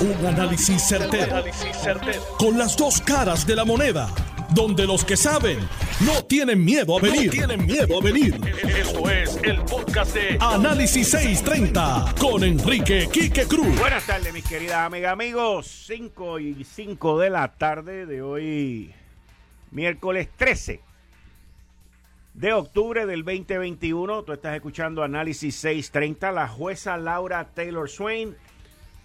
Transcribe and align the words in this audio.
Un 0.00 0.26
análisis 0.26 0.82
certero, 0.82 1.44
Con 2.38 2.56
las 2.56 2.74
dos 2.74 3.02
caras 3.02 3.46
de 3.46 3.54
la 3.54 3.66
moneda. 3.66 4.08
Donde 4.54 4.86
los 4.86 5.04
que 5.04 5.14
saben 5.14 5.58
no 6.00 6.24
tienen 6.24 6.64
miedo 6.64 6.96
a 6.96 7.02
venir. 7.02 7.30
tienen 7.30 7.66
miedo 7.66 7.98
a 7.98 8.02
venir. 8.02 8.40
Esto 8.66 9.10
es 9.10 9.38
el 9.42 9.60
podcast 9.60 10.14
de 10.14 10.38
Análisis 10.40 11.10
630 11.10 12.14
con 12.18 12.42
Enrique 12.42 13.10
Quique 13.12 13.44
Cruz. 13.44 13.78
Buenas 13.78 14.06
tardes, 14.06 14.32
mis 14.32 14.44
queridas 14.44 14.86
amigas, 14.86 15.12
amigos. 15.12 15.66
5 15.86 16.38
y 16.38 16.64
5 16.64 17.18
de 17.18 17.28
la 17.28 17.48
tarde 17.52 18.06
de 18.06 18.22
hoy, 18.22 18.94
miércoles 19.70 20.30
13 20.34 20.80
de 22.32 22.52
octubre 22.54 23.04
del 23.04 23.22
2021. 23.22 24.22
Tú 24.22 24.32
estás 24.32 24.54
escuchando 24.54 25.02
Análisis 25.02 25.54
630. 25.56 26.32
La 26.32 26.48
jueza 26.48 26.96
Laura 26.96 27.46
Taylor 27.52 27.90
Swain 27.90 28.34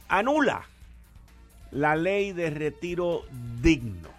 anula 0.08 0.70
la 1.72 1.96
ley 1.96 2.32
de 2.32 2.50
retiro 2.50 3.24
digno. 3.62 4.10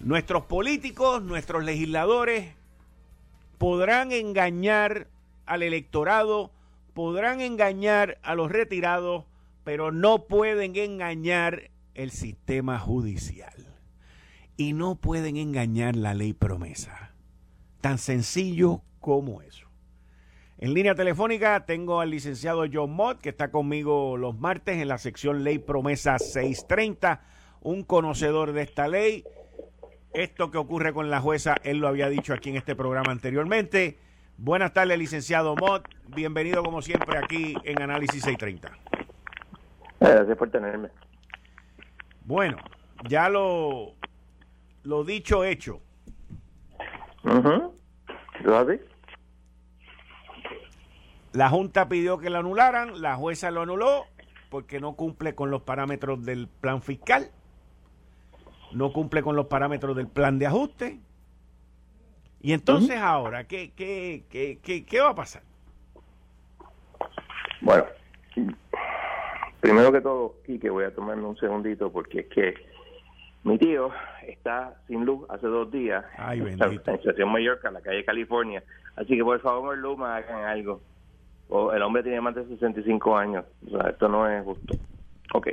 Nuestros 0.00 0.44
políticos, 0.44 1.22
nuestros 1.22 1.64
legisladores 1.64 2.54
podrán 3.58 4.12
engañar 4.12 5.08
al 5.46 5.62
electorado, 5.62 6.50
podrán 6.94 7.40
engañar 7.40 8.18
a 8.22 8.34
los 8.34 8.50
retirados, 8.50 9.24
pero 9.64 9.92
no 9.92 10.26
pueden 10.26 10.76
engañar 10.76 11.70
el 11.94 12.10
sistema 12.10 12.78
judicial. 12.78 13.54
Y 14.56 14.72
no 14.72 14.94
pueden 14.96 15.36
engañar 15.36 15.96
la 15.96 16.14
ley 16.14 16.32
promesa. 16.32 17.12
Tan 17.80 17.98
sencillo 17.98 18.82
como 19.00 19.42
eso. 19.42 19.65
En 20.58 20.72
línea 20.72 20.94
telefónica 20.94 21.66
tengo 21.66 22.00
al 22.00 22.10
licenciado 22.10 22.64
John 22.72 22.90
Mott, 22.90 23.20
que 23.20 23.28
está 23.28 23.50
conmigo 23.50 24.16
los 24.16 24.38
martes 24.38 24.80
en 24.80 24.88
la 24.88 24.96
sección 24.96 25.44
Ley 25.44 25.58
Promesa 25.58 26.18
630, 26.18 27.20
un 27.60 27.82
conocedor 27.84 28.52
de 28.52 28.62
esta 28.62 28.88
ley. 28.88 29.24
Esto 30.14 30.50
que 30.50 30.56
ocurre 30.56 30.94
con 30.94 31.10
la 31.10 31.20
jueza, 31.20 31.56
él 31.62 31.76
lo 31.78 31.88
había 31.88 32.08
dicho 32.08 32.32
aquí 32.32 32.48
en 32.48 32.56
este 32.56 32.74
programa 32.74 33.12
anteriormente. 33.12 33.98
Buenas 34.38 34.72
tardes, 34.72 34.98
licenciado 34.98 35.54
Mott. 35.56 35.88
Bienvenido 36.08 36.62
como 36.62 36.80
siempre 36.80 37.18
aquí 37.18 37.54
en 37.64 37.82
Análisis 37.82 38.22
630. 38.22 38.72
Gracias 40.00 40.38
por 40.38 40.50
tenerme. 40.50 40.88
Bueno, 42.24 42.56
ya 43.06 43.28
lo, 43.28 43.92
lo 44.84 45.04
dicho, 45.04 45.44
hecho. 45.44 45.82
Uh 47.24 47.72
la 51.36 51.50
Junta 51.50 51.86
pidió 51.86 52.16
que 52.18 52.30
lo 52.30 52.38
anularan, 52.38 53.02
la 53.02 53.14
jueza 53.16 53.50
lo 53.50 53.60
anuló 53.60 54.06
porque 54.48 54.80
no 54.80 54.94
cumple 54.94 55.34
con 55.34 55.50
los 55.50 55.62
parámetros 55.62 56.24
del 56.24 56.48
plan 56.48 56.80
fiscal, 56.80 57.30
no 58.72 58.90
cumple 58.90 59.22
con 59.22 59.36
los 59.36 59.46
parámetros 59.46 59.94
del 59.94 60.08
plan 60.08 60.38
de 60.38 60.46
ajuste. 60.46 60.98
Y 62.40 62.54
entonces 62.54 62.96
ahora, 62.96 63.44
¿qué, 63.44 63.72
qué, 63.76 64.24
qué, 64.30 64.86
qué, 64.86 65.00
va 65.00 65.10
a 65.10 65.14
pasar? 65.14 65.42
Bueno, 67.60 67.84
primero 69.60 69.92
que 69.92 70.00
todo, 70.00 70.36
que 70.46 70.70
voy 70.70 70.84
a 70.84 70.94
tomarme 70.94 71.24
un 71.24 71.36
segundito 71.36 71.92
porque 71.92 72.20
es 72.20 72.26
que 72.28 72.54
mi 73.44 73.58
tío 73.58 73.90
está 74.26 74.80
sin 74.86 75.04
luz 75.04 75.28
hace 75.28 75.48
dos 75.48 75.70
días 75.70 76.02
Ay, 76.16 76.40
en 76.46 76.58
la 76.58 76.66
estación 76.68 77.30
Mallorca, 77.30 77.68
en 77.68 77.74
la 77.74 77.82
calle 77.82 78.06
California. 78.06 78.62
Así 78.94 79.18
que 79.18 79.22
por 79.22 79.38
favor, 79.40 79.76
Luma, 79.76 80.16
hagan 80.16 80.44
algo 80.44 80.80
el 81.48 81.82
hombre 81.82 82.02
tiene 82.02 82.20
más 82.20 82.34
de 82.34 82.44
65 82.46 83.16
años. 83.16 83.44
O 83.66 83.70
sea, 83.70 83.90
esto 83.90 84.08
no 84.08 84.28
es 84.28 84.44
justo. 84.44 84.74
Ok. 85.34 85.48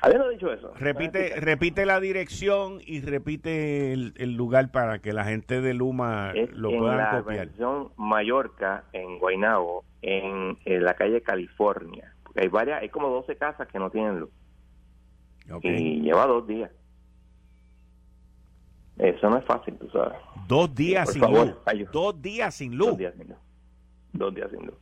Habiendo 0.00 0.28
dicho 0.28 0.52
eso. 0.52 0.72
Repite, 0.76 1.40
repite 1.40 1.84
la 1.84 2.00
dirección 2.00 2.80
y 2.84 3.00
repite 3.00 3.92
el, 3.92 4.34
lugar 4.34 4.70
para 4.70 5.00
que 5.00 5.12
la 5.12 5.24
gente 5.24 5.60
de 5.60 5.74
Luma 5.74 6.32
lo 6.52 6.70
pueda 6.70 6.96
la 6.96 7.22
copiar. 7.22 7.48
Mallorca, 7.96 8.84
en 8.92 9.18
Guaynabo, 9.18 9.84
en, 10.02 10.56
la 10.64 10.94
calle 10.94 11.20
California. 11.20 12.14
Porque 12.22 12.42
hay 12.42 12.48
varias, 12.48 12.82
hay 12.82 12.88
como 12.88 13.08
12 13.08 13.36
casas 13.36 13.66
que 13.68 13.78
no 13.78 13.90
tienen 13.90 14.20
luz. 14.20 14.30
Y 15.62 16.00
lleva 16.02 16.26
dos 16.26 16.46
días. 16.46 16.70
Eso 18.98 19.30
no 19.30 19.38
es 19.38 19.44
fácil, 19.44 19.74
tú 19.78 19.88
sabes. 19.90 20.18
Dos 20.46 20.74
días 20.74 21.12
sin 21.12 21.22
luz. 21.22 21.54
Dos 21.92 22.20
días 22.20 22.54
sin 22.54 22.76
luz. 22.76 22.88
Dos 22.88 22.98
días 22.98 23.14
sin 23.16 23.28
luz. 23.28 23.38
Dos 24.12 24.34
días 24.34 24.50
sin 24.50 24.66
luz. 24.66 24.74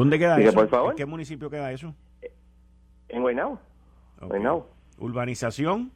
¿Dónde 0.00 0.18
queda 0.18 0.40
eso? 0.40 0.90
¿En 0.90 0.96
qué 0.96 1.04
municipio 1.04 1.50
queda 1.50 1.70
eso? 1.72 1.94
En 3.10 3.20
Guaynabo. 3.20 3.60
Urbanización. 4.96 5.92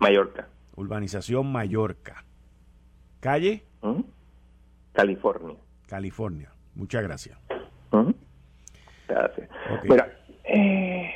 Mallorca. 0.00 0.48
Urbanización 0.74 1.52
Mallorca. 1.52 2.24
Calle. 3.20 3.62
California. 4.92 5.56
California. 5.86 6.50
Muchas 6.74 7.04
gracias. 7.04 7.38
Gracias. 9.06 9.48
Mira, 9.84 10.18
eh, 10.42 11.12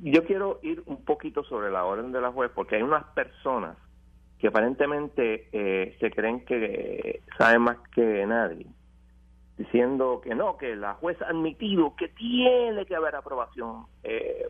yo 0.00 0.24
quiero 0.24 0.60
ir 0.62 0.82
un 0.86 1.04
poquito 1.04 1.44
sobre 1.44 1.70
la 1.70 1.84
orden 1.84 2.10
de 2.10 2.22
la 2.22 2.32
juez 2.32 2.50
porque 2.54 2.76
hay 2.76 2.82
unas 2.82 3.04
personas 3.12 3.76
que 4.38 4.48
aparentemente 4.48 5.50
eh, 5.52 5.94
se 6.00 6.10
creen 6.10 6.46
que 6.46 7.20
saben 7.36 7.60
más 7.60 7.76
que 7.94 8.24
nadie 8.24 8.66
diciendo 9.58 10.20
que 10.22 10.34
no, 10.34 10.56
que 10.56 10.76
la 10.76 10.94
jueza 10.94 11.26
ha 11.26 11.30
admitido 11.30 11.94
que 11.96 12.08
tiene 12.08 12.86
que 12.86 12.94
haber 12.94 13.16
aprobación 13.16 13.86
eh, 14.04 14.46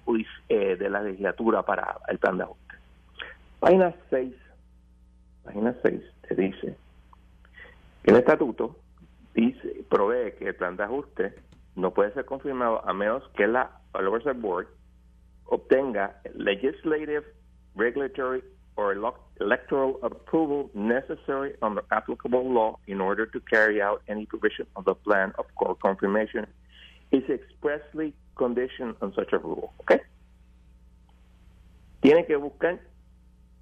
eh, 0.48 0.76
de 0.76 0.90
la 0.90 1.02
legislatura 1.02 1.62
para 1.62 1.98
el 2.08 2.18
plan 2.18 2.36
de 2.36 2.44
ajuste. 2.44 2.74
Página 3.58 3.94
6, 4.10 4.34
página 5.44 5.74
6 5.82 6.02
te 6.28 6.34
dice 6.34 6.76
que 8.02 8.10
el 8.10 8.18
estatuto 8.18 8.76
dice, 9.34 9.82
provee 9.88 10.32
que 10.38 10.48
el 10.48 10.54
plan 10.54 10.76
de 10.76 10.84
ajuste 10.84 11.34
no 11.74 11.92
puede 11.92 12.12
ser 12.12 12.26
confirmado 12.26 12.86
a 12.86 12.92
menos 12.92 13.26
que 13.34 13.46
la 13.46 13.80
Oversight 13.94 14.40
Board 14.40 14.68
obtenga 15.46 16.20
legislative, 16.34 17.24
regulatory 17.74 18.44
or 18.76 18.94
electoral 19.40 19.98
approval 20.02 20.70
necessary 20.74 21.54
under 21.62 21.82
applicable 21.90 22.52
law 22.52 22.78
in 22.86 23.00
order 23.00 23.26
to 23.26 23.40
carry 23.40 23.80
out 23.80 24.02
any 24.08 24.26
provision 24.26 24.66
of 24.76 24.84
the 24.84 24.94
plan 24.94 25.32
of 25.38 25.46
court 25.54 25.78
confirmation 25.80 26.46
is 27.10 27.22
expressly 27.28 28.14
conditioned 28.36 28.94
on 29.00 29.12
such 29.14 29.32
approval. 29.32 29.72
¿Ok? 29.78 29.92
Tiene 32.00 32.26
que 32.26 32.36
buscar, 32.36 32.80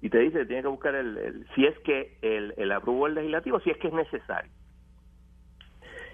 y 0.01 0.09
te 0.09 0.19
dice, 0.19 0.45
tiene 0.45 0.61
que 0.61 0.67
buscar 0.67 0.95
el, 0.95 1.47
si 1.55 1.65
es 1.65 1.77
que 1.79 2.17
el, 2.21 2.53
el 2.57 2.71
apruebo 2.71 3.07
legislativo, 3.07 3.59
si 3.61 3.71
es 3.71 3.77
que 3.77 3.87
es 3.87 3.93
necesario. 3.93 4.51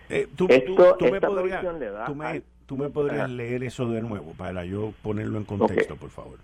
Eh, 0.10 0.28
tú, 0.36 0.48
Esto, 0.50 0.96
tú, 0.98 1.06
me 1.06 1.20
podrías, 1.20 1.66
tú, 2.06 2.16
me, 2.16 2.42
tú 2.66 2.78
me 2.78 2.90
podrías 2.90 3.30
leer 3.30 3.64
eso 3.64 3.90
de 3.90 4.02
nuevo 4.02 4.34
para 4.38 4.64
yo 4.66 4.94
ponerlo 5.02 5.38
en 5.38 5.46
contexto, 5.46 5.96
por 5.96 6.10
favor. 6.10 6.40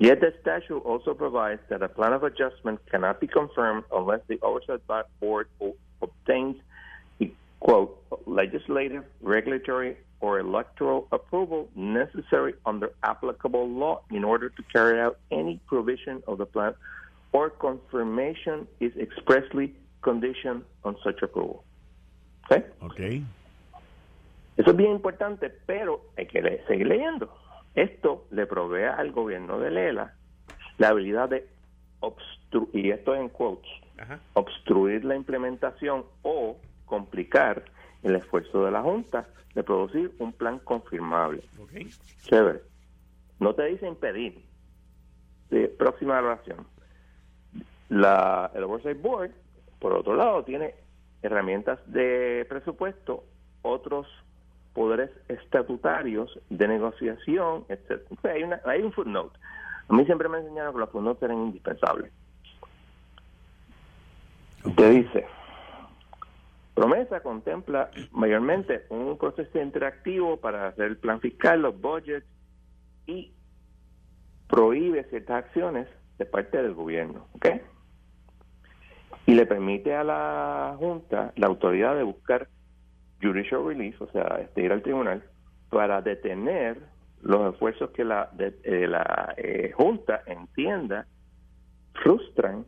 Yet 0.00 0.20
the 0.20 0.32
statute 0.40 0.78
also 0.84 1.12
provides 1.12 1.60
that 1.70 1.82
a 1.82 1.88
plan 1.88 2.12
of 2.12 2.22
adjustment 2.22 2.78
cannot 2.88 3.20
be 3.20 3.26
confirmed 3.26 3.82
unless 3.92 4.20
the 4.28 4.38
oversight 4.42 4.80
board 5.18 5.48
obtains, 6.00 6.56
quote, 7.58 8.00
legislative, 8.24 9.02
regulatory, 9.20 9.96
or 10.20 10.38
electoral 10.38 11.08
approval 11.10 11.68
necessary 11.74 12.54
under 12.64 12.92
applicable 13.02 13.68
law 13.68 14.00
in 14.12 14.22
order 14.22 14.50
to 14.50 14.62
carry 14.72 15.00
out 15.00 15.18
any 15.32 15.60
provision 15.66 16.22
of 16.28 16.38
the 16.38 16.46
plan 16.46 16.74
or 17.32 17.50
confirmation 17.50 18.68
is 18.78 18.92
expressly 18.96 19.74
conditioned 20.02 20.62
on 20.84 20.94
such 21.02 21.22
approval. 21.22 21.64
¿Okay? 22.44 22.64
Okay. 22.84 23.24
Eso 24.56 24.70
es 24.70 24.76
bien 24.76 24.92
importante, 24.92 25.50
pero 25.66 26.02
hay 26.16 26.26
que 26.26 26.40
seguir 26.68 26.86
leyendo. 26.86 27.28
Esto 27.78 28.26
le 28.32 28.44
provee 28.44 28.86
al 28.86 29.12
gobierno 29.12 29.60
de 29.60 29.70
Lela 29.70 30.12
la 30.78 30.88
habilidad 30.88 31.28
de 31.28 31.46
obstruir, 32.00 32.86
y 32.86 32.90
esto 32.90 33.14
es 33.14 33.20
en 33.20 33.28
quotes, 33.28 33.70
obstruir 34.32 35.04
la 35.04 35.14
implementación 35.14 36.04
o 36.22 36.56
complicar 36.86 37.64
el 38.02 38.16
esfuerzo 38.16 38.64
de 38.64 38.72
la 38.72 38.82
Junta 38.82 39.28
de 39.54 39.62
producir 39.62 40.12
un 40.18 40.32
plan 40.32 40.58
confirmable. 40.58 41.44
Okay. 41.56 41.88
Chévere. 42.22 42.62
No 43.38 43.54
te 43.54 43.66
dice 43.66 43.86
impedir. 43.86 44.44
De 45.48 45.68
próxima 45.68 46.18
oración. 46.18 46.66
La, 47.90 48.50
el 48.56 48.64
Oversight 48.64 49.00
Board, 49.00 49.30
por 49.78 49.92
otro 49.92 50.16
lado, 50.16 50.42
tiene 50.42 50.74
herramientas 51.22 51.78
de 51.86 52.44
presupuesto, 52.48 53.22
otros 53.62 54.08
poderes 54.74 55.10
estatutarios 55.28 56.38
de 56.50 56.68
negociación, 56.68 57.64
etc. 57.68 58.02
hay, 58.24 58.42
una, 58.42 58.60
hay 58.64 58.82
un 58.82 58.92
footnote. 58.92 59.38
A 59.88 59.94
mí 59.94 60.04
siempre 60.04 60.28
me 60.28 60.38
enseñaron 60.38 60.74
que 60.74 60.80
los 60.80 60.90
footnotes 60.90 61.22
eran 61.22 61.38
indispensables. 61.38 62.12
Te 64.76 64.90
dice, 64.90 65.26
Promesa 66.78 67.20
contempla 67.20 67.90
mayormente 68.12 68.86
un 68.90 69.18
proceso 69.18 69.60
interactivo 69.60 70.36
para 70.36 70.68
hacer 70.68 70.84
el 70.84 70.96
plan 70.96 71.20
fiscal, 71.20 71.62
los 71.62 71.80
budgets 71.80 72.24
y 73.04 73.32
prohíbe 74.48 75.02
ciertas 75.10 75.44
acciones 75.44 75.88
de 76.18 76.24
parte 76.24 76.62
del 76.62 76.74
gobierno, 76.74 77.26
¿ok? 77.32 77.46
Y 79.26 79.34
le 79.34 79.44
permite 79.46 79.94
a 79.94 80.04
la 80.04 80.76
Junta 80.78 81.32
la 81.34 81.48
autoridad 81.48 81.96
de 81.96 82.04
buscar 82.04 82.48
judicial 83.20 83.64
release, 83.64 83.96
o 84.00 84.10
sea, 84.10 84.38
este, 84.40 84.62
ir 84.62 84.72
al 84.72 84.82
tribunal, 84.82 85.22
para 85.70 86.00
detener 86.00 86.78
los 87.22 87.52
esfuerzos 87.52 87.90
que 87.90 88.04
la, 88.04 88.30
eh, 88.38 88.86
la 88.88 89.34
eh, 89.36 89.72
Junta 89.74 90.22
entienda 90.26 91.06
frustran 91.94 92.64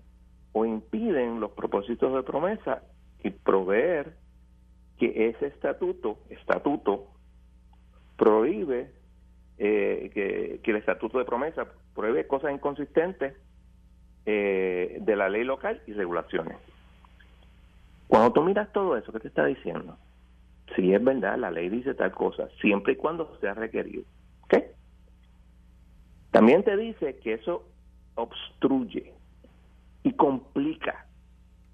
o 0.52 0.66
impiden 0.66 1.40
los 1.40 1.52
propósitos 1.52 2.12
de 2.12 2.22
promesa 2.22 2.82
y 3.22 3.30
proveer 3.30 4.16
que 4.98 5.28
ese 5.28 5.46
estatuto, 5.46 6.18
estatuto 6.28 7.06
prohíbe 8.16 8.90
eh, 9.58 10.10
que, 10.62 10.70
el 10.70 10.76
estatuto 10.76 11.18
de 11.18 11.24
promesa 11.24 11.66
prohíbe 11.94 12.26
cosas 12.26 12.52
inconsistentes 12.52 13.34
de 14.24 15.14
la 15.16 15.28
ley 15.28 15.42
local 15.42 15.82
y 15.88 15.92
regulaciones. 15.92 16.56
Cuando 18.06 18.32
tú 18.32 18.42
miras 18.42 18.72
todo 18.72 18.96
eso, 18.96 19.10
¿qué 19.12 19.18
te 19.18 19.28
está 19.28 19.44
diciendo? 19.46 19.96
Si 20.76 20.94
es 20.94 21.02
verdad, 21.02 21.38
la 21.38 21.50
ley 21.50 21.68
dice 21.68 21.94
tal 21.94 22.12
cosa, 22.12 22.48
siempre 22.60 22.92
y 22.92 22.96
cuando 22.96 23.36
sea 23.40 23.54
requerido. 23.54 24.04
¿Qué? 24.48 24.72
También 26.30 26.62
te 26.62 26.76
dice 26.76 27.18
que 27.18 27.34
eso 27.34 27.64
obstruye 28.14 29.12
y 30.02 30.12
complica. 30.12 31.06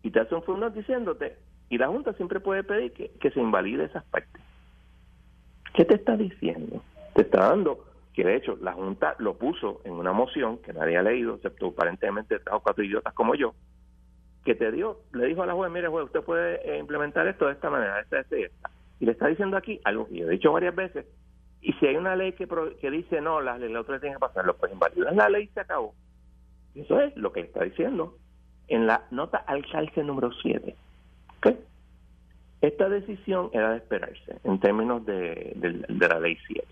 Y 0.02 0.10
te 0.10 0.20
hace 0.20 0.34
un 0.34 0.72
diciéndote, 0.72 1.37
y 1.69 1.78
la 1.78 1.88
Junta 1.88 2.12
siempre 2.14 2.40
puede 2.40 2.62
pedir 2.62 2.93
que, 2.93 3.10
que 3.20 3.31
se 3.31 3.40
invalide 3.40 3.84
esas 3.84 4.04
partes. 4.04 4.43
¿Qué 5.75 5.84
te 5.84 5.96
está 5.96 6.16
diciendo? 6.16 6.82
Te 7.14 7.22
está 7.22 7.48
dando 7.48 7.84
que 8.14 8.25
de 8.25 8.37
hecho 8.37 8.56
la 8.62 8.72
Junta 8.72 9.14
lo 9.19 9.34
puso 9.34 9.82
en 9.84 9.93
una 9.93 10.12
moción 10.12 10.58
que 10.58 10.72
nadie 10.72 10.96
ha 10.96 11.02
leído, 11.02 11.34
excepto 11.34 11.66
aparentemente 11.66 12.38
tres 12.38 12.54
o 12.54 12.60
cuatro 12.60 12.82
idiotas 12.82 13.12
como 13.12 13.34
yo, 13.34 13.54
que 14.44 14.54
te 14.54 14.72
dio, 14.72 15.00
le 15.12 15.26
dijo 15.26 15.43
a 15.43 15.46
la 15.46 15.52
juez, 15.52 15.70
mire 15.70 15.88
juez, 15.88 16.06
usted 16.06 16.22
puede 16.22 16.60
eh, 16.66 16.78
implementar 16.78 17.26
esto 17.26 17.46
de 17.46 17.52
esta 17.52 17.69
manera, 17.69 18.00
esta, 18.00 18.20
esta 18.20 18.38
y 18.38 18.44
esta. 18.44 18.70
Y 19.00 19.06
le 19.06 19.12
está 19.12 19.26
diciendo 19.28 19.56
aquí 19.56 19.81
algo 19.84 20.08
que 20.08 20.20
he 20.20 20.28
dicho 20.28 20.52
varias 20.52 20.75
veces, 20.75 21.06
y 21.60 21.72
si 21.75 21.87
hay 21.87 21.96
una 21.96 22.16
ley 22.16 22.32
que, 22.32 22.48
que 22.81 22.90
dice 22.90 23.20
no, 23.20 23.40
la, 23.40 23.58
la 23.58 23.81
otra 23.81 23.98
tiene 24.00 24.16
que 24.16 24.20
pasarlo, 24.20 24.56
pues 24.56 24.72
invalidar 24.72 25.14
la 25.14 25.28
ley 25.28 25.48
se 25.48 25.60
acabó. 25.60 25.94
Eso 26.75 27.00
es 27.00 27.16
lo 27.16 27.32
que 27.32 27.40
está 27.40 27.64
diciendo 27.64 28.16
en 28.69 28.87
la 28.87 29.04
nota 29.10 29.38
al 29.38 29.66
calce 29.70 30.02
número 30.02 30.31
7. 30.43 30.75
Esta 32.62 32.88
decisión 32.88 33.50
era 33.52 33.70
de 33.70 33.76
esperarse 33.76 34.38
en 34.43 34.58
términos 34.58 35.04
de, 35.04 35.52
de 35.88 36.08
la 36.08 36.19
ley 36.19 36.38
7 36.46 36.66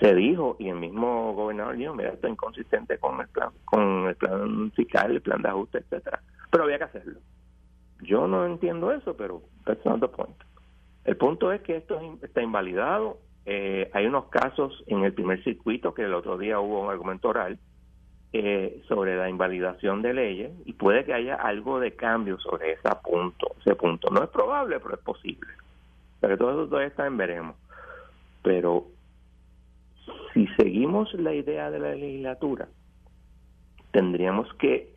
se 0.00 0.14
dijo 0.14 0.56
y 0.58 0.68
el 0.68 0.76
mismo 0.76 1.34
gobernador 1.34 1.76
dijo 1.76 1.94
mira 1.94 2.10
esto 2.10 2.26
es 2.26 2.32
inconsistente 2.32 2.98
con 2.98 3.20
el 3.20 3.28
plan 3.28 3.50
con 3.64 4.06
el 4.08 4.16
plan 4.16 4.72
fiscal 4.72 5.12
el 5.12 5.20
plan 5.20 5.40
de 5.42 5.48
ajuste 5.48 5.78
etcétera 5.78 6.20
pero 6.50 6.64
había 6.64 6.78
que 6.78 6.84
hacerlo 6.84 7.20
yo 8.00 8.26
no 8.26 8.44
entiendo 8.44 8.92
eso 8.92 9.16
pero 9.16 9.42
that's 9.64 9.84
not 9.84 10.00
the 10.00 10.08
point 10.08 10.36
el 11.14 11.18
punto 11.18 11.52
es 11.52 11.60
que 11.60 11.76
esto 11.76 12.00
está 12.22 12.42
invalidado. 12.42 13.18
Eh, 13.46 13.88
hay 13.94 14.06
unos 14.06 14.24
casos 14.30 14.82
en 14.88 15.04
el 15.04 15.12
primer 15.12 15.44
circuito 15.44 15.94
que 15.94 16.02
el 16.02 16.12
otro 16.12 16.36
día 16.36 16.58
hubo 16.58 16.82
un 16.82 16.90
argumento 16.90 17.28
oral 17.28 17.56
eh, 18.32 18.82
sobre 18.88 19.16
la 19.16 19.30
invalidación 19.30 20.02
de 20.02 20.12
leyes 20.12 20.50
y 20.64 20.72
puede 20.72 21.04
que 21.04 21.14
haya 21.14 21.36
algo 21.36 21.78
de 21.78 21.92
cambio 21.92 22.36
sobre 22.40 22.72
ese 22.72 22.88
punto 23.04 23.54
ese 23.60 23.76
punto. 23.76 24.10
No 24.10 24.24
es 24.24 24.30
probable 24.30 24.80
pero 24.80 24.96
es 24.96 25.00
posible. 25.02 25.52
Pero 26.18 26.36
todo 26.36 26.50
eso 26.50 26.66
todavía 26.66 26.88
está 26.88 27.08
veremos. 27.08 27.54
Pero 28.42 28.88
si 30.32 30.48
seguimos 30.56 31.14
la 31.14 31.32
idea 31.32 31.70
de 31.70 31.78
la 31.78 31.94
legislatura, 31.94 32.66
tendríamos 33.92 34.52
que 34.54 34.90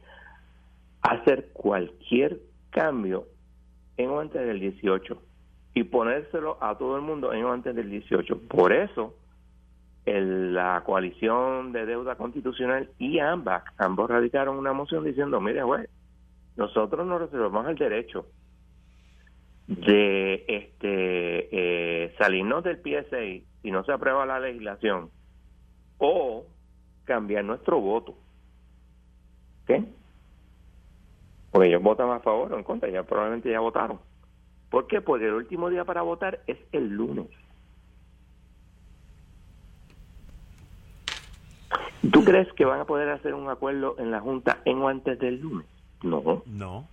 hacer 1.04 1.50
cualquier 1.54 2.40
cambio 2.72 3.28
en 3.98 4.10
o 4.10 4.20
antes 4.20 4.42
del 4.42 4.60
18 4.60 5.27
y 5.78 5.84
ponérselo 5.84 6.58
a 6.60 6.76
todo 6.76 6.96
el 6.96 7.04
mundo 7.04 7.32
en 7.34 7.46
antes 7.46 7.76
del 7.76 7.92
18. 7.92 8.48
Por 8.48 8.74
eso, 8.74 9.14
la 10.06 10.82
coalición 10.84 11.72
de 11.72 11.86
deuda 11.86 12.16
constitucional 12.16 12.90
y 12.98 13.20
AMBAC, 13.20 13.74
ambos 13.78 14.10
radicaron 14.10 14.58
una 14.58 14.74
moción 14.74 15.04
diciendo, 15.04 15.40
mire, 15.40 15.62
güey, 15.62 15.86
nosotros 16.56 17.06
nos 17.06 17.22
reservamos 17.22 17.68
el 17.68 17.76
derecho 17.76 18.26
de 19.68 20.46
este 20.48 21.50
eh, 21.52 22.16
salirnos 22.18 22.64
del 22.64 22.78
PSA 22.78 23.46
si 23.62 23.70
no 23.70 23.84
se 23.84 23.92
aprueba 23.92 24.26
la 24.26 24.40
legislación 24.40 25.12
o 26.00 26.44
cambiar 27.04 27.46
nuestro 27.46 27.80
voto. 27.80 28.16
¿Qué? 29.68 29.84
Porque 31.52 31.68
ellos 31.68 31.84
votan 31.84 32.10
a 32.10 32.20
favor 32.20 32.52
o 32.52 32.58
en 32.58 32.64
contra, 32.64 32.90
ya 32.90 33.04
probablemente 33.04 33.52
ya 33.52 33.60
votaron. 33.60 34.00
¿Por 34.70 34.88
qué? 34.88 35.02
Porque 35.02 35.26
el 35.26 35.34
último 35.34 35.70
día 35.70 35.86
para 35.86 36.02
votar 36.02 36.42
es 36.48 36.58
el 36.72 36.90
lunes. 36.90 37.28
¿Tú 42.12 42.24
crees 42.24 42.52
que 42.54 42.66
van 42.66 42.80
a 42.80 42.86
poder 42.86 43.10
hacer 43.10 43.34
un 43.34 43.50
acuerdo 43.50 43.96
en 43.98 44.12
la 44.12 44.20
Junta 44.20 44.62
en 44.66 44.78
o 44.80 44.88
antes 44.88 45.20
del 45.20 45.40
lunes? 45.40 45.68
No. 46.04 46.44
No. 46.46 46.88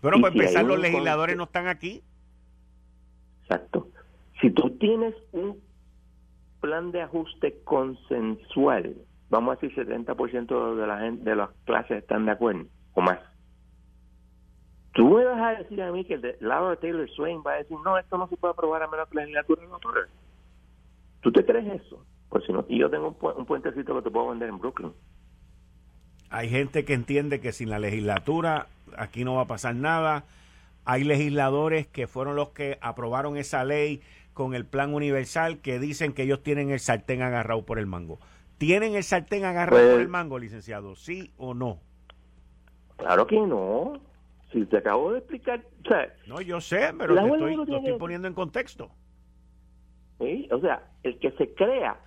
Bueno, 0.00 0.20
pues 0.20 0.32
empezar, 0.34 0.64
los 0.64 0.78
legisladores 0.78 1.36
no 1.36 1.44
están 1.44 1.66
aquí. 1.66 2.02
Exacto. 3.42 3.88
Si 4.40 4.50
tú 4.50 4.70
tienes 4.78 5.14
un 5.32 5.58
plan 6.60 6.92
de 6.92 7.02
ajuste 7.02 7.60
consensual, 7.64 8.96
vamos 9.30 9.56
a 9.56 9.60
decir 9.60 9.86
70% 9.86 10.76
de 10.76 10.86
la 10.86 10.98
gente, 11.00 11.30
de 11.30 11.36
las 11.36 11.50
clases 11.64 11.98
están 12.02 12.26
de 12.26 12.32
acuerdo 12.32 12.66
o 12.94 13.00
más. 13.00 13.18
Tú 14.94 15.08
me 15.10 15.24
vas 15.24 15.40
a 15.40 15.58
decir 15.60 15.82
a 15.82 15.90
mí 15.90 16.04
que 16.04 16.14
el 16.14 16.20
de 16.20 16.36
Laura 16.40 16.76
Taylor 16.76 17.08
Swain 17.10 17.42
va 17.44 17.52
a 17.52 17.56
decir, 17.56 17.76
no, 17.84 17.98
esto 17.98 18.16
no 18.16 18.28
se 18.28 18.36
puede 18.36 18.52
aprobar 18.52 18.82
a 18.82 18.88
menos 18.88 19.08
que 19.08 19.16
la 19.16 19.22
legislatura 19.22 19.62
no 19.68 19.76
apruebe. 19.76 20.08
¿Tú 21.20 21.32
te 21.32 21.44
crees 21.44 21.82
eso? 21.82 22.04
Pues 22.28 22.44
si 22.44 22.52
no, 22.52 22.64
y 22.68 22.78
yo 22.78 22.88
tengo 22.88 23.08
un, 23.08 23.32
un 23.36 23.44
puentecito 23.44 23.94
que 23.94 24.02
te 24.02 24.10
puedo 24.10 24.28
vender 24.28 24.48
en 24.48 24.58
Brooklyn. 24.58 24.92
Hay 26.30 26.48
gente 26.48 26.84
que 26.84 26.94
entiende 26.94 27.40
que 27.40 27.52
sin 27.52 27.70
la 27.70 27.78
legislatura 27.78 28.68
aquí 28.96 29.24
no 29.24 29.34
va 29.34 29.42
a 29.42 29.46
pasar 29.46 29.74
nada. 29.74 30.24
Hay 30.84 31.02
legisladores 31.02 31.86
que 31.86 32.06
fueron 32.06 32.36
los 32.36 32.50
que 32.50 32.78
aprobaron 32.80 33.36
esa 33.36 33.64
ley 33.64 34.00
con 34.32 34.54
el 34.54 34.64
plan 34.66 34.94
universal 34.94 35.58
que 35.58 35.78
dicen 35.78 36.12
que 36.12 36.22
ellos 36.22 36.42
tienen 36.42 36.70
el 36.70 36.80
sartén 36.80 37.22
agarrado 37.22 37.64
por 37.64 37.78
el 37.78 37.86
mango. 37.86 38.20
¿Tienen 38.58 38.94
el 38.94 39.02
sartén 39.02 39.44
agarrado 39.44 39.82
por 39.82 39.92
el 39.92 40.06
pues 40.06 40.08
mango, 40.08 40.38
licenciado? 40.38 40.94
¿Sí 40.94 41.32
o 41.36 41.54
no? 41.54 41.80
Claro 42.96 43.26
que 43.26 43.40
no. 43.40 44.00
Si 44.54 44.64
te 44.66 44.78
acabo 44.78 45.10
de 45.10 45.18
explicar. 45.18 45.64
no, 46.28 46.40
yo 46.40 46.60
sé, 46.60 46.94
pero 46.96 47.16
te 47.16 47.20
estoy, 47.20 47.56
lo 47.56 47.64
estoy 47.64 47.98
poniendo 47.98 48.28
en 48.28 48.34
contexto. 48.34 48.88
Sí, 50.20 50.48
o 50.52 50.60
sea, 50.60 50.80
el 51.02 51.18
que 51.18 51.32
se 51.32 51.52
crea 51.54 51.98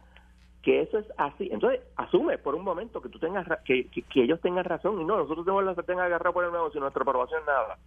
que 0.63 0.81
eso 0.81 0.97
es 0.97 1.05
así. 1.17 1.49
Entonces, 1.51 1.81
asume 1.97 2.37
por 2.37 2.55
un 2.55 2.63
momento 2.63 3.01
que 3.01 3.09
tú 3.09 3.19
tengas 3.19 3.45
que, 3.65 3.89
que, 3.89 4.23
ellos 4.23 4.39
tengan 4.39 4.63
razón 4.63 5.01
y 5.01 5.03
no, 5.03 5.17
nosotros 5.17 5.45
tenemos 5.45 5.65
la 5.65 5.75
sartén 5.75 5.99
agarrado 5.99 6.33
por 6.33 6.45
el 6.45 6.51
mango 6.51 6.71
sin 6.71 6.79
nuestra 6.79 7.01
aprobación 7.01 7.41
nada. 7.45 7.77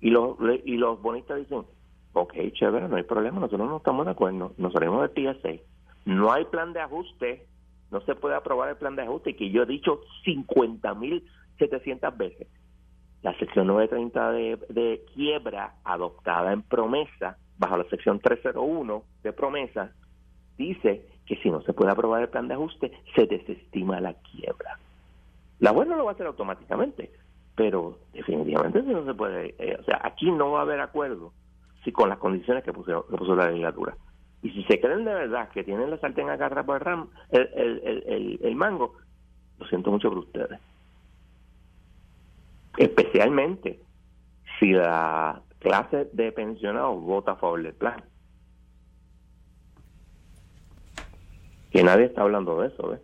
Y 0.00 0.10
los, 0.10 0.36
y 0.64 0.76
los 0.76 1.00
bonistas 1.00 1.38
dicen, 1.38 1.62
ok, 2.14 2.34
chévere, 2.54 2.88
no 2.88 2.96
hay 2.96 3.04
problema, 3.04 3.38
nosotros 3.38 3.68
no 3.68 3.76
estamos 3.76 4.04
de 4.04 4.12
acuerdo, 4.12 4.52
nos 4.56 4.72
salimos 4.72 5.08
de 5.14 5.32
TSA, 5.32 5.62
no 6.06 6.32
hay 6.32 6.44
plan 6.46 6.72
de 6.72 6.80
ajuste, 6.80 7.46
no 7.92 8.00
se 8.00 8.16
puede 8.16 8.34
aprobar 8.34 8.70
el 8.70 8.76
plan 8.76 8.96
de 8.96 9.02
ajuste, 9.02 9.36
que 9.36 9.50
yo 9.50 9.62
he 9.62 9.66
dicho 9.66 10.00
50.700 10.26 12.16
veces. 12.16 12.48
La 13.22 13.36
sección 13.38 13.68
930 13.68 14.32
de, 14.32 14.58
de 14.68 15.04
quiebra 15.14 15.74
adoptada 15.84 16.52
en 16.52 16.62
promesa, 16.62 17.38
bajo 17.58 17.76
la 17.76 17.84
sección 17.84 18.20
301 18.20 19.02
de 19.22 19.32
promesa, 19.32 19.92
dice 20.56 21.06
que 21.26 21.36
si 21.36 21.50
no 21.50 21.62
se 21.62 21.72
puede 21.72 21.92
aprobar 21.92 22.22
el 22.22 22.28
plan 22.28 22.48
de 22.48 22.54
ajuste, 22.54 22.92
se 23.14 23.26
desestima 23.26 24.00
la 24.00 24.14
quiebra. 24.14 24.78
La 25.60 25.72
web 25.72 25.88
no 25.88 25.96
lo 25.96 26.04
va 26.04 26.10
a 26.10 26.14
hacer 26.14 26.26
automáticamente, 26.26 27.12
pero 27.54 27.98
definitivamente 28.12 28.82
si 28.82 28.88
no 28.88 29.04
se 29.04 29.14
puede, 29.14 29.54
eh, 29.58 29.76
o 29.78 29.84
sea, 29.84 30.00
aquí 30.02 30.30
no 30.30 30.50
va 30.50 30.60
a 30.60 30.62
haber 30.62 30.80
acuerdo 30.80 31.32
si 31.84 31.92
con 31.92 32.08
las 32.08 32.18
condiciones 32.18 32.64
que 32.64 32.72
puso, 32.72 33.06
puso 33.06 33.34
la 33.34 33.46
legislatura. 33.46 33.96
Y 34.42 34.50
si 34.50 34.64
se 34.64 34.80
creen 34.80 35.04
de 35.04 35.14
verdad 35.14 35.48
que 35.50 35.62
tienen 35.62 35.90
la 35.90 35.98
sartén 35.98 36.28
agarrada 36.28 36.64
por 36.64 36.76
el, 36.76 36.80
ram, 36.80 37.08
el, 37.30 38.54
mango, 38.56 38.94
lo 39.58 39.66
siento 39.66 39.90
mucho 39.90 40.08
por 40.08 40.18
ustedes. 40.18 40.58
Especialmente 42.76 43.80
si 44.58 44.72
la 44.72 45.42
clase 45.58 46.08
de 46.12 46.32
pensionados 46.32 47.00
vota 47.02 47.32
a 47.32 47.36
favor 47.36 47.62
del 47.62 47.74
plan. 47.74 48.02
Que 51.70 51.82
nadie 51.82 52.06
está 52.06 52.22
hablando 52.22 52.60
de 52.60 52.68
eso, 52.68 52.88
¿ves? 52.88 53.00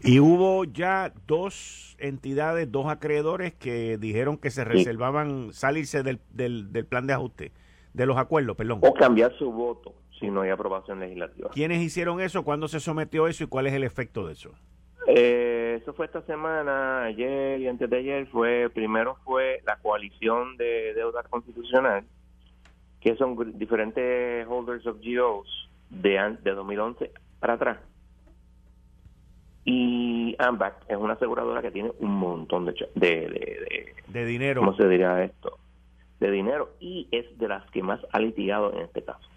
Y 0.00 0.20
hubo 0.20 0.64
ya 0.64 1.12
dos 1.26 1.96
entidades, 1.98 2.70
dos 2.70 2.86
acreedores 2.86 3.52
que 3.54 3.98
dijeron 3.98 4.36
que 4.36 4.50
se 4.50 4.64
reservaban 4.64 5.52
salirse 5.52 6.02
del, 6.02 6.20
del, 6.30 6.72
del, 6.72 6.86
plan 6.86 7.06
de 7.06 7.14
ajuste, 7.14 7.52
de 7.94 8.06
los 8.06 8.16
acuerdos, 8.16 8.56
perdón. 8.56 8.80
O 8.82 8.94
cambiar 8.94 9.36
su 9.38 9.50
voto 9.50 9.94
si 10.18 10.30
no 10.30 10.42
hay 10.42 10.50
aprobación 10.50 11.00
legislativa. 11.00 11.50
¿Quiénes 11.50 11.82
hicieron 11.82 12.20
eso? 12.20 12.44
¿Cuándo 12.44 12.68
se 12.68 12.80
sometió 12.80 13.26
eso 13.26 13.44
y 13.44 13.46
cuál 13.48 13.66
es 13.66 13.74
el 13.74 13.84
efecto 13.84 14.26
de 14.26 14.32
eso? 14.34 14.52
Eh, 15.10 15.78
eso 15.80 15.94
fue 15.94 16.06
esta 16.06 16.22
semana, 16.22 17.04
ayer 17.04 17.60
y 17.60 17.66
antes 17.66 17.88
de 17.88 17.96
ayer, 17.96 18.26
fue 18.26 18.70
primero 18.72 19.16
fue 19.24 19.62
la 19.66 19.76
coalición 19.76 20.56
de 20.58 20.92
deuda 20.94 21.22
constitucional, 21.24 22.04
que 23.00 23.16
son 23.16 23.58
diferentes 23.58 24.46
holders 24.46 24.86
of 24.86 24.98
GOs 25.02 25.70
de, 25.88 26.36
de 26.42 26.50
2011 26.52 27.10
para 27.40 27.54
atrás 27.54 27.78
y 29.70 30.34
AMBAC 30.38 30.74
es 30.88 30.96
una 30.96 31.12
aseguradora 31.12 31.60
que 31.60 31.70
tiene 31.70 31.92
un 31.98 32.14
montón 32.14 32.64
de, 32.64 32.72
de, 32.94 33.92
de, 34.06 34.24
dinero. 34.24 34.62
¿Cómo 34.62 34.74
se 34.74 34.88
diría 34.88 35.22
esto? 35.22 35.58
De 36.20 36.30
dinero 36.30 36.70
y 36.80 37.06
es 37.10 37.26
de 37.36 37.48
las 37.48 37.70
que 37.70 37.82
más 37.82 38.00
ha 38.12 38.18
litigado 38.18 38.72
en 38.72 38.80
este 38.80 39.04
caso. 39.04 39.28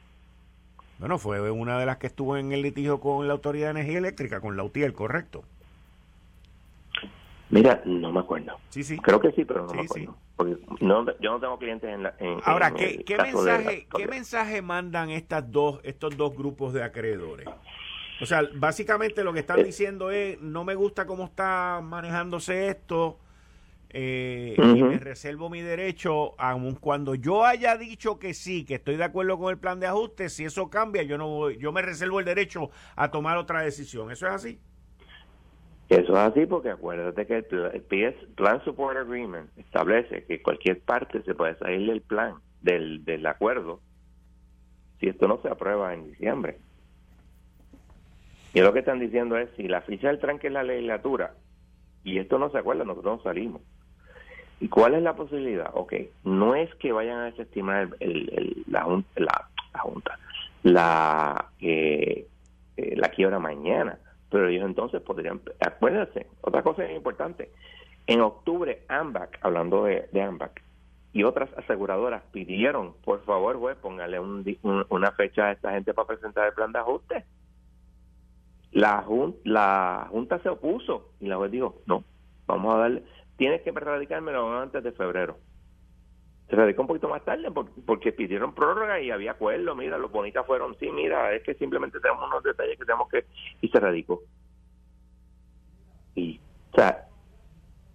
Bueno, 1.00 1.18
fue 1.18 1.52
una 1.52 1.78
de 1.80 1.86
las 1.86 1.98
que 1.98 2.08
estuvo 2.08 2.38
en 2.38 2.54
el 2.54 2.62
litigio 2.62 3.02
con 3.02 3.28
la 3.28 3.34
Autoridad 3.34 3.74
de 3.74 3.82
Energía 3.82 3.98
Eléctrica, 3.98 4.40
con 4.40 4.56
la 4.56 4.64
UTIEL, 4.64 4.94
¿correcto? 4.94 5.44
Mira, 7.52 7.82
no 7.86 8.12
me 8.12 8.22
acuerdo. 8.22 8.58
Sí, 8.70 8.84
sí. 8.84 8.98
Creo 8.98 9.20
que 9.20 9.32
sí, 9.34 9.46
pero 9.46 9.68
no 9.68 9.74
me 9.74 9.82
acuerdo. 9.82 10.16
Porque 10.36 10.58
no, 10.80 11.06
yo 11.20 11.32
no 11.32 11.40
tengo 11.40 11.60
clientes 11.60 11.90
en 11.90 12.04
la. 12.04 12.16
En, 12.18 12.40
Ahora, 12.46 12.74
¿qué, 12.74 13.04
¿qué 13.04 13.18
mensaje, 13.18 13.88
¿qué 13.96 14.08
mensaje 14.08 14.62
mandan 14.62 15.10
estas 15.10 15.52
dos, 15.52 15.80
estos 15.84 16.16
dos 16.16 16.36
grupos 16.36 16.74
de 16.74 16.84
acreedores? 16.84 17.48
O 18.22 18.26
sea, 18.26 18.44
básicamente 18.56 19.24
lo 19.24 19.34
que 19.34 19.40
están 19.40 19.64
diciendo 19.64 20.12
es, 20.12 20.40
no 20.40 20.64
me 20.64 20.76
gusta 20.76 21.06
cómo 21.06 21.26
está 21.26 21.82
manejándose 21.84 22.68
esto 22.68 23.18
eh, 23.94 24.56
y 24.58 24.84
me 24.84 24.98
reservo 25.00 25.50
mi 25.50 25.62
derecho, 25.62 26.40
aun 26.40 26.76
cuando 26.76 27.16
yo 27.16 27.44
haya 27.44 27.76
dicho 27.78 28.20
que 28.20 28.34
sí, 28.34 28.64
que 28.64 28.76
estoy 28.76 28.96
de 28.96 29.04
acuerdo 29.04 29.38
con 29.38 29.50
el 29.50 29.58
plan 29.58 29.82
de 29.82 29.88
ajuste, 29.88 30.30
si 30.30 30.46
eso 30.46 30.70
cambia, 30.70 31.04
yo 31.04 31.18
no 31.18 31.28
voy, 31.28 31.58
yo 31.58 31.74
me 31.74 31.82
reservo 31.82 32.20
el 32.20 32.26
derecho 32.26 32.70
a 32.96 33.12
tomar 33.12 33.38
otra 33.38 33.62
decisión. 33.62 34.10
¿Eso 34.12 34.28
es 34.28 34.34
así? 34.34 34.60
Eso 35.92 36.14
es 36.14 36.20
así 36.20 36.46
porque 36.46 36.70
acuérdate 36.70 37.28
que 37.28 37.36
el 37.36 38.14
Plan 38.36 38.64
Support 38.64 38.96
Agreement 38.96 39.50
establece 39.58 40.24
que 40.24 40.42
cualquier 40.42 40.80
parte 40.80 41.22
se 41.24 41.36
puede 41.36 41.56
salir 41.56 41.86
del 41.86 42.00
plan, 42.00 42.36
del, 42.62 43.04
del 43.04 43.26
acuerdo, 43.26 43.82
si 45.02 45.10
esto 45.10 45.28
no 45.28 45.42
se 45.42 45.50
aprueba 45.50 45.94
en 45.94 46.06
diciembre. 46.06 46.60
Y 48.54 48.62
lo 48.62 48.72
que 48.72 48.80
están 48.80 49.02
diciendo 49.02 49.36
es, 49.38 49.50
si 49.58 49.68
la 49.68 49.82
ficha 49.82 50.08
del 50.08 50.20
tranque 50.20 50.48
es 50.48 50.54
la 50.54 50.64
legislatura, 50.64 51.34
y 52.06 52.20
esto 52.20 52.40
no 52.40 52.50
se 52.52 52.60
acuerda, 52.60 52.86
nosotros 52.86 53.18
no 53.18 53.24
salimos. 53.24 53.62
¿Y 54.62 54.70
cuál 54.70 54.94
es 54.94 55.04
la 55.04 55.18
posibilidad? 55.18 55.72
Ok, 55.74 55.94
no 56.24 56.56
es 56.56 56.74
que 56.76 56.94
vayan 56.94 57.20
a 57.20 57.26
desestimar 57.26 57.90
el, 58.00 58.64
la, 58.66 58.88
la, 59.18 59.80
Junta, 59.82 60.18
la, 60.64 61.48
eh, 61.60 62.28
eh, 62.78 62.96
la 62.96 63.10
quiebra 63.10 63.40
mañana, 63.40 64.00
pero 64.32 64.48
ellos 64.48 64.66
entonces 64.66 65.02
podrían, 65.02 65.42
acuérdense, 65.60 66.26
otra 66.42 66.64
cosa 66.64 66.90
importante, 66.92 67.52
en 68.08 68.22
octubre 68.22 68.84
AMBAC, 68.88 69.40
hablando 69.42 69.84
de, 69.84 70.08
de 70.12 70.22
AMBAC, 70.22 70.64
y 71.14 71.24
otras 71.24 71.50
aseguradoras 71.58 72.24
pidieron, 72.32 72.94
por 73.04 73.24
favor, 73.26 73.58
juez, 73.58 73.78
póngale 73.78 74.20
una 74.20 75.12
fecha 75.12 75.48
a 75.48 75.52
esta 75.52 75.72
gente 75.72 75.94
para 75.94 76.08
presentar 76.08 76.48
el 76.48 76.54
plan 76.54 76.72
de 76.72 76.80
ajuste. 76.80 77.26
La, 78.72 79.06
la 79.44 80.08
Junta 80.10 80.40
se 80.40 80.48
opuso 80.48 81.10
y 81.20 81.28
la 81.28 81.36
juez 81.36 81.52
dijo, 81.52 81.82
no, 81.86 82.06
vamos 82.48 82.74
a 82.74 82.78
darle, 82.78 83.04
tienes 83.36 83.62
que 83.62 83.72
radicármelo 83.72 84.58
antes 84.58 84.82
de 84.82 84.94
febrero. 84.94 85.38
Se 86.52 86.58
radicó 86.58 86.82
un 86.82 86.90
poquito 86.90 87.08
más 87.08 87.24
tarde 87.24 87.50
porque, 87.86 88.12
pidieron 88.12 88.54
prórroga 88.54 89.00
y 89.00 89.10
había 89.10 89.32
acuerdo, 89.32 89.74
mira, 89.74 89.98
los 89.98 90.12
bonitas 90.12 90.46
fueron, 90.46 90.78
sí, 90.80 90.92
mira, 90.92 91.34
es 91.34 91.44
que 91.44 91.54
simplemente 91.54 92.02
tenemos 92.02 92.28
unos 92.28 92.44
detalles 92.44 92.78
que 92.78 92.84
tenemos 92.84 93.08
que... 93.08 93.26
Y 93.62 93.70
se 93.70 93.80
radicó. 93.80 94.22
Y, 96.14 96.42
o 96.74 96.76
sea, 96.76 97.08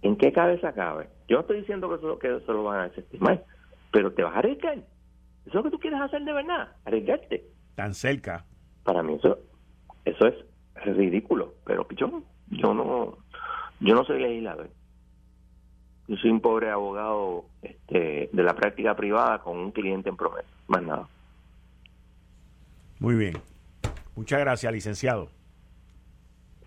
¿en 0.01 0.17
qué 0.17 0.33
cabeza 0.33 0.73
cabe? 0.73 1.07
Yo 1.27 1.35
no 1.35 1.41
estoy 1.41 1.59
diciendo 1.59 1.87
que 1.87 1.95
eso, 1.95 2.17
que 2.17 2.35
eso 2.35 2.51
lo 2.51 2.63
van 2.63 2.79
a 2.79 2.89
desestimar, 2.89 3.45
pero 3.91 4.11
te 4.11 4.23
vas 4.23 4.33
a 4.33 4.39
arriesgar. 4.39 4.79
Eso 4.79 4.85
es 5.45 5.53
lo 5.53 5.63
que 5.63 5.69
tú 5.69 5.79
quieres 5.79 6.01
hacer 6.01 6.23
de 6.23 6.33
verdad, 6.33 6.75
arriesgarte. 6.83 7.45
Tan 7.75 7.93
cerca. 7.93 8.43
Para 8.83 9.03
mí 9.03 9.13
eso, 9.13 9.37
eso 10.03 10.25
es 10.25 10.35
es 10.85 10.95
ridículo, 10.95 11.53
pero 11.65 11.87
pichón, 11.87 12.23
yo 12.49 12.73
no, 12.73 13.17
yo 13.79 13.95
no 13.95 14.03
soy 14.03 14.21
legislador. 14.21 14.69
Yo 16.07 16.15
soy 16.17 16.29
un 16.31 16.39
pobre 16.39 16.69
abogado 16.69 17.45
este, 17.61 18.29
de 18.31 18.43
la 18.43 18.55
práctica 18.55 18.95
privada 18.95 19.39
con 19.39 19.57
un 19.57 19.71
cliente 19.71 20.09
en 20.09 20.15
promesa, 20.15 20.47
más 20.67 20.83
nada. 20.83 21.07
Muy 22.99 23.15
bien. 23.15 23.37
Muchas 24.15 24.39
gracias, 24.39 24.71
licenciado. 24.71 25.29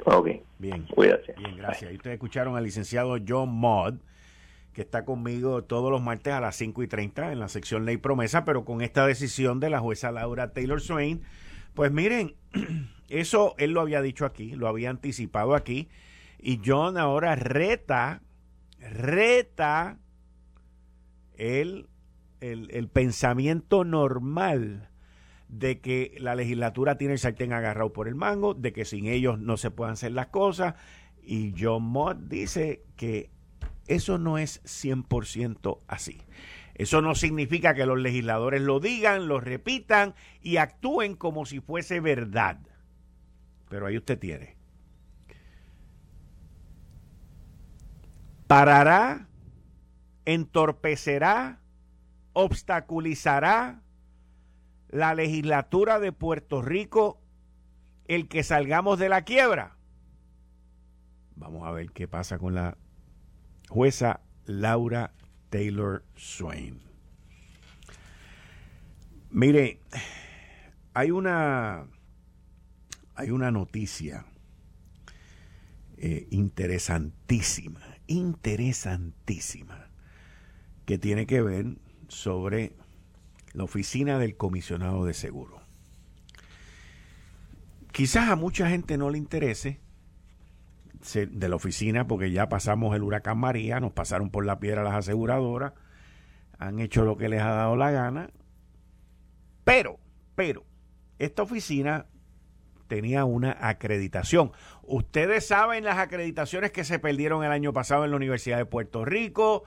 Ok. 0.04 0.28
Bien. 0.58 0.86
Cuídate. 0.94 1.34
Bien, 1.36 1.56
gracias. 1.56 1.90
Y 1.90 1.96
ustedes 1.96 2.14
escucharon 2.14 2.56
al 2.56 2.64
licenciado 2.64 3.16
John 3.26 3.48
Mott, 3.48 3.96
que 4.72 4.82
está 4.82 5.04
conmigo 5.04 5.64
todos 5.64 5.90
los 5.90 6.02
martes 6.02 6.32
a 6.32 6.40
las 6.40 6.56
5 6.56 6.82
y 6.82 6.88
30 6.88 7.32
en 7.32 7.40
la 7.40 7.48
sección 7.48 7.84
Ley 7.84 7.96
Promesa, 7.96 8.44
pero 8.44 8.64
con 8.64 8.82
esta 8.82 9.06
decisión 9.06 9.58
de 9.58 9.70
la 9.70 9.80
jueza 9.80 10.12
Laura 10.12 10.52
Taylor 10.52 10.80
Swain, 10.80 11.22
pues 11.74 11.90
miren, 11.90 12.34
Eso 13.10 13.56
él 13.58 13.72
lo 13.72 13.80
había 13.80 14.00
dicho 14.00 14.24
aquí, 14.24 14.52
lo 14.52 14.68
había 14.68 14.88
anticipado 14.88 15.54
aquí. 15.54 15.88
Y 16.38 16.60
John 16.64 16.96
ahora 16.96 17.34
reta, 17.34 18.22
reta 18.80 19.98
el, 21.34 21.88
el, 22.40 22.88
pensamiento 22.88 23.84
normal 23.84 24.90
de 25.48 25.80
que 25.80 26.16
la 26.18 26.34
legislatura 26.34 26.96
tiene 26.96 27.14
el 27.14 27.18
sartén 27.18 27.52
agarrado 27.52 27.92
por 27.92 28.08
el 28.08 28.14
mango, 28.14 28.54
de 28.54 28.72
que 28.72 28.84
sin 28.84 29.06
ellos 29.06 29.38
no 29.38 29.56
se 29.56 29.70
puedan 29.70 29.94
hacer 29.94 30.12
las 30.12 30.28
cosas. 30.28 30.74
Y 31.22 31.54
John 31.58 31.82
Mott 31.84 32.18
dice 32.28 32.82
que 32.96 33.30
eso 33.86 34.18
no 34.18 34.38
es 34.38 34.62
100% 34.64 35.80
así. 35.88 36.22
Eso 36.74 37.02
no 37.02 37.14
significa 37.14 37.74
que 37.74 37.84
los 37.84 37.98
legisladores 37.98 38.62
lo 38.62 38.80
digan, 38.80 39.28
lo 39.28 39.40
repitan 39.40 40.14
y 40.40 40.56
actúen 40.56 41.14
como 41.14 41.44
si 41.44 41.60
fuese 41.60 42.00
verdad. 42.00 42.58
Pero 43.68 43.86
ahí 43.86 43.98
usted 43.98 44.18
tiene. 44.18 44.59
Parará, 48.50 49.28
entorpecerá, 50.24 51.60
obstaculizará 52.32 53.80
la 54.88 55.14
legislatura 55.14 56.00
de 56.00 56.10
Puerto 56.10 56.60
Rico 56.60 57.22
el 58.08 58.26
que 58.26 58.42
salgamos 58.42 58.98
de 58.98 59.08
la 59.08 59.22
quiebra. 59.22 59.76
Vamos 61.36 61.64
a 61.64 61.70
ver 61.70 61.92
qué 61.92 62.08
pasa 62.08 62.40
con 62.40 62.56
la 62.56 62.76
jueza 63.68 64.20
Laura 64.46 65.12
Taylor 65.50 66.04
Swain. 66.16 66.80
Mire, 69.30 69.78
hay 70.92 71.12
una 71.12 71.86
hay 73.14 73.30
una 73.30 73.52
noticia 73.52 74.26
eh, 75.98 76.26
interesantísima, 76.32 77.89
interesantísima, 78.10 79.88
que 80.84 80.98
tiene 80.98 81.26
que 81.26 81.40
ver 81.40 81.76
sobre 82.08 82.72
la 83.52 83.64
oficina 83.64 84.18
del 84.18 84.36
comisionado 84.36 85.04
de 85.04 85.14
seguro. 85.14 85.60
Quizás 87.92 88.28
a 88.28 88.36
mucha 88.36 88.68
gente 88.68 88.98
no 88.98 89.10
le 89.10 89.18
interese 89.18 89.80
de 91.14 91.48
la 91.48 91.56
oficina 91.56 92.06
porque 92.06 92.30
ya 92.30 92.48
pasamos 92.48 92.94
el 92.94 93.02
huracán 93.02 93.38
María, 93.38 93.80
nos 93.80 93.92
pasaron 93.92 94.30
por 94.30 94.44
la 94.44 94.58
piedra 94.58 94.82
las 94.82 94.94
aseguradoras, 94.94 95.72
han 96.58 96.80
hecho 96.80 97.04
lo 97.04 97.16
que 97.16 97.28
les 97.28 97.40
ha 97.40 97.50
dado 97.50 97.76
la 97.76 97.90
gana, 97.90 98.30
pero, 99.64 99.98
pero, 100.34 100.64
esta 101.18 101.42
oficina 101.42 102.06
tenía 102.90 103.24
una 103.24 103.56
acreditación. 103.60 104.50
Ustedes 104.82 105.46
saben 105.46 105.84
las 105.84 105.98
acreditaciones 105.98 106.72
que 106.72 106.82
se 106.82 106.98
perdieron 106.98 107.44
el 107.44 107.52
año 107.52 107.72
pasado 107.72 108.04
en 108.04 108.10
la 108.10 108.16
Universidad 108.16 108.58
de 108.58 108.66
Puerto 108.66 109.04
Rico, 109.04 109.62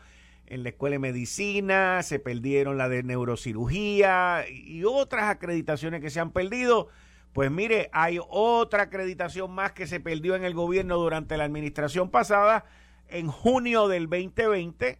en 0.46 0.63
la 0.63 0.70
Escuela 0.70 0.96
de 0.96 1.00
Medicina, 1.00 2.03
se 2.03 2.20
perdieron 2.20 2.77
la 2.77 2.89
de 2.89 3.01
neurocirugía 3.01 4.44
y 4.50 4.84
otras 4.84 5.30
acreditaciones 5.30 6.01
que 6.01 6.10
se 6.10 6.20
han 6.20 6.32
perdido. 6.32 6.89
Pues 7.32 7.50
mire, 7.50 7.89
hay 7.94 8.20
otra 8.22 8.84
acreditación 8.84 9.51
más 9.51 9.72
que 9.72 9.88
se 9.88 10.01
perdió 10.01 10.36
en 10.36 10.44
el 10.44 10.53
gobierno 10.53 10.98
durante 10.98 11.38
la 11.38 11.46
administración 11.46 12.10
pasada. 12.10 12.65
En 13.08 13.27
junio 13.27 13.88
del 13.88 14.10
2020, 14.10 15.00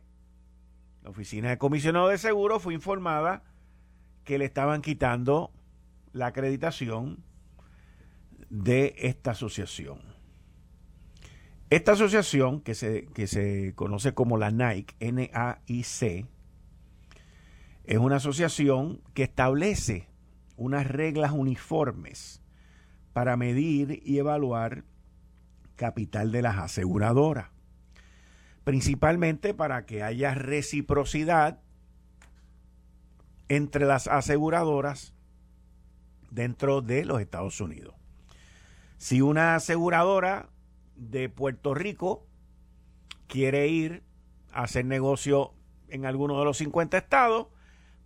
la 1.04 1.10
Oficina 1.10 1.50
de 1.50 1.58
Comisionado 1.58 2.08
de 2.08 2.18
Seguros 2.18 2.64
fue 2.64 2.74
informada 2.74 3.44
que 4.24 4.38
le 4.38 4.46
estaban 4.46 4.82
quitando 4.82 5.52
la 6.14 6.28
acreditación 6.28 7.22
de 8.54 8.94
esta 9.00 9.32
asociación. 9.32 10.00
Esta 11.72 11.94
asociación, 11.94 12.62
que 12.62 12.76
se, 12.76 13.08
que 13.08 13.26
se 13.26 13.74
conoce 13.74 14.14
como 14.14 14.38
la 14.38 14.52
NAIC, 14.52 14.96
N-A-I-C, 15.00 16.28
es 17.86 17.98
una 17.98 18.18
asociación 18.18 19.02
que 19.16 19.24
establece 19.24 20.08
unas 20.56 20.86
reglas 20.86 21.32
uniformes 21.32 22.44
para 23.12 23.38
medir 23.38 24.04
y 24.06 24.20
evaluar 24.20 24.84
capital 25.76 26.32
de 26.32 26.44
las 26.44 26.60
aseguradoras, 26.60 27.50
principalmente 28.64 29.56
para 29.56 29.88
que 29.88 30.04
haya 30.04 30.36
reciprocidad 30.36 31.60
entre 33.50 33.86
las 33.88 34.08
aseguradoras 34.08 35.16
dentro 36.30 36.82
de 36.82 37.04
los 37.04 37.20
Estados 37.20 37.60
Unidos. 37.60 37.96
Si 39.04 39.20
una 39.20 39.56
aseguradora 39.56 40.48
de 40.96 41.28
Puerto 41.28 41.74
Rico 41.74 42.26
quiere 43.28 43.68
ir 43.68 44.02
a 44.54 44.64
hacer 44.64 44.86
negocio 44.86 45.54
en 45.90 46.06
alguno 46.06 46.40
de 46.40 46.46
los 46.46 46.56
50 46.60 47.00
estados, 47.00 47.48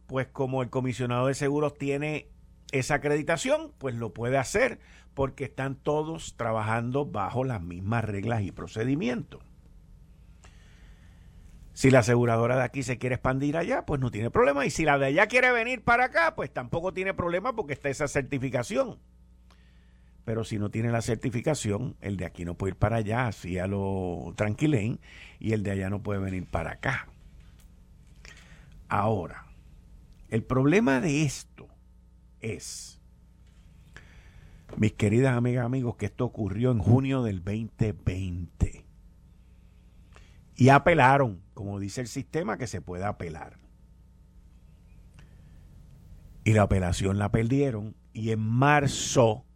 pues 0.07 0.25
como 0.25 0.63
el 0.63 0.71
comisionado 0.71 1.27
de 1.27 1.35
seguros 1.35 1.77
tiene 1.77 2.31
esa 2.71 2.95
acreditación, 2.95 3.73
pues 3.77 3.93
lo 3.93 4.11
puede 4.11 4.39
hacer 4.39 4.79
porque 5.13 5.43
están 5.43 5.75
todos 5.75 6.35
trabajando 6.35 7.05
bajo 7.05 7.43
las 7.43 7.61
mismas 7.61 8.03
reglas 8.03 8.41
y 8.41 8.51
procedimientos. 8.51 9.43
Si 11.73 11.91
la 11.91 11.99
aseguradora 11.99 12.57
de 12.57 12.63
aquí 12.63 12.81
se 12.81 12.97
quiere 12.97 13.13
expandir 13.13 13.55
allá, 13.55 13.85
pues 13.85 14.01
no 14.01 14.09
tiene 14.09 14.31
problema. 14.31 14.65
Y 14.65 14.71
si 14.71 14.83
la 14.83 14.97
de 14.97 15.05
allá 15.05 15.27
quiere 15.27 15.51
venir 15.51 15.83
para 15.83 16.05
acá, 16.05 16.33
pues 16.33 16.51
tampoco 16.51 16.91
tiene 16.91 17.13
problema 17.13 17.55
porque 17.55 17.73
está 17.73 17.89
esa 17.89 18.07
certificación. 18.07 18.97
Pero 20.27 20.43
si 20.43 20.59
no 20.59 20.69
tiene 20.69 20.91
la 20.91 21.01
certificación, 21.01 21.95
el 22.01 22.17
de 22.17 22.25
aquí 22.25 22.43
no 22.43 22.55
puede 22.55 22.71
ir 22.71 22.75
para 22.75 22.97
allá, 22.97 23.27
así 23.27 23.59
a 23.59 23.65
lo 23.65 24.33
tranquilén, 24.35 24.99
y 25.39 25.53
el 25.53 25.63
de 25.63 25.71
allá 25.71 25.89
no 25.89 26.03
puede 26.03 26.19
venir 26.19 26.45
para 26.45 26.71
acá. 26.71 27.07
Ahora, 28.89 29.45
el 30.27 30.43
problema 30.43 30.99
de 30.99 31.23
esto 31.23 31.69
es, 32.41 32.99
mis 34.75 34.91
queridas 34.91 35.37
amigas 35.37 35.65
amigos, 35.65 35.95
que 35.95 36.07
esto 36.07 36.25
ocurrió 36.25 36.71
en 36.71 36.79
junio 36.79 37.23
del 37.23 37.41
2020. 37.41 38.83
Y 40.57 40.67
apelaron, 40.67 41.41
como 41.53 41.79
dice 41.79 42.01
el 42.01 42.07
sistema, 42.09 42.57
que 42.57 42.67
se 42.67 42.81
puede 42.81 43.05
apelar. 43.05 43.55
Y 46.43 46.51
la 46.51 46.63
apelación 46.63 47.17
la 47.17 47.31
perdieron. 47.31 47.95
Y 48.11 48.31
en 48.31 48.41
marzo 48.41 49.46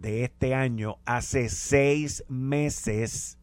de 0.00 0.24
este 0.24 0.54
año, 0.54 0.98
hace 1.06 1.48
seis 1.48 2.22
meses, 2.28 3.38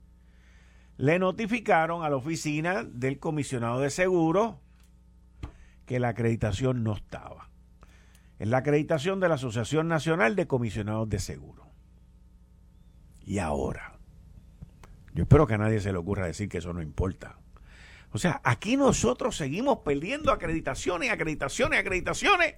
le 0.97 1.17
notificaron 1.17 2.03
a 2.03 2.09
la 2.09 2.15
oficina 2.15 2.83
del 2.83 3.19
comisionado 3.19 3.79
de 3.79 3.89
seguros 3.89 4.57
que 5.87 5.99
la 5.99 6.09
acreditación 6.09 6.83
no 6.83 6.93
estaba. 6.93 7.49
Es 8.37 8.47
la 8.47 8.57
acreditación 8.57 9.19
de 9.19 9.29
la 9.29 9.35
Asociación 9.35 9.87
Nacional 9.87 10.35
de 10.35 10.47
Comisionados 10.47 11.09
de 11.09 11.19
Seguros. 11.19 11.67
Y 13.25 13.39
ahora, 13.39 13.97
yo 15.13 15.23
espero 15.23 15.47
que 15.47 15.55
a 15.55 15.57
nadie 15.57 15.79
se 15.79 15.91
le 15.91 15.97
ocurra 15.97 16.27
decir 16.27 16.49
que 16.49 16.59
eso 16.59 16.71
no 16.73 16.81
importa. 16.81 17.39
O 18.11 18.19
sea, 18.19 18.41
aquí 18.43 18.77
nosotros 18.77 19.35
seguimos 19.35 19.79
perdiendo 19.79 20.31
acreditaciones, 20.31 21.09
acreditaciones, 21.09 21.79
acreditaciones, 21.79 22.55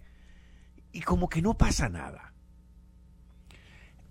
y 0.92 1.02
como 1.02 1.30
que 1.30 1.42
no 1.42 1.58
pasa 1.58 1.88
nada. 1.88 2.35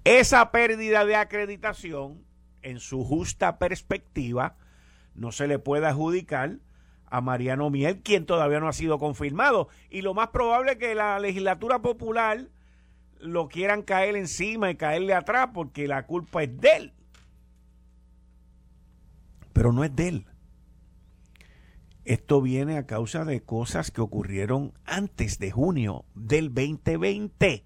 Esa 0.04 0.52
pérdida 0.52 1.06
de 1.06 1.16
acreditación, 1.16 2.24
en 2.62 2.78
su 2.78 3.04
justa 3.04 3.58
perspectiva, 3.58 4.56
no 5.14 5.32
se 5.32 5.48
le 5.48 5.58
puede 5.58 5.86
adjudicar 5.86 6.58
a 7.06 7.20
Mariano 7.20 7.70
Miel, 7.70 8.02
quien 8.02 8.26
todavía 8.26 8.60
no 8.60 8.68
ha 8.68 8.72
sido 8.72 8.98
confirmado. 8.98 9.68
Y 9.88 10.02
lo 10.02 10.12
más 10.14 10.28
probable 10.28 10.72
es 10.72 10.78
que 10.78 10.94
la 10.94 11.18
legislatura 11.18 11.80
popular 11.80 12.48
lo 13.18 13.48
quieran 13.48 13.82
caer 13.82 14.16
encima 14.16 14.70
y 14.70 14.76
caerle 14.76 15.14
atrás 15.14 15.50
porque 15.54 15.88
la 15.88 16.06
culpa 16.06 16.42
es 16.42 16.60
de 16.60 16.68
él. 16.76 16.92
Pero 19.54 19.72
no 19.72 19.84
es 19.84 19.94
de 19.94 20.08
él. 20.08 20.26
Esto 22.04 22.42
viene 22.42 22.76
a 22.76 22.86
causa 22.86 23.24
de 23.24 23.42
cosas 23.42 23.90
que 23.90 24.02
ocurrieron 24.02 24.74
antes 24.84 25.38
de 25.38 25.50
junio 25.50 26.04
del 26.14 26.52
2020. 26.52 27.64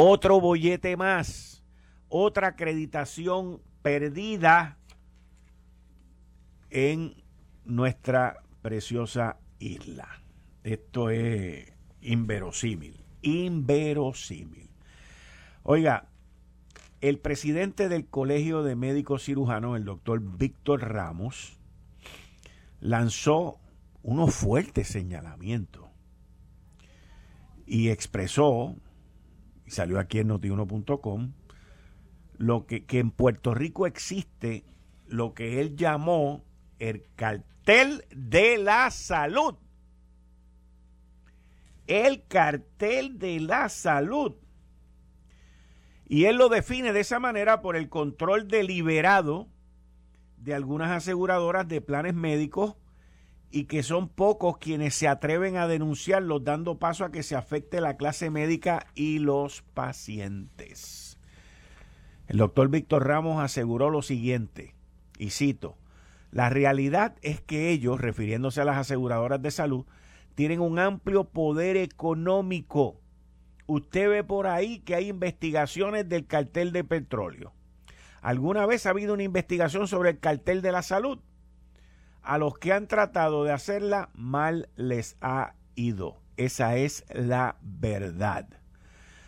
Otro 0.00 0.40
bollete 0.40 0.96
más, 0.96 1.64
otra 2.08 2.46
acreditación 2.50 3.60
perdida 3.82 4.78
en 6.70 7.20
nuestra 7.64 8.44
preciosa 8.62 9.40
isla. 9.58 10.22
Esto 10.62 11.10
es 11.10 11.72
inverosímil, 12.00 13.04
inverosímil. 13.22 14.70
Oiga, 15.64 16.06
el 17.00 17.18
presidente 17.18 17.88
del 17.88 18.06
Colegio 18.06 18.62
de 18.62 18.76
Médicos 18.76 19.24
Cirujanos, 19.24 19.76
el 19.76 19.84
doctor 19.84 20.20
Víctor 20.20 20.92
Ramos, 20.92 21.58
lanzó 22.78 23.58
unos 24.04 24.32
fuertes 24.32 24.86
señalamientos 24.86 25.86
y 27.66 27.88
expresó, 27.88 28.76
y 29.68 29.70
salió 29.70 29.98
aquí 29.98 30.20
en 30.20 30.28
notiuno.com, 30.28 31.32
lo 32.38 32.66
que, 32.66 32.86
que 32.86 33.00
en 33.00 33.10
Puerto 33.10 33.52
Rico 33.52 33.86
existe 33.86 34.64
lo 35.06 35.34
que 35.34 35.60
él 35.60 35.76
llamó 35.76 36.42
el 36.78 37.04
cartel 37.16 38.06
de 38.16 38.56
la 38.56 38.90
salud. 38.90 39.56
El 41.86 42.24
cartel 42.26 43.18
de 43.18 43.40
la 43.40 43.68
salud. 43.68 44.36
Y 46.06 46.24
él 46.24 46.36
lo 46.36 46.48
define 46.48 46.94
de 46.94 47.00
esa 47.00 47.20
manera 47.20 47.60
por 47.60 47.76
el 47.76 47.90
control 47.90 48.48
deliberado 48.48 49.48
de 50.38 50.54
algunas 50.54 50.90
aseguradoras 50.90 51.68
de 51.68 51.82
planes 51.82 52.14
médicos 52.14 52.76
y 53.50 53.64
que 53.64 53.82
son 53.82 54.08
pocos 54.08 54.58
quienes 54.58 54.94
se 54.94 55.08
atreven 55.08 55.56
a 55.56 55.66
denunciarlos, 55.66 56.44
dando 56.44 56.78
paso 56.78 57.04
a 57.04 57.10
que 57.10 57.22
se 57.22 57.34
afecte 57.34 57.80
la 57.80 57.96
clase 57.96 58.30
médica 58.30 58.86
y 58.94 59.18
los 59.18 59.62
pacientes. 59.74 61.18
El 62.26 62.38
doctor 62.38 62.68
Víctor 62.68 63.06
Ramos 63.06 63.42
aseguró 63.42 63.88
lo 63.88 64.02
siguiente, 64.02 64.74
y 65.18 65.30
cito, 65.30 65.78
la 66.30 66.50
realidad 66.50 67.16
es 67.22 67.40
que 67.40 67.70
ellos, 67.70 68.00
refiriéndose 68.00 68.60
a 68.60 68.64
las 68.66 68.76
aseguradoras 68.76 69.40
de 69.40 69.50
salud, 69.50 69.86
tienen 70.34 70.60
un 70.60 70.78
amplio 70.78 71.24
poder 71.24 71.76
económico. 71.78 73.00
Usted 73.66 74.10
ve 74.10 74.24
por 74.24 74.46
ahí 74.46 74.80
que 74.80 74.94
hay 74.94 75.08
investigaciones 75.08 76.08
del 76.08 76.26
cartel 76.26 76.72
de 76.72 76.84
petróleo. 76.84 77.54
¿Alguna 78.20 78.66
vez 78.66 78.84
ha 78.84 78.90
habido 78.90 79.14
una 79.14 79.22
investigación 79.22 79.88
sobre 79.88 80.10
el 80.10 80.18
cartel 80.20 80.60
de 80.60 80.72
la 80.72 80.82
salud? 80.82 81.18
A 82.28 82.36
los 82.36 82.58
que 82.58 82.74
han 82.74 82.88
tratado 82.88 83.42
de 83.42 83.52
hacerla, 83.52 84.10
mal 84.12 84.68
les 84.76 85.16
ha 85.22 85.54
ido. 85.76 86.20
Esa 86.36 86.76
es 86.76 87.06
la 87.10 87.56
verdad. 87.62 88.46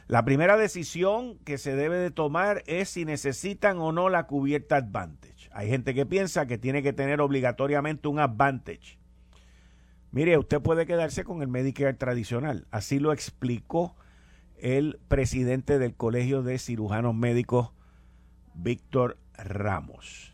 La 0.06 0.26
primera 0.26 0.58
decisión 0.58 1.38
que 1.38 1.56
se 1.56 1.74
debe 1.74 1.96
de 1.96 2.10
tomar 2.10 2.62
es 2.66 2.90
si 2.90 3.06
necesitan 3.06 3.78
o 3.78 3.90
no 3.90 4.10
la 4.10 4.26
cubierta 4.26 4.76
Advantage. 4.76 5.48
Hay 5.50 5.70
gente 5.70 5.94
que 5.94 6.04
piensa 6.04 6.44
que 6.44 6.58
tiene 6.58 6.82
que 6.82 6.92
tener 6.92 7.22
obligatoriamente 7.22 8.06
un 8.06 8.18
Advantage. 8.18 8.98
Mire, 10.10 10.36
usted 10.36 10.60
puede 10.60 10.84
quedarse 10.84 11.24
con 11.24 11.40
el 11.40 11.48
Medicare 11.48 11.94
tradicional. 11.94 12.66
Así 12.70 12.98
lo 12.98 13.14
explicó 13.14 13.96
el 14.58 15.00
presidente 15.08 15.78
del 15.78 15.94
Colegio 15.94 16.42
de 16.42 16.58
Cirujanos 16.58 17.14
Médicos, 17.14 17.70
Víctor 18.52 19.16
Ramos. 19.38 20.30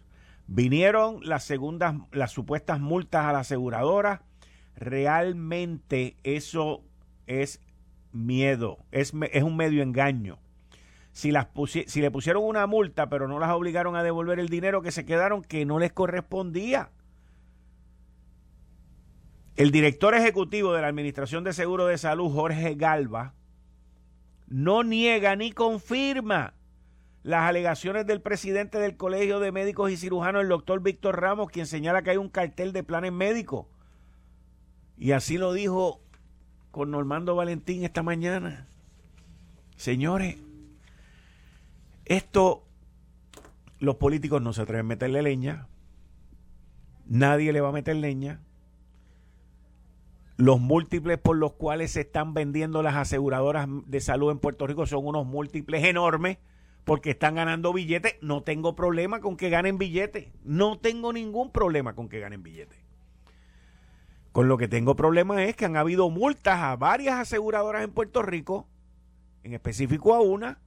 Vinieron 0.46 1.20
las 1.22 1.44
segundas, 1.44 1.94
las 2.12 2.30
supuestas 2.30 2.80
multas 2.80 3.26
a 3.26 3.32
la 3.32 3.40
aseguradora. 3.40 4.22
Realmente 4.76 6.16
eso 6.22 6.84
es 7.26 7.60
miedo, 8.12 8.78
es, 8.92 9.12
es 9.32 9.42
un 9.42 9.56
medio 9.56 9.82
engaño. 9.82 10.38
Si, 11.12 11.32
las 11.32 11.48
si 11.86 12.00
le 12.00 12.10
pusieron 12.10 12.44
una 12.44 12.66
multa, 12.66 13.08
pero 13.08 13.26
no 13.26 13.38
las 13.38 13.50
obligaron 13.50 13.96
a 13.96 14.02
devolver 14.02 14.38
el 14.38 14.48
dinero 14.48 14.82
que 14.82 14.92
se 14.92 15.06
quedaron, 15.06 15.42
que 15.42 15.64
no 15.64 15.78
les 15.78 15.92
correspondía. 15.92 16.90
El 19.56 19.70
director 19.70 20.14
ejecutivo 20.14 20.74
de 20.74 20.82
la 20.82 20.88
Administración 20.88 21.42
de 21.42 21.54
Seguro 21.54 21.86
de 21.86 21.96
Salud, 21.96 22.30
Jorge 22.30 22.74
Galva, 22.74 23.32
no 24.46 24.84
niega 24.84 25.34
ni 25.34 25.52
confirma 25.52 26.52
las 27.26 27.42
alegaciones 27.42 28.06
del 28.06 28.22
presidente 28.22 28.78
del 28.78 28.96
Colegio 28.96 29.40
de 29.40 29.50
Médicos 29.50 29.90
y 29.90 29.96
Cirujanos, 29.96 30.42
el 30.42 30.48
doctor 30.48 30.80
Víctor 30.80 31.20
Ramos, 31.20 31.50
quien 31.50 31.66
señala 31.66 32.02
que 32.02 32.10
hay 32.10 32.18
un 32.18 32.28
cartel 32.28 32.72
de 32.72 32.84
planes 32.84 33.10
médicos. 33.10 33.66
Y 34.96 35.10
así 35.10 35.36
lo 35.36 35.52
dijo 35.52 36.00
con 36.70 36.92
Normando 36.92 37.34
Valentín 37.34 37.82
esta 37.82 38.04
mañana. 38.04 38.68
Señores, 39.74 40.36
esto 42.04 42.62
los 43.80 43.96
políticos 43.96 44.40
no 44.40 44.52
se 44.52 44.62
atreven 44.62 44.86
a 44.86 44.90
meterle 44.90 45.20
leña, 45.20 45.66
nadie 47.06 47.52
le 47.52 47.60
va 47.60 47.70
a 47.70 47.72
meter 47.72 47.96
leña. 47.96 48.40
Los 50.36 50.60
múltiples 50.60 51.18
por 51.18 51.36
los 51.36 51.54
cuales 51.54 51.90
se 51.90 52.02
están 52.02 52.34
vendiendo 52.34 52.84
las 52.84 52.94
aseguradoras 52.94 53.66
de 53.86 54.00
salud 54.00 54.30
en 54.30 54.38
Puerto 54.38 54.68
Rico 54.68 54.86
son 54.86 55.04
unos 55.04 55.26
múltiples 55.26 55.82
enormes 55.82 56.38
porque 56.86 57.10
están 57.10 57.34
ganando 57.34 57.72
billetes. 57.72 58.14
No 58.22 58.44
tengo 58.44 58.76
problema 58.76 59.20
con 59.20 59.36
que 59.36 59.50
ganen 59.50 59.76
billetes. 59.76 60.28
No 60.44 60.78
tengo 60.78 61.12
ningún 61.12 61.50
problema 61.50 61.96
con 61.96 62.08
que 62.08 62.20
ganen 62.20 62.44
billetes. 62.44 62.78
Con 64.30 64.46
lo 64.46 64.56
que 64.56 64.68
tengo 64.68 64.94
problema 64.94 65.42
es 65.42 65.56
que 65.56 65.64
han 65.64 65.76
habido 65.76 66.08
multas 66.10 66.60
a 66.60 66.76
varias 66.76 67.16
aseguradoras 67.16 67.82
en 67.82 67.90
Puerto 67.90 68.22
Rico, 68.22 68.68
en 69.42 69.52
específico 69.52 70.14
a 70.14 70.20
una, 70.20 70.60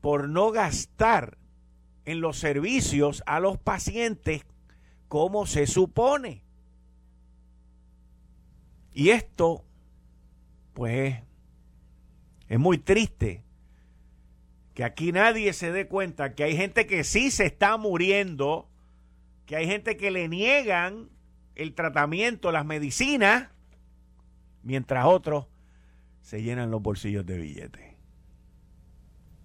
por 0.00 0.28
no 0.28 0.50
gastar 0.50 1.38
en 2.04 2.20
los 2.20 2.40
servicios 2.40 3.22
a 3.26 3.38
los 3.38 3.58
pacientes 3.58 4.44
como 5.06 5.46
se 5.46 5.68
supone. 5.68 6.42
Y 8.92 9.10
esto, 9.10 9.64
pues, 10.72 11.22
es 12.48 12.58
muy 12.58 12.78
triste 12.78 13.44
que 14.80 14.84
aquí 14.84 15.12
nadie 15.12 15.52
se 15.52 15.72
dé 15.72 15.88
cuenta 15.88 16.34
que 16.34 16.42
hay 16.42 16.56
gente 16.56 16.86
que 16.86 17.04
sí 17.04 17.30
se 17.30 17.44
está 17.44 17.76
muriendo, 17.76 18.70
que 19.44 19.56
hay 19.56 19.66
gente 19.66 19.98
que 19.98 20.10
le 20.10 20.26
niegan 20.26 21.10
el 21.54 21.74
tratamiento, 21.74 22.50
las 22.50 22.64
medicinas, 22.64 23.50
mientras 24.62 25.04
otros 25.04 25.48
se 26.22 26.42
llenan 26.42 26.70
los 26.70 26.80
bolsillos 26.80 27.26
de 27.26 27.36
billetes. 27.36 27.94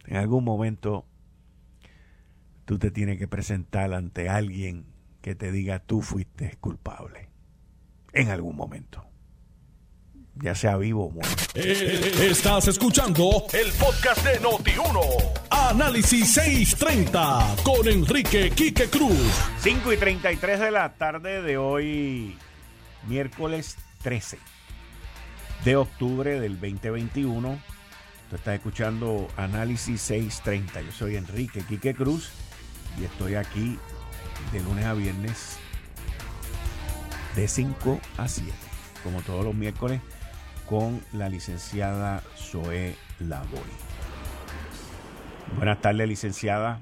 En 0.05 0.15
algún 0.15 0.45
momento 0.45 1.05
tú 2.63 2.79
te 2.79 2.89
tienes 2.89 3.19
que 3.19 3.27
presentar 3.27 3.93
ante 3.93 4.29
alguien 4.29 4.85
que 5.21 5.35
te 5.35 5.51
diga 5.51 5.79
tú 5.79 6.01
fuiste 6.01 6.55
culpable. 6.61 7.27
En 8.13 8.29
algún 8.29 8.55
momento 8.55 9.05
ya 10.41 10.55
sea 10.55 10.77
vivo 10.77 11.05
o 11.05 11.09
muerto. 11.11 11.43
Eh, 11.55 12.27
estás 12.29 12.67
escuchando 12.67 13.45
el 13.53 13.71
podcast 13.73 14.23
de 14.25 14.41
Noti1. 14.41 14.99
Análisis 15.49 16.33
630 16.33 17.55
con 17.63 17.87
Enrique 17.87 18.51
Quique 18.51 18.89
Cruz. 18.89 19.17
5 19.61 19.93
y 19.93 19.97
33 19.97 20.59
de 20.59 20.71
la 20.71 20.93
tarde 20.93 21.41
de 21.41 21.57
hoy, 21.57 22.37
miércoles 23.07 23.77
13 24.03 24.37
de 25.63 25.75
octubre 25.75 26.39
del 26.39 26.59
2021. 26.59 27.57
Tú 28.29 28.35
estás 28.35 28.55
escuchando 28.55 29.27
Análisis 29.37 30.01
630. 30.01 30.81
Yo 30.81 30.91
soy 30.91 31.15
Enrique 31.15 31.63
Quique 31.67 31.93
Cruz 31.93 32.31
y 32.99 33.05
estoy 33.05 33.35
aquí 33.35 33.79
de 34.51 34.59
lunes 34.61 34.85
a 34.85 34.93
viernes 34.93 35.57
de 37.35 37.47
5 37.47 37.99
a 38.17 38.27
7, 38.27 38.51
como 39.03 39.21
todos 39.21 39.43
los 39.43 39.53
miércoles 39.53 40.01
con 40.67 41.01
la 41.13 41.29
licenciada 41.29 42.21
Zoe 42.35 42.95
Lavoy. 43.19 43.59
Buenas 45.57 45.79
tardes, 45.81 46.07
licenciada. 46.07 46.81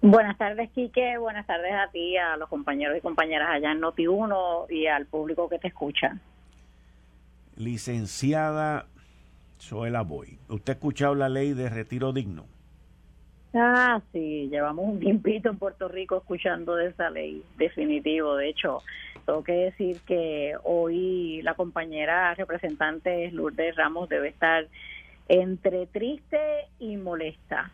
Buenas 0.00 0.38
tardes, 0.38 0.70
Quique. 0.70 1.18
Buenas 1.18 1.46
tardes 1.46 1.72
a 1.72 1.90
ti, 1.90 2.16
a 2.16 2.36
los 2.36 2.48
compañeros 2.48 2.96
y 2.96 3.00
compañeras 3.00 3.48
allá 3.50 3.72
en 3.72 3.80
Noti1 3.80 4.70
y 4.70 4.86
al 4.86 5.06
público 5.06 5.48
que 5.48 5.58
te 5.58 5.68
escucha. 5.68 6.18
Licenciada 7.56 8.86
Zoe 9.60 9.90
Lavoy, 9.90 10.38
¿usted 10.48 10.72
ha 10.72 10.76
escuchado 10.76 11.14
la 11.14 11.28
ley 11.28 11.54
de 11.54 11.68
retiro 11.70 12.12
digno? 12.12 12.44
Ah, 13.54 14.00
sí, 14.12 14.48
llevamos 14.50 14.86
un 14.86 15.00
tiempito 15.00 15.48
en 15.48 15.58
Puerto 15.58 15.88
Rico 15.88 16.18
escuchando 16.18 16.74
de 16.74 16.88
esa 16.88 17.10
ley, 17.10 17.42
definitivo. 17.56 18.36
De 18.36 18.48
hecho, 18.48 18.82
tengo 19.24 19.42
que 19.42 19.52
decir 19.52 20.00
que 20.06 20.54
hoy 20.64 21.40
la 21.42 21.54
compañera 21.54 22.34
representante 22.34 23.30
Lourdes 23.32 23.76
Ramos 23.76 24.08
debe 24.08 24.28
estar 24.28 24.66
entre 25.28 25.86
triste 25.86 26.38
y 26.78 26.96
molesta. 26.96 27.70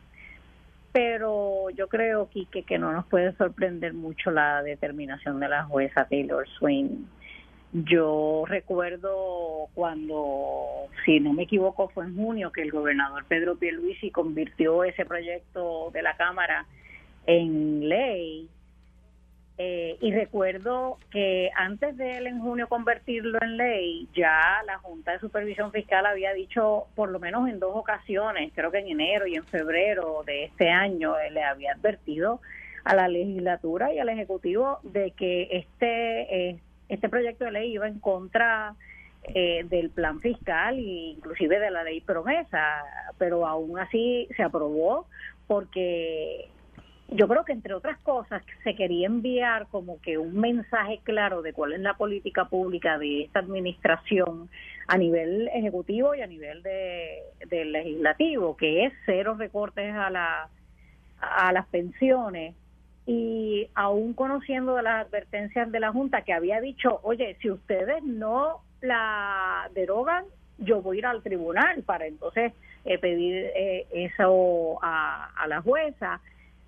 Pero 0.92 1.70
yo 1.70 1.88
creo, 1.88 2.28
Quique, 2.28 2.64
que 2.64 2.78
no 2.78 2.92
nos 2.92 3.06
puede 3.06 3.32
sorprender 3.36 3.94
mucho 3.94 4.30
la 4.30 4.62
determinación 4.62 5.40
de 5.40 5.48
la 5.48 5.64
jueza 5.64 6.06
Taylor 6.06 6.46
Swain. 6.48 7.08
Yo 7.72 8.44
recuerdo 8.46 9.68
cuando, 9.72 10.88
si 11.06 11.20
no 11.20 11.32
me 11.32 11.44
equivoco, 11.44 11.88
fue 11.88 12.04
en 12.04 12.14
junio 12.14 12.52
que 12.52 12.60
el 12.60 12.70
gobernador 12.70 13.24
Pedro 13.26 13.56
Pierluisi 13.56 14.10
convirtió 14.10 14.84
ese 14.84 15.06
proyecto 15.06 15.90
de 15.92 16.02
la 16.02 16.14
Cámara 16.16 16.66
en 17.26 17.88
ley. 17.88 18.46
Eh, 19.56 19.96
y 20.00 20.12
recuerdo 20.12 20.98
que 21.10 21.50
antes 21.56 21.96
de 21.96 22.18
él 22.18 22.26
en 22.26 22.40
junio 22.40 22.68
convertirlo 22.68 23.38
en 23.40 23.56
ley, 23.56 24.06
ya 24.14 24.62
la 24.66 24.78
Junta 24.78 25.12
de 25.12 25.20
Supervisión 25.20 25.72
Fiscal 25.72 26.04
había 26.04 26.34
dicho, 26.34 26.88
por 26.94 27.10
lo 27.10 27.20
menos 27.20 27.48
en 27.48 27.58
dos 27.58 27.74
ocasiones, 27.74 28.52
creo 28.54 28.70
que 28.70 28.80
en 28.80 28.88
enero 28.88 29.26
y 29.26 29.36
en 29.36 29.44
febrero 29.44 30.24
de 30.26 30.44
este 30.44 30.68
año, 30.68 31.18
eh, 31.18 31.30
le 31.30 31.42
había 31.42 31.72
advertido 31.72 32.40
a 32.84 32.94
la 32.94 33.08
legislatura 33.08 33.94
y 33.94 33.98
al 33.98 34.10
Ejecutivo 34.10 34.80
de 34.82 35.12
que 35.12 35.48
este, 35.52 36.50
eh, 36.50 36.58
este 36.94 37.08
proyecto 37.08 37.44
de 37.44 37.52
ley 37.52 37.72
iba 37.72 37.88
en 37.88 37.98
contra 37.98 38.74
del 39.24 39.90
plan 39.90 40.18
fiscal 40.18 40.76
e 40.78 41.14
inclusive 41.14 41.60
de 41.60 41.70
la 41.70 41.84
ley 41.84 42.00
promesa, 42.00 42.82
pero 43.18 43.46
aún 43.46 43.78
así 43.78 44.28
se 44.36 44.42
aprobó 44.42 45.06
porque 45.46 46.48
yo 47.14 47.28
creo 47.28 47.44
que 47.44 47.52
entre 47.52 47.74
otras 47.74 47.98
cosas 48.00 48.42
se 48.64 48.74
quería 48.74 49.06
enviar 49.06 49.66
como 49.68 50.00
que 50.00 50.18
un 50.18 50.40
mensaje 50.40 51.00
claro 51.02 51.42
de 51.42 51.52
cuál 51.52 51.72
es 51.74 51.80
la 51.80 51.94
política 51.94 52.46
pública 52.46 52.98
de 52.98 53.22
esta 53.22 53.40
administración 53.40 54.48
a 54.88 54.98
nivel 54.98 55.48
ejecutivo 55.54 56.14
y 56.14 56.22
a 56.22 56.26
nivel 56.26 56.62
de, 56.62 57.22
del 57.48 57.72
legislativo, 57.72 58.56
que 58.56 58.86
es 58.86 58.92
cero 59.06 59.36
recortes 59.38 59.94
a, 59.94 60.10
la, 60.10 60.48
a 61.20 61.52
las 61.52 61.66
pensiones 61.66 62.54
y 63.06 63.68
aún 63.74 64.14
conociendo 64.14 64.76
de 64.76 64.82
las 64.82 65.06
advertencias 65.06 65.70
de 65.72 65.80
la 65.80 65.92
Junta 65.92 66.22
que 66.22 66.32
había 66.32 66.60
dicho, 66.60 67.00
oye, 67.02 67.36
si 67.40 67.50
ustedes 67.50 68.02
no 68.02 68.62
la 68.80 69.68
derogan, 69.74 70.24
yo 70.58 70.82
voy 70.82 70.96
a 70.96 70.98
ir 70.98 71.06
al 71.06 71.22
tribunal 71.22 71.82
para 71.82 72.06
entonces 72.06 72.52
eh, 72.84 72.98
pedir 72.98 73.50
eh, 73.56 73.86
eso 73.92 74.78
a, 74.82 75.30
a 75.36 75.46
la 75.46 75.60
jueza 75.60 76.20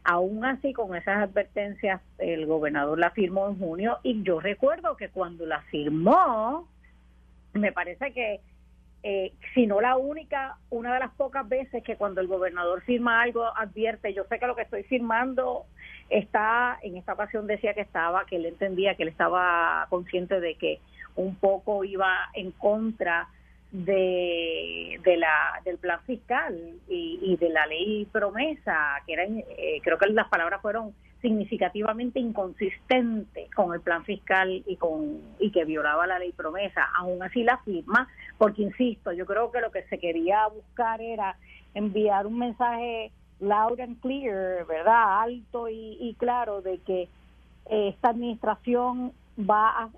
Aún 0.05 0.45
así, 0.45 0.75
con 0.75 0.95
esas 0.95 1.23
advertencias, 1.23 2.03
el 2.19 2.45
gobernador 2.45 2.99
la 2.99 3.11
firmó 3.11 3.49
en 3.49 3.59
junio 3.59 4.01
y 4.03 4.23
yo 4.23 4.39
recuerdo 4.39 4.99
que 4.99 5.09
cuando 5.09 5.47
la 5.47 5.63
firmó, 5.63 6.69
me 7.55 7.73
parece 7.73 8.13
que, 8.13 8.41
eh, 9.03 9.33
si 9.55 9.67
no 9.67 9.81
la 9.81 9.97
única, 9.97 10.59
una 10.69 10.93
de 10.93 11.01
las 11.01 11.11
pocas 11.13 11.49
veces 11.49 11.83
que 11.83 11.97
cuando 11.97 12.21
el 12.21 12.27
gobernador 12.27 12.83
firma 12.83 13.23
algo 13.23 13.47
advierte, 13.57 14.13
yo 14.13 14.25
sé 14.25 14.39
que 14.39 14.47
lo 14.47 14.55
que 14.55 14.63
estoy 14.63 14.83
firmando 14.83 15.65
está, 16.09 16.79
en 16.83 16.97
esta 16.97 17.15
ocasión 17.15 17.47
decía 17.47 17.75
que 17.75 17.81
estaba, 17.81 18.25
que 18.27 18.37
él 18.37 18.47
entendía 18.47 18.95
que 18.95 19.05
él 19.05 19.09
estaba 19.09 19.87
consciente 19.91 20.41
de 20.41 20.55
que 20.55 20.81
un 21.17 21.37
poco 21.37 21.85
iba 21.85 22.31
en 22.35 22.51
contra 22.53 23.29
de, 23.75 25.01
de 25.03 25.17
la, 25.17 25.61
del 25.65 25.79
plan 25.79 26.01
fiscal 26.07 26.57
y, 26.89 27.37
de 27.37 27.49
la 27.49 27.67
ley 27.67 28.07
promesa, 28.11 29.03
que 29.05 29.15
eran, 29.15 29.39
eh, 29.39 29.81
creo 29.83 29.99
que 29.99 30.07
las 30.11 30.29
palabras 30.29 30.63
fueron 30.63 30.95
significativamente 31.21 32.21
inconsistentes 32.21 33.51
con 33.55 33.75
el 33.75 33.81
plan 33.81 34.05
fiscal 34.05 34.63
y 34.67 34.77
con 34.77 35.23
y 35.41 35.51
que 35.51 35.65
violaba 35.65 36.07
la 36.07 36.19
ley 36.19 36.33
promesa. 36.33 36.85
Aún 36.97 37.23
así 37.23 37.43
la 37.43 37.59
firma, 37.59 38.09
porque 38.39 38.63
insisto, 38.63 39.11
yo 39.13 39.27
creo 39.27 39.51
que 39.51 39.61
lo 39.61 39.73
que 39.73 39.83
se 39.85 39.99
quería 39.99 40.47
buscar 40.49 41.01
era 41.01 41.37
enviar 41.75 42.27
un 42.27 42.39
mensaje 42.39 43.11
loud 43.45 43.81
and 43.81 44.01
clear, 44.01 44.65
¿verdad? 44.67 45.23
Alto 45.23 45.69
y, 45.69 46.15
claro 46.19 46.63
de 46.63 46.79
que 46.79 47.09
esta 47.71 48.11
administración 48.11 49.13
va 49.39 49.85
a, 49.85 49.89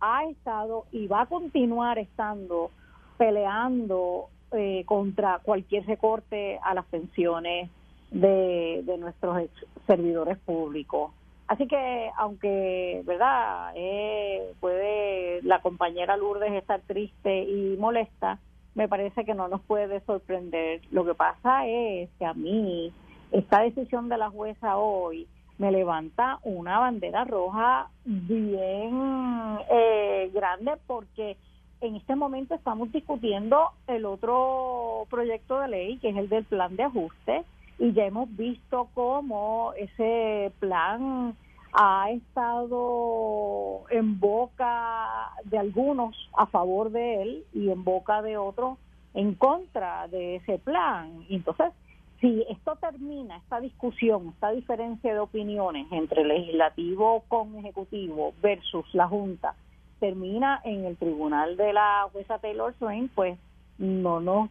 ha 0.00 0.24
estado 0.24 0.86
y 0.92 1.06
va 1.06 1.22
a 1.22 1.26
continuar 1.26 1.98
estando 1.98 2.70
peleando 3.18 4.28
eh, 4.52 4.84
contra 4.86 5.38
cualquier 5.42 5.86
recorte 5.86 6.58
a 6.62 6.74
las 6.74 6.84
pensiones 6.86 7.70
de, 8.10 8.82
nuestros 8.98 9.48
servidores 9.86 10.38
públicos. 10.38 11.12
Así 11.46 11.66
que, 11.66 12.10
aunque, 12.16 13.02
¿verdad? 13.04 13.72
Eh, 13.74 14.52
puede 14.60 15.42
la 15.42 15.60
compañera 15.60 16.16
Lourdes 16.16 16.52
estar 16.52 16.80
triste 16.80 17.42
y 17.42 17.76
molesta, 17.76 18.38
me 18.74 18.88
parece 18.88 19.24
que 19.24 19.34
no 19.34 19.48
nos 19.48 19.60
puede 19.62 20.00
sorprender. 20.00 20.80
Lo 20.90 21.04
que 21.04 21.14
pasa 21.14 21.66
es 21.66 22.08
que 22.18 22.24
a 22.24 22.34
mí 22.34 22.92
esta 23.32 23.60
decisión 23.60 24.08
de 24.08 24.18
la 24.18 24.30
jueza 24.30 24.76
hoy 24.76 25.26
me 25.58 25.70
levanta 25.70 26.38
una 26.42 26.78
bandera 26.78 27.24
roja 27.24 27.88
bien 28.04 29.58
eh, 29.70 30.30
grande 30.32 30.72
porque 30.86 31.36
en 31.80 31.96
este 31.96 32.14
momento 32.14 32.54
estamos 32.54 32.90
discutiendo 32.92 33.70
el 33.86 34.04
otro 34.04 35.06
proyecto 35.10 35.60
de 35.60 35.68
ley, 35.68 35.98
que 35.98 36.10
es 36.10 36.16
el 36.16 36.28
del 36.28 36.44
plan 36.44 36.76
de 36.76 36.84
ajuste, 36.84 37.44
y 37.78 37.92
ya 37.92 38.04
hemos 38.04 38.34
visto 38.36 38.88
cómo 38.94 39.72
ese 39.76 40.52
plan 40.60 41.34
ha 41.72 42.10
estado 42.10 43.84
en 43.90 44.18
boca 44.18 45.32
de 45.44 45.58
algunos 45.58 46.16
a 46.36 46.46
favor 46.46 46.90
de 46.90 47.22
él 47.22 47.44
y 47.52 47.70
en 47.70 47.84
boca 47.84 48.22
de 48.22 48.36
otros 48.36 48.78
en 49.14 49.34
contra 49.34 50.08
de 50.08 50.36
ese 50.36 50.58
plan. 50.58 51.24
Entonces, 51.28 51.72
si 52.20 52.44
esto 52.48 52.76
termina, 52.76 53.38
esta 53.38 53.60
discusión, 53.60 54.28
esta 54.34 54.50
diferencia 54.50 55.12
de 55.12 55.20
opiniones 55.20 55.86
entre 55.90 56.24
legislativo 56.24 57.24
con 57.28 57.56
ejecutivo 57.56 58.34
versus 58.42 58.86
la 58.92 59.08
Junta, 59.08 59.54
termina 60.00 60.60
en 60.64 60.84
el 60.84 60.96
tribunal 60.96 61.56
de 61.56 61.72
la 61.72 62.08
jueza 62.12 62.38
Taylor 62.38 62.74
Swain, 62.78 63.08
pues 63.08 63.38
no 63.78 64.20
nos, 64.20 64.50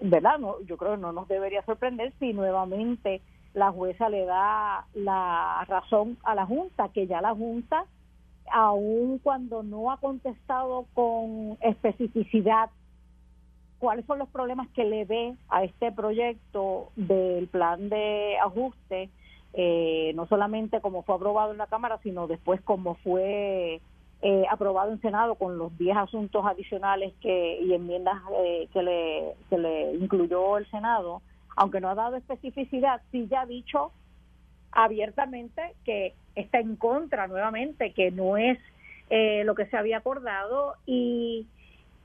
¿verdad? 0.00 0.38
No, 0.38 0.60
yo 0.62 0.76
creo 0.76 0.92
que 0.92 1.00
no 1.02 1.12
nos 1.12 1.28
debería 1.28 1.62
sorprender 1.62 2.12
si 2.18 2.32
nuevamente 2.32 3.20
la 3.54 3.70
jueza 3.70 4.08
le 4.08 4.24
da 4.24 4.86
la 4.94 5.64
razón 5.68 6.18
a 6.24 6.34
la 6.34 6.46
Junta, 6.46 6.88
que 6.88 7.06
ya 7.06 7.20
la 7.20 7.34
Junta, 7.34 7.84
aun 8.50 9.18
cuando 9.18 9.62
no 9.62 9.90
ha 9.90 9.98
contestado 9.98 10.86
con 10.94 11.58
especificidad 11.60 12.70
cuáles 13.78 14.06
son 14.06 14.18
los 14.18 14.28
problemas 14.28 14.68
que 14.70 14.84
le 14.84 15.04
ve 15.04 15.34
a 15.48 15.64
este 15.64 15.90
proyecto 15.90 16.92
del 16.94 17.48
plan 17.48 17.88
de 17.88 18.38
ajuste, 18.38 19.10
eh, 19.54 20.12
no 20.14 20.26
solamente 20.28 20.80
como 20.80 21.02
fue 21.02 21.16
aprobado 21.16 21.52
en 21.52 21.58
la 21.58 21.66
Cámara, 21.66 21.98
sino 22.02 22.26
después 22.28 22.60
como 22.62 22.94
fue 22.96 23.80
eh, 24.22 24.44
aprobado 24.48 24.92
en 24.92 25.00
Senado 25.00 25.34
con 25.34 25.58
los 25.58 25.76
10 25.78 25.96
asuntos 25.96 26.46
adicionales 26.46 27.12
que 27.20 27.60
y 27.60 27.74
enmiendas 27.74 28.22
eh, 28.44 28.68
que, 28.72 28.82
le, 28.84 29.34
que 29.50 29.58
le 29.58 29.94
incluyó 29.94 30.58
el 30.58 30.70
Senado, 30.70 31.20
aunque 31.56 31.80
no 31.80 31.90
ha 31.90 31.94
dado 31.94 32.16
especificidad, 32.16 33.00
sí 33.10 33.28
ya 33.30 33.42
ha 33.42 33.46
dicho 33.46 33.92
abiertamente 34.72 35.74
que 35.84 36.14
está 36.34 36.58
en 36.60 36.76
contra 36.76 37.26
nuevamente, 37.26 37.92
que 37.92 38.10
no 38.10 38.36
es 38.36 38.58
lo 39.44 39.54
que 39.54 39.66
se 39.66 39.76
había 39.76 39.98
acordado 39.98 40.74
y 40.86 41.46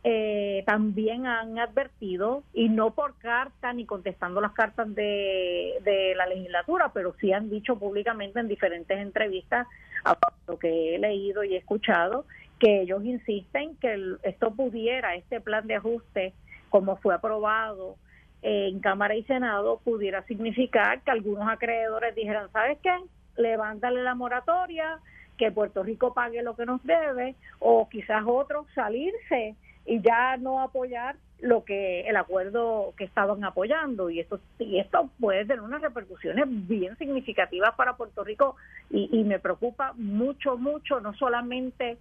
eh, 0.03 0.63
también 0.65 1.25
han 1.25 1.59
advertido, 1.59 2.43
y 2.53 2.69
no 2.69 2.91
por 2.91 3.17
carta 3.17 3.73
ni 3.73 3.85
contestando 3.85 4.39
las 4.39 4.53
cartas 4.53 4.93
de, 4.93 5.75
de 5.83 6.13
la 6.15 6.25
legislatura, 6.25 6.91
pero 6.93 7.13
sí 7.19 7.33
han 7.33 7.49
dicho 7.49 7.77
públicamente 7.77 8.39
en 8.39 8.47
diferentes 8.47 8.97
entrevistas, 8.97 9.67
a 10.05 10.17
lo 10.47 10.59
que 10.59 10.95
he 10.95 10.99
leído 10.99 11.43
y 11.43 11.55
he 11.55 11.57
escuchado, 11.57 12.25
que 12.59 12.81
ellos 12.81 13.03
insisten 13.03 13.75
que 13.77 14.15
esto 14.23 14.51
pudiera, 14.51 15.15
este 15.15 15.41
plan 15.41 15.67
de 15.67 15.75
ajuste, 15.75 16.33
como 16.69 16.97
fue 16.97 17.13
aprobado 17.13 17.97
en 18.41 18.79
Cámara 18.79 19.15
y 19.15 19.23
Senado, 19.23 19.79
pudiera 19.83 20.23
significar 20.23 21.01
que 21.01 21.11
algunos 21.11 21.47
acreedores 21.49 22.15
dijeran, 22.15 22.51
¿sabes 22.51 22.77
qué? 22.81 22.95
Levántale 23.35 24.03
la 24.03 24.15
moratoria, 24.15 24.99
que 25.37 25.51
Puerto 25.51 25.83
Rico 25.83 26.13
pague 26.13 26.41
lo 26.43 26.55
que 26.55 26.65
nos 26.65 26.83
debe, 26.83 27.35
o 27.59 27.87
quizás 27.89 28.23
otros 28.25 28.67
salirse 28.73 29.55
y 29.85 30.01
ya 30.01 30.37
no 30.37 30.59
apoyar 30.59 31.15
lo 31.39 31.63
que 31.63 32.01
el 32.01 32.15
acuerdo 32.17 32.93
que 32.97 33.03
estaban 33.03 33.43
apoyando 33.43 34.09
y 34.09 34.19
esto 34.19 34.39
y 34.57 34.79
esto 34.79 35.09
puede 35.19 35.45
tener 35.45 35.61
unas 35.61 35.81
repercusiones 35.81 36.45
bien 36.47 36.97
significativas 36.97 37.75
para 37.75 37.95
Puerto 37.95 38.23
Rico 38.23 38.55
y, 38.89 39.07
y 39.11 39.23
me 39.23 39.37
preocupa 39.39 39.93
mucho 39.93 40.57
mucho 40.57 40.99
no 40.99 41.13
solamente 41.13 41.97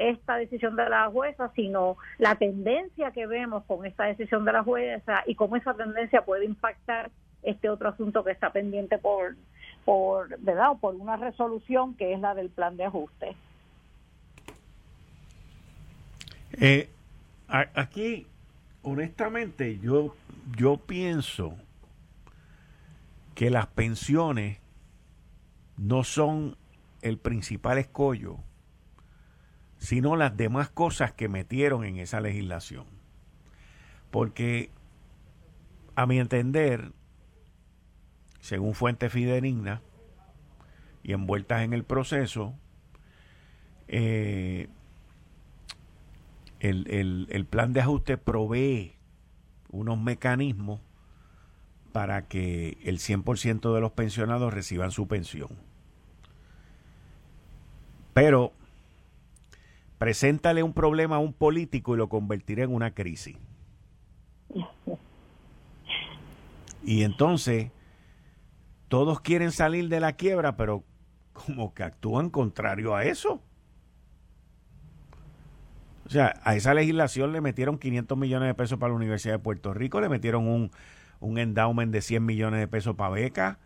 esta 0.00 0.36
decisión 0.36 0.76
de 0.76 0.88
la 0.88 1.08
jueza 1.08 1.50
sino 1.54 1.96
la 2.18 2.34
tendencia 2.36 3.10
que 3.10 3.26
vemos 3.26 3.64
con 3.64 3.86
esta 3.86 4.04
decisión 4.04 4.44
de 4.44 4.52
la 4.52 4.62
jueza 4.62 5.22
y 5.26 5.34
cómo 5.34 5.56
esa 5.56 5.74
tendencia 5.74 6.22
puede 6.22 6.44
impactar 6.44 7.10
este 7.42 7.68
otro 7.68 7.90
asunto 7.90 8.24
que 8.24 8.32
está 8.32 8.50
pendiente 8.50 8.98
por 8.98 9.36
por 9.84 10.38
verdad 10.40 10.72
o 10.72 10.78
por 10.78 10.94
una 10.94 11.16
resolución 11.16 11.94
que 11.94 12.12
es 12.12 12.20
la 12.20 12.34
del 12.34 12.50
plan 12.50 12.76
de 12.76 12.84
ajuste. 12.84 13.36
Eh, 16.52 16.90
Aquí, 17.50 18.28
honestamente, 18.82 19.80
yo, 19.80 20.14
yo 20.56 20.76
pienso 20.76 21.56
que 23.34 23.50
las 23.50 23.66
pensiones 23.66 24.58
no 25.76 26.04
son 26.04 26.56
el 27.02 27.18
principal 27.18 27.78
escollo, 27.78 28.38
sino 29.80 30.14
las 30.14 30.36
demás 30.36 30.68
cosas 30.68 31.12
que 31.12 31.28
metieron 31.28 31.84
en 31.84 31.96
esa 31.96 32.20
legislación. 32.20 32.84
Porque, 34.10 34.70
a 35.96 36.06
mi 36.06 36.20
entender, 36.20 36.92
según 38.40 38.74
fuente 38.74 39.08
fidedigna 39.08 39.80
y 41.02 41.14
envueltas 41.14 41.62
en 41.62 41.72
el 41.72 41.84
proceso, 41.84 42.54
eh, 43.88 44.68
el, 46.60 47.26
el, 47.30 47.46
plan 47.46 47.72
de 47.72 47.80
ajuste 47.80 48.18
provee 48.18 48.96
unos 49.70 49.98
mecanismos 49.98 50.82
para 51.92 52.28
que 52.28 52.76
el 52.84 52.98
100% 52.98 53.74
de 53.74 53.80
los 53.80 53.92
pensionados 53.92 54.52
reciban 54.52 54.90
su 54.90 55.08
pensión. 55.08 55.48
Pero 58.12 58.52
preséntale 60.00 60.62
un 60.62 60.72
problema 60.72 61.16
a 61.16 61.18
un 61.18 61.34
político 61.34 61.94
y 61.94 61.98
lo 61.98 62.08
convertirá 62.08 62.64
en 62.64 62.72
una 62.72 62.94
crisis. 62.94 63.36
Y 66.82 67.02
entonces 67.02 67.70
todos 68.88 69.20
quieren 69.20 69.52
salir 69.52 69.90
de 69.90 70.00
la 70.00 70.14
quiebra, 70.14 70.56
pero 70.56 70.84
como 71.34 71.74
que 71.74 71.82
actúan 71.82 72.30
contrario 72.30 72.96
a 72.96 73.04
eso. 73.04 73.42
O 76.06 76.08
sea, 76.08 76.40
a 76.44 76.56
esa 76.56 76.72
legislación 76.72 77.32
le 77.32 77.42
metieron 77.42 77.76
500 77.78 78.16
millones 78.16 78.46
de 78.48 78.54
pesos 78.54 78.78
para 78.78 78.92
la 78.92 78.96
Universidad 78.96 79.34
de 79.34 79.40
Puerto 79.40 79.74
Rico, 79.74 80.00
le 80.00 80.08
metieron 80.08 80.48
un, 80.48 80.70
un 81.20 81.36
endowment 81.36 81.92
de 81.92 82.00
100 82.00 82.24
millones 82.24 82.58
de 82.58 82.68
pesos 82.68 82.96
para 82.96 83.10
becas 83.10 83.58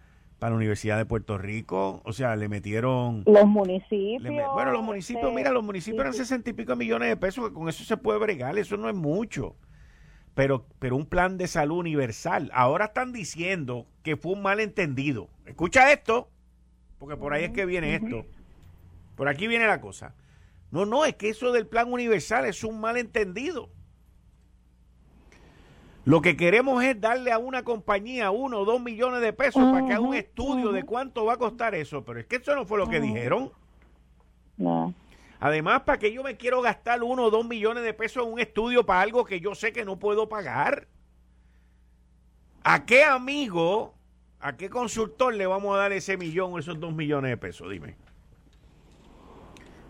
para 0.44 0.50
la 0.50 0.56
Universidad 0.56 0.98
de 0.98 1.06
Puerto 1.06 1.38
Rico, 1.38 2.02
o 2.04 2.12
sea, 2.12 2.36
le 2.36 2.50
metieron... 2.50 3.22
Los 3.24 3.46
municipios. 3.46 4.52
bueno, 4.52 4.72
los 4.72 4.82
municipios, 4.82 5.32
mira, 5.32 5.50
los 5.50 5.64
municipios 5.64 6.02
eran 6.02 6.12
60 6.12 6.50
y 6.50 6.52
pico 6.52 6.76
millones 6.76 7.08
de 7.08 7.16
pesos, 7.16 7.48
que 7.48 7.54
con 7.54 7.66
eso 7.66 7.82
se 7.82 7.96
puede 7.96 8.18
bregar, 8.18 8.58
eso 8.58 8.76
no 8.76 8.90
es 8.90 8.94
mucho. 8.94 9.56
Pero, 10.34 10.66
pero 10.80 10.96
un 10.96 11.06
plan 11.06 11.38
de 11.38 11.46
salud 11.46 11.78
universal. 11.78 12.50
Ahora 12.52 12.84
están 12.84 13.10
diciendo 13.10 13.86
que 14.02 14.18
fue 14.18 14.32
un 14.32 14.42
malentendido. 14.42 15.30
Escucha 15.46 15.90
esto, 15.90 16.28
porque 16.98 17.16
por 17.16 17.32
ahí 17.32 17.44
es 17.44 17.52
que 17.52 17.64
viene 17.64 17.94
esto. 17.94 18.26
Por 19.16 19.28
aquí 19.28 19.46
viene 19.46 19.66
la 19.66 19.80
cosa. 19.80 20.14
No, 20.70 20.84
no, 20.84 21.06
es 21.06 21.14
que 21.14 21.30
eso 21.30 21.52
del 21.52 21.66
plan 21.66 21.90
universal 21.90 22.44
es 22.44 22.62
un 22.64 22.82
malentendido. 22.82 23.70
Lo 26.04 26.20
que 26.20 26.36
queremos 26.36 26.84
es 26.84 27.00
darle 27.00 27.32
a 27.32 27.38
una 27.38 27.62
compañía 27.62 28.30
uno 28.30 28.58
o 28.60 28.64
dos 28.64 28.80
millones 28.80 29.22
de 29.22 29.32
pesos 29.32 29.62
para 29.72 29.86
que 29.86 29.94
haga 29.94 30.00
un 30.00 30.14
estudio 30.14 30.70
de 30.70 30.82
cuánto 30.82 31.24
va 31.24 31.34
a 31.34 31.36
costar 31.38 31.74
eso. 31.74 32.04
Pero 32.04 32.20
es 32.20 32.26
que 32.26 32.36
eso 32.36 32.54
no 32.54 32.66
fue 32.66 32.78
lo 32.78 32.88
que 32.88 33.00
dijeron. 33.00 33.50
No. 34.58 34.92
Además, 35.40 35.82
¿para 35.82 35.98
que 35.98 36.12
yo 36.12 36.22
me 36.22 36.36
quiero 36.36 36.62
gastar 36.62 37.02
uno 37.02 37.24
o 37.24 37.30
dos 37.30 37.46
millones 37.46 37.84
de 37.84 37.94
pesos 37.94 38.26
en 38.26 38.32
un 38.32 38.40
estudio 38.40 38.84
para 38.84 39.00
algo 39.00 39.24
que 39.24 39.40
yo 39.40 39.54
sé 39.54 39.72
que 39.72 39.84
no 39.84 39.98
puedo 39.98 40.28
pagar? 40.28 40.88
¿A 42.62 42.84
qué 42.84 43.04
amigo, 43.04 43.94
a 44.40 44.56
qué 44.56 44.70
consultor 44.70 45.34
le 45.34 45.46
vamos 45.46 45.74
a 45.74 45.78
dar 45.78 45.92
ese 45.92 46.16
millón 46.16 46.52
o 46.52 46.58
esos 46.58 46.80
dos 46.80 46.94
millones 46.94 47.30
de 47.30 47.36
pesos? 47.36 47.70
Dime. 47.70 47.96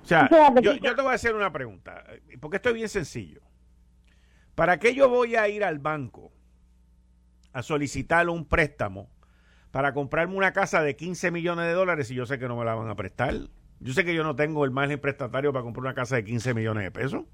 O 0.03 0.07
sea, 0.07 0.29
yo, 0.61 0.79
te 0.79 1.03
voy 1.03 1.12
a 1.12 1.14
hacer 1.14 1.35
una 1.35 1.50
pregunta, 1.50 2.05
porque 2.40 2.57
esto 2.57 2.68
es 2.68 2.74
bien 2.74 2.88
sencillo. 2.88 3.40
¿Para 4.54 4.78
qué 4.78 4.94
yo 4.94 5.08
voy 5.08 5.36
a 5.36 5.48
ir 5.48 5.64
al 5.64 5.78
banco 5.78 6.32
a 7.52 7.62
solicitar 7.62 8.28
un 8.28 8.44
préstamo 8.44 9.08
para 9.70 9.92
comprarme 9.92 10.36
una 10.36 10.52
casa 10.52 10.82
de 10.82 10.94
15 10.94 11.30
millones 11.30 11.66
de 11.66 11.72
dólares 11.72 12.08
si 12.08 12.14
yo 12.14 12.26
sé 12.26 12.38
que 12.38 12.46
no 12.46 12.56
me 12.56 12.64
la 12.64 12.74
van 12.74 12.88
a 12.88 12.94
prestar? 12.94 13.34
Yo 13.80 13.92
sé 13.92 14.04
que 14.04 14.14
yo 14.14 14.22
no 14.22 14.36
tengo 14.36 14.64
el 14.64 14.70
margen 14.70 15.00
prestatario 15.00 15.52
para 15.52 15.64
comprar 15.64 15.82
una 15.82 15.94
casa 15.94 16.16
de 16.16 16.24
15 16.24 16.54
millones 16.54 16.84
de 16.84 16.90
pesos. 16.90 17.24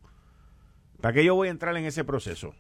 ¿Para 1.01 1.15
qué 1.15 1.25
yo 1.25 1.35
voy 1.35 1.49
a 1.49 1.51
entrar 1.51 1.77
en 1.77 1.85
ese 1.85 2.05
proceso? 2.05 2.55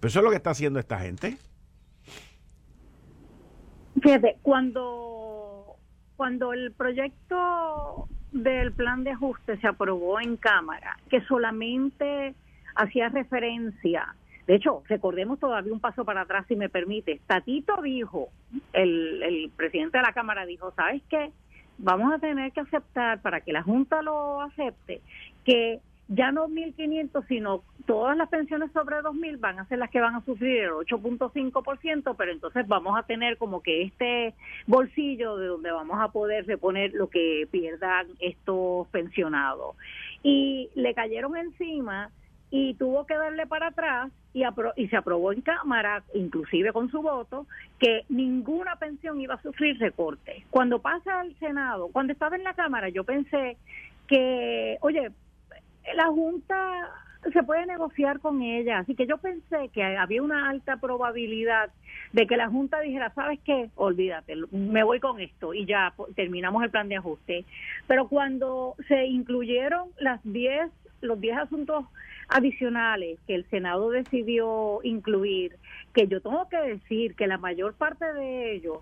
Pero 0.00 0.08
eso 0.08 0.18
es 0.18 0.24
lo 0.24 0.30
que 0.30 0.36
está 0.36 0.50
haciendo 0.50 0.78
esta 0.78 0.98
gente. 0.98 1.38
Fíjate, 4.00 4.38
cuando, 4.42 5.76
cuando 6.16 6.52
el 6.52 6.72
proyecto 6.72 8.08
del 8.32 8.72
plan 8.72 9.04
de 9.04 9.10
ajuste 9.10 9.58
se 9.60 9.66
aprobó 9.66 10.20
en 10.20 10.36
Cámara, 10.36 10.98
que 11.08 11.20
solamente 11.22 12.34
hacía 12.78 13.08
referencia, 13.08 14.14
de 14.48 14.54
hecho, 14.54 14.82
recordemos 14.88 15.38
todavía 15.38 15.74
un 15.74 15.80
paso 15.80 16.06
para 16.06 16.22
atrás, 16.22 16.46
si 16.48 16.56
me 16.56 16.70
permite, 16.70 17.20
Tatito 17.26 17.82
dijo, 17.82 18.30
el, 18.72 19.22
el 19.22 19.50
presidente 19.54 19.98
de 19.98 20.02
la 20.02 20.14
Cámara 20.14 20.46
dijo, 20.46 20.72
¿sabes 20.74 21.02
qué? 21.10 21.30
Vamos 21.76 22.14
a 22.14 22.18
tener 22.18 22.50
que 22.52 22.60
aceptar, 22.60 23.20
para 23.20 23.42
que 23.42 23.52
la 23.52 23.62
Junta 23.62 24.00
lo 24.00 24.40
acepte, 24.40 25.02
que 25.44 25.80
ya 26.08 26.32
no 26.32 26.48
1.500, 26.48 27.26
sino 27.28 27.62
todas 27.86 28.16
las 28.16 28.30
pensiones 28.30 28.72
sobre 28.72 28.96
2.000 28.96 29.38
van 29.38 29.58
a 29.58 29.66
ser 29.66 29.78
las 29.78 29.90
que 29.90 30.00
van 30.00 30.14
a 30.14 30.24
sufrir 30.24 30.62
el 30.62 30.70
8.5%, 30.70 32.14
pero 32.16 32.32
entonces 32.32 32.66
vamos 32.66 32.98
a 32.98 33.02
tener 33.02 33.36
como 33.36 33.62
que 33.62 33.82
este 33.82 34.34
bolsillo 34.66 35.36
de 35.36 35.48
donde 35.48 35.70
vamos 35.70 36.00
a 36.00 36.08
poder 36.08 36.46
reponer 36.46 36.94
lo 36.94 37.10
que 37.10 37.46
pierdan 37.50 38.06
estos 38.20 38.88
pensionados. 38.88 39.76
Y 40.22 40.70
le 40.74 40.94
cayeron 40.94 41.36
encima 41.36 42.10
y 42.50 42.74
tuvo 42.74 43.06
que 43.06 43.16
darle 43.16 43.46
para 43.46 43.68
atrás 43.68 44.10
y, 44.32 44.42
y 44.76 44.88
se 44.88 44.96
aprobó 44.96 45.32
en 45.32 45.42
Cámara, 45.42 46.02
inclusive 46.14 46.72
con 46.72 46.90
su 46.90 47.02
voto, 47.02 47.46
que 47.78 48.04
ninguna 48.08 48.76
pensión 48.76 49.20
iba 49.20 49.34
a 49.34 49.42
sufrir 49.42 49.78
recorte. 49.78 50.44
Cuando 50.50 50.80
pasa 50.80 51.20
al 51.20 51.34
Senado, 51.38 51.88
cuando 51.92 52.12
estaba 52.12 52.36
en 52.36 52.44
la 52.44 52.54
Cámara, 52.54 52.88
yo 52.88 53.04
pensé 53.04 53.56
que, 54.06 54.78
oye, 54.80 55.10
la 55.94 56.06
Junta 56.06 56.90
se 57.32 57.42
puede 57.42 57.66
negociar 57.66 58.20
con 58.20 58.42
ella. 58.42 58.78
Así 58.78 58.94
que 58.94 59.06
yo 59.06 59.18
pensé 59.18 59.68
que 59.72 59.82
había 59.82 60.22
una 60.22 60.48
alta 60.48 60.76
probabilidad 60.76 61.70
de 62.12 62.26
que 62.26 62.36
la 62.36 62.48
Junta 62.48 62.80
dijera, 62.80 63.12
¿sabes 63.14 63.40
qué? 63.44 63.70
Olvídate, 63.74 64.34
me 64.50 64.82
voy 64.82 65.00
con 65.00 65.20
esto 65.20 65.52
y 65.52 65.66
ya 65.66 65.92
terminamos 66.14 66.62
el 66.62 66.70
plan 66.70 66.88
de 66.88 66.96
ajuste. 66.96 67.44
Pero 67.86 68.08
cuando 68.08 68.74
se 68.86 69.06
incluyeron 69.06 69.90
las 69.98 70.20
10 70.24 70.70
los 71.00 71.20
10 71.20 71.38
asuntos 71.38 71.84
adicionales 72.28 73.18
que 73.26 73.34
el 73.34 73.48
Senado 73.50 73.90
decidió 73.90 74.80
incluir, 74.82 75.56
que 75.94 76.06
yo 76.06 76.20
tengo 76.20 76.48
que 76.48 76.58
decir 76.58 77.14
que 77.14 77.26
la 77.26 77.38
mayor 77.38 77.74
parte 77.74 78.04
de 78.12 78.54
ellos 78.54 78.78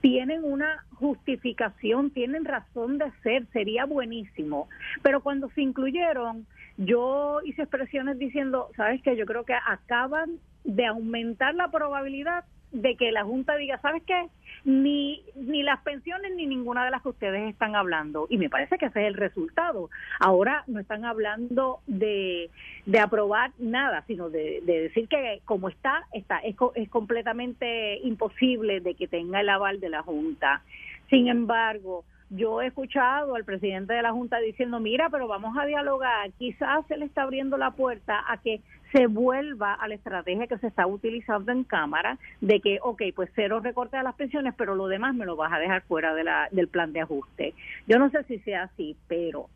tienen 0.00 0.44
una 0.44 0.84
justificación, 0.94 2.10
tienen 2.10 2.44
razón 2.44 2.98
de 2.98 3.10
ser, 3.22 3.46
sería 3.52 3.84
buenísimo. 3.84 4.68
Pero 5.02 5.20
cuando 5.22 5.50
se 5.50 5.62
incluyeron, 5.62 6.46
yo 6.78 7.40
hice 7.44 7.62
expresiones 7.62 8.18
diciendo, 8.18 8.70
¿sabes 8.76 9.02
qué? 9.02 9.16
Yo 9.16 9.26
creo 9.26 9.44
que 9.44 9.54
acaban 9.54 10.38
de 10.64 10.86
aumentar 10.86 11.54
la 11.54 11.70
probabilidad 11.70 12.44
de 12.72 12.96
que 12.96 13.12
la 13.12 13.24
Junta 13.24 13.56
diga, 13.56 13.78
¿sabes 13.80 14.02
qué? 14.04 14.26
Ni, 14.64 15.22
ni 15.36 15.62
las 15.62 15.80
pensiones 15.80 16.34
ni 16.36 16.46
ninguna 16.46 16.84
de 16.84 16.90
las 16.90 17.00
que 17.02 17.08
ustedes 17.08 17.48
están 17.48 17.76
hablando. 17.76 18.26
Y 18.28 18.36
me 18.36 18.50
parece 18.50 18.76
que 18.76 18.86
ese 18.86 19.00
es 19.00 19.06
el 19.06 19.14
resultado. 19.14 19.88
Ahora 20.18 20.64
no 20.66 20.80
están 20.80 21.04
hablando 21.04 21.80
de, 21.86 22.50
de 22.84 22.98
aprobar 22.98 23.52
nada, 23.58 24.04
sino 24.06 24.28
de, 24.28 24.60
de 24.64 24.82
decir 24.82 25.08
que 25.08 25.40
como 25.44 25.68
está, 25.68 26.04
está 26.12 26.38
es, 26.40 26.56
es 26.74 26.88
completamente 26.90 27.98
imposible 28.00 28.80
de 28.80 28.94
que 28.94 29.08
tenga 29.08 29.40
el 29.40 29.48
aval 29.48 29.80
de 29.80 29.88
la 29.88 30.02
Junta. 30.02 30.62
Sin 31.08 31.28
embargo, 31.28 32.04
yo 32.30 32.62
he 32.62 32.68
escuchado 32.68 33.34
al 33.34 33.44
presidente 33.44 33.92
de 33.92 34.02
la 34.02 34.12
Junta 34.12 34.38
diciendo, 34.38 34.78
mira, 34.78 35.08
pero 35.10 35.26
vamos 35.26 35.56
a 35.58 35.66
dialogar, 35.66 36.30
quizás 36.38 36.86
se 36.86 36.96
le 36.96 37.06
está 37.06 37.22
abriendo 37.22 37.56
la 37.56 37.72
puerta 37.72 38.24
a 38.28 38.36
que 38.36 38.60
se 38.92 39.06
vuelva 39.06 39.74
a 39.74 39.88
la 39.88 39.94
estrategia 39.94 40.46
que 40.46 40.58
se 40.58 40.66
está 40.66 40.86
utilizando 40.86 41.52
en 41.52 41.64
Cámara 41.64 42.18
de 42.40 42.60
que, 42.60 42.78
ok, 42.82 43.02
pues 43.14 43.30
cero 43.34 43.60
recorte 43.60 43.96
a 43.96 44.02
las 44.02 44.14
pensiones, 44.14 44.54
pero 44.56 44.74
lo 44.74 44.88
demás 44.88 45.14
me 45.14 45.26
lo 45.26 45.36
vas 45.36 45.52
a 45.52 45.58
dejar 45.58 45.82
fuera 45.82 46.14
del 46.14 46.68
plan 46.68 46.92
de 46.92 47.00
ajuste. 47.00 47.54
Yo 47.86 47.98
no 47.98 48.10
sé 48.10 48.24
si 48.24 48.38
sea 48.40 48.64
así, 48.64 48.96
pero 49.06 49.48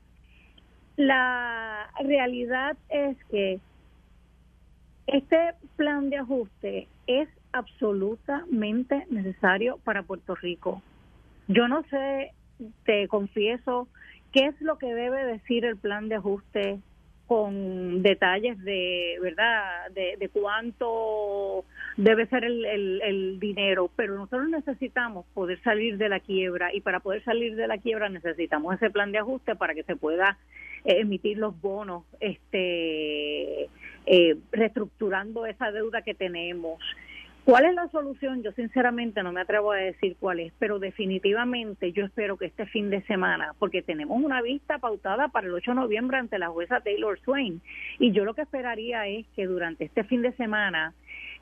la 0.96 1.90
realidad 2.00 2.76
es 2.88 3.16
que 3.30 3.58
este 5.06 5.54
plan 5.76 6.10
de 6.10 6.18
ajuste 6.18 6.88
es 7.06 7.28
absolutamente 7.52 9.06
necesario 9.10 9.78
para 9.84 10.02
Puerto 10.02 10.34
Rico. 10.34 10.82
Yo 11.48 11.68
no 11.68 11.82
sé, 11.84 12.32
te 12.84 13.08
confieso, 13.08 13.88
qué 14.32 14.46
es 14.46 14.60
lo 14.60 14.78
que 14.78 14.94
debe 14.94 15.24
decir 15.24 15.64
el 15.64 15.76
plan 15.76 16.08
de 16.08 16.16
ajuste 16.16 16.78
con 17.26 18.02
detalles 18.02 18.62
de 18.62 19.18
verdad 19.22 19.90
de, 19.92 20.28
cuánto 20.32 21.64
debe 21.96 22.26
ser 22.26 22.44
el, 22.44 22.64
el, 23.02 23.40
dinero 23.40 23.90
pero 23.96 24.16
nosotros 24.16 24.48
necesitamos 24.48 25.24
poder 25.32 25.60
salir 25.62 25.96
de 25.96 26.08
la 26.08 26.20
quiebra 26.20 26.74
y 26.74 26.80
para 26.80 27.00
poder 27.00 27.24
salir 27.24 27.56
de 27.56 27.66
la 27.66 27.78
quiebra 27.78 28.08
necesitamos 28.08 28.74
ese 28.74 28.90
plan 28.90 29.10
de 29.12 29.18
ajuste 29.18 29.56
para 29.56 29.74
que 29.74 29.84
se 29.84 29.96
pueda 29.96 30.36
eh, 30.84 31.00
emitir 31.00 31.38
los 31.38 31.58
bonos 31.60 32.04
este 32.20 33.70
eh, 34.06 34.36
reestructurando 34.52 35.46
esa 35.46 35.72
deuda 35.72 36.02
que 36.02 36.14
tenemos 36.14 36.78
¿Cuál 37.44 37.66
es 37.66 37.74
la 37.74 37.88
solución? 37.88 38.42
Yo 38.42 38.52
sinceramente 38.52 39.22
no 39.22 39.30
me 39.30 39.42
atrevo 39.42 39.72
a 39.72 39.76
decir 39.76 40.16
cuál 40.18 40.40
es, 40.40 40.54
pero 40.58 40.78
definitivamente 40.78 41.92
yo 41.92 42.06
espero 42.06 42.38
que 42.38 42.46
este 42.46 42.64
fin 42.64 42.88
de 42.88 43.02
semana, 43.02 43.52
porque 43.58 43.82
tenemos 43.82 44.18
una 44.22 44.40
vista 44.40 44.78
pautada 44.78 45.28
para 45.28 45.48
el 45.48 45.52
8 45.52 45.72
de 45.72 45.74
noviembre 45.74 46.16
ante 46.16 46.38
la 46.38 46.48
jueza 46.48 46.80
Taylor 46.80 47.20
Swain, 47.20 47.60
y 47.98 48.12
yo 48.12 48.24
lo 48.24 48.32
que 48.32 48.42
esperaría 48.42 49.06
es 49.08 49.26
que 49.36 49.44
durante 49.44 49.84
este 49.84 50.04
fin 50.04 50.22
de 50.22 50.32
semana 50.32 50.94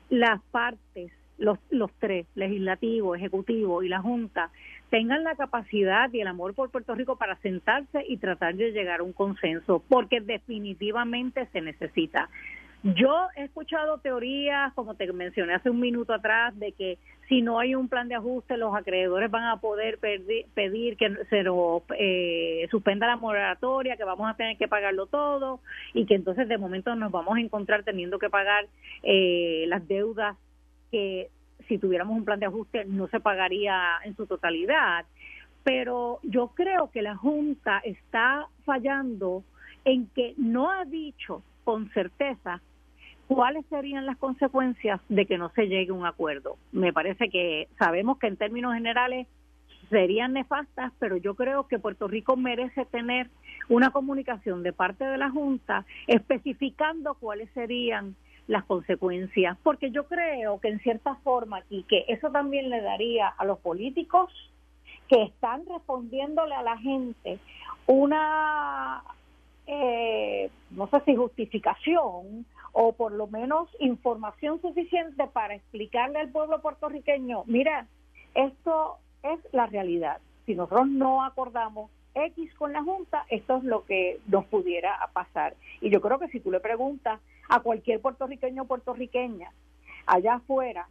las 0.09 0.41
partes, 0.51 1.13
los, 1.37 1.57
los 1.69 1.89
tres, 1.99 2.27
legislativo, 2.35 3.15
ejecutivo 3.15 3.81
y 3.81 3.87
la 3.87 4.01
Junta, 4.01 4.51
tengan 4.89 5.23
la 5.23 5.35
capacidad 5.35 6.11
y 6.11 6.19
el 6.19 6.27
amor 6.27 6.53
por 6.53 6.69
Puerto 6.69 6.95
Rico 6.95 7.15
para 7.15 7.37
sentarse 7.37 8.03
y 8.07 8.17
tratar 8.17 8.55
de 8.55 8.73
llegar 8.73 8.99
a 8.99 9.03
un 9.03 9.13
consenso, 9.13 9.81
porque 9.87 10.19
definitivamente 10.19 11.47
se 11.53 11.61
necesita. 11.61 12.29
Yo 12.83 13.27
he 13.37 13.45
escuchado 13.45 13.99
teorías, 13.99 14.73
como 14.73 14.95
te 14.95 15.11
mencioné 15.13 15.53
hace 15.53 15.69
un 15.69 15.79
minuto 15.79 16.13
atrás, 16.13 16.57
de 16.59 16.73
que 16.73 16.97
si 17.29 17.41
no 17.41 17.57
hay 17.57 17.75
un 17.75 17.87
plan 17.87 18.09
de 18.09 18.15
ajuste, 18.15 18.57
los 18.57 18.75
acreedores 18.75 19.31
van 19.31 19.45
a 19.45 19.61
poder 19.61 19.99
pedir 19.99 20.97
que 20.97 21.15
se 21.29 21.45
eh, 21.97 22.67
suspenda 22.69 23.07
la 23.07 23.15
moratoria, 23.15 23.95
que 23.95 24.03
vamos 24.03 24.29
a 24.29 24.35
tener 24.35 24.57
que 24.57 24.67
pagarlo 24.67 25.05
todo 25.05 25.61
y 25.93 26.05
que 26.05 26.15
entonces 26.15 26.49
de 26.49 26.57
momento 26.57 26.93
nos 26.95 27.09
vamos 27.09 27.37
a 27.37 27.39
encontrar 27.39 27.83
teniendo 27.83 28.19
que 28.19 28.29
pagar 28.29 28.67
eh, 29.01 29.63
las 29.69 29.87
deudas 29.87 30.35
que 30.91 31.29
si 31.69 31.77
tuviéramos 31.77 32.17
un 32.17 32.25
plan 32.25 32.41
de 32.41 32.47
ajuste 32.47 32.83
no 32.83 33.07
se 33.07 33.21
pagaría 33.21 33.93
en 34.03 34.13
su 34.17 34.27
totalidad. 34.27 35.05
Pero 35.63 36.19
yo 36.23 36.49
creo 36.49 36.91
que 36.91 37.01
la 37.01 37.15
Junta 37.15 37.79
está 37.85 38.47
fallando 38.65 39.45
en 39.85 40.07
que 40.07 40.33
no 40.35 40.69
ha 40.69 40.83
dicho 40.83 41.43
con 41.63 41.89
certeza 41.91 42.61
¿cuáles 43.33 43.65
serían 43.67 44.05
las 44.05 44.17
consecuencias 44.17 45.01
de 45.09 45.25
que 45.25 45.37
no 45.37 45.49
se 45.49 45.67
llegue 45.67 45.91
a 45.91 45.95
un 45.95 46.05
acuerdo? 46.05 46.57
Me 46.71 46.93
parece 46.93 47.29
que 47.29 47.67
sabemos 47.77 48.17
que 48.19 48.27
en 48.27 48.37
términos 48.37 48.73
generales 48.73 49.27
serían 49.89 50.33
nefastas, 50.33 50.91
pero 50.99 51.17
yo 51.17 51.35
creo 51.35 51.67
que 51.67 51.79
Puerto 51.79 52.07
Rico 52.07 52.35
merece 52.35 52.85
tener 52.85 53.29
una 53.69 53.91
comunicación 53.91 54.63
de 54.63 54.73
parte 54.73 55.05
de 55.05 55.17
la 55.17 55.29
Junta 55.29 55.85
especificando 56.07 57.15
cuáles 57.15 57.49
serían 57.51 58.15
las 58.47 58.65
consecuencias, 58.65 59.57
porque 59.63 59.91
yo 59.91 60.05
creo 60.07 60.59
que 60.59 60.67
en 60.67 60.79
cierta 60.79 61.15
forma 61.23 61.61
y 61.69 61.83
que 61.83 62.05
eso 62.07 62.29
también 62.29 62.69
le 62.69 62.81
daría 62.81 63.27
a 63.29 63.45
los 63.45 63.59
políticos 63.59 64.31
que 65.07 65.23
están 65.23 65.65
respondiéndole 65.65 66.53
a 66.55 66.61
la 66.61 66.77
gente 66.77 67.39
una, 67.87 69.03
eh, 69.67 70.49
no 70.71 70.87
sé 70.87 71.01
si 71.05 71.15
justificación 71.15 72.45
o 72.73 72.91
por 72.93 73.11
lo 73.11 73.27
menos 73.27 73.69
información 73.79 74.59
suficiente 74.61 75.27
para 75.27 75.55
explicarle 75.55 76.19
al 76.19 76.29
pueblo 76.29 76.61
puertorriqueño, 76.61 77.43
mira, 77.45 77.87
esto 78.35 78.97
es 79.21 79.39
la 79.53 79.67
realidad. 79.67 80.19
Si 80.45 80.55
nosotros 80.55 80.87
no 80.87 81.23
acordamos 81.23 81.89
X 82.15 82.53
con 82.55 82.73
la 82.73 82.83
Junta, 82.83 83.25
esto 83.29 83.57
es 83.57 83.63
lo 83.63 83.85
que 83.85 84.19
nos 84.27 84.45
pudiera 84.45 84.97
pasar. 85.13 85.55
Y 85.81 85.89
yo 85.89 86.01
creo 86.01 86.19
que 86.19 86.27
si 86.27 86.39
tú 86.39 86.51
le 86.51 86.59
preguntas 86.59 87.21
a 87.47 87.59
cualquier 87.61 88.01
puertorriqueño 88.01 88.63
o 88.63 88.65
puertorriqueña 88.65 89.51
allá 90.05 90.35
afuera 90.35 90.89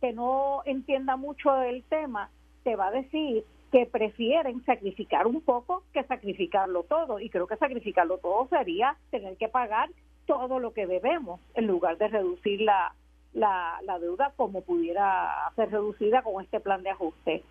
que 0.00 0.12
no 0.12 0.62
entienda 0.64 1.16
mucho 1.16 1.52
del 1.54 1.84
tema, 1.84 2.30
te 2.64 2.76
va 2.76 2.88
a 2.88 2.92
decir 2.92 3.44
que 3.70 3.86
prefieren 3.86 4.62
sacrificar 4.64 5.26
un 5.26 5.40
poco 5.40 5.84
que 5.92 6.02
sacrificarlo 6.04 6.82
todo. 6.82 7.20
Y 7.20 7.30
creo 7.30 7.46
que 7.46 7.56
sacrificarlo 7.56 8.18
todo 8.18 8.48
sería 8.48 8.96
tener 9.10 9.36
que 9.36 9.48
pagar 9.48 9.88
todo 10.26 10.58
lo 10.58 10.72
que 10.72 10.86
debemos 10.86 11.40
en 11.54 11.66
lugar 11.66 11.98
de 11.98 12.08
reducir 12.08 12.60
la, 12.60 12.94
la, 13.32 13.78
la 13.82 13.98
deuda 13.98 14.32
como 14.36 14.62
pudiera 14.62 15.50
ser 15.56 15.70
reducida 15.70 16.22
con 16.22 16.42
este 16.42 16.60
plan 16.60 16.82
de 16.82 16.90
ajuste. 16.90 17.42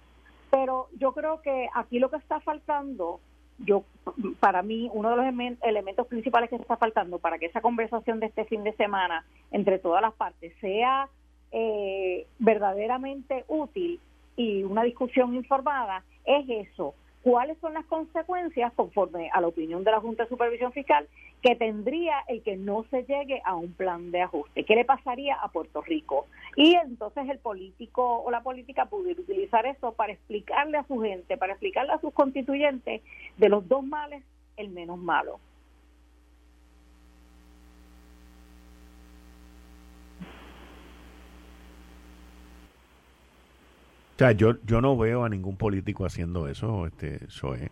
Pero 0.50 0.88
yo 0.98 1.14
creo 1.14 1.42
que 1.42 1.70
aquí 1.74 2.00
lo 2.00 2.10
que 2.10 2.18
está 2.18 2.40
faltando, 2.42 3.20
yo 3.60 3.84
para 4.40 4.62
mí 4.62 4.90
uno 4.94 5.10
de 5.12 5.16
los 5.16 5.58
elementos 5.62 6.08
principales 6.08 6.50
que 6.50 6.58
está 6.58 6.78
faltando 6.78 7.20
para 7.20 7.40
que 7.40 7.46
esa 7.46 7.62
conversación 7.62 8.20
de 8.20 8.28
este 8.28 8.46
fin 8.46 8.64
de 8.64 8.74
semana 8.74 9.26
entre 9.52 9.80
todas 9.80 10.02
las 10.02 10.14
partes 10.14 10.54
sea 10.60 11.08
eh, 11.52 12.28
verdaderamente 12.40 13.46
útil 13.48 14.00
y 14.36 14.64
una 14.64 14.84
discusión 14.84 15.36
informada 15.36 16.04
es 16.26 16.68
eso, 16.70 16.96
cuáles 17.24 17.58
son 17.60 17.74
las 17.74 17.86
consecuencias, 17.86 18.74
conforme 18.74 19.30
a 19.32 19.42
la 19.42 19.48
opinión 19.48 19.84
de 19.84 19.92
la 19.92 20.00
Junta 20.00 20.24
de 20.24 20.30
Supervisión 20.30 20.72
Fiscal, 20.72 21.08
que 21.42 21.56
tendría 21.56 22.16
el 22.28 22.44
que 22.44 22.56
no 22.56 22.86
se 22.92 23.04
llegue 23.04 23.42
a 23.46 23.56
un 23.56 23.74
plan 23.74 24.12
de 24.12 24.22
ajuste. 24.22 24.64
¿Qué 24.64 24.76
le 24.76 24.86
pasaría 24.86 25.36
a 25.36 25.50
Puerto 25.50 25.82
Rico? 25.82 26.28
Y 26.56 26.76
entonces 26.76 27.28
el 27.30 27.40
político 27.40 28.22
o 28.24 28.32
la 28.32 28.42
política 28.42 28.86
pudiera 28.86 29.22
utilizar 29.22 29.66
eso 29.66 29.94
para 29.94 30.14
explicarle 30.14 30.78
a 30.78 30.88
su 30.88 31.00
gente, 31.00 31.38
para 31.38 31.54
explicarle 31.54 31.94
a 31.94 32.02
sus 32.02 32.14
constituyentes 32.14 33.02
de 33.38 33.50
los 33.50 33.68
dos 33.68 33.84
males, 33.84 34.24
el 34.58 34.70
menos 34.70 34.98
malo. 34.98 35.40
Sea, 44.22 44.32
yo, 44.34 44.56
yo 44.66 44.82
no 44.82 44.98
veo 44.98 45.24
a 45.24 45.30
ningún 45.30 45.58
político 45.58 46.06
haciendo 46.06 46.48
eso, 46.48 46.86
este, 46.86 47.20
Zoe. 47.30 47.72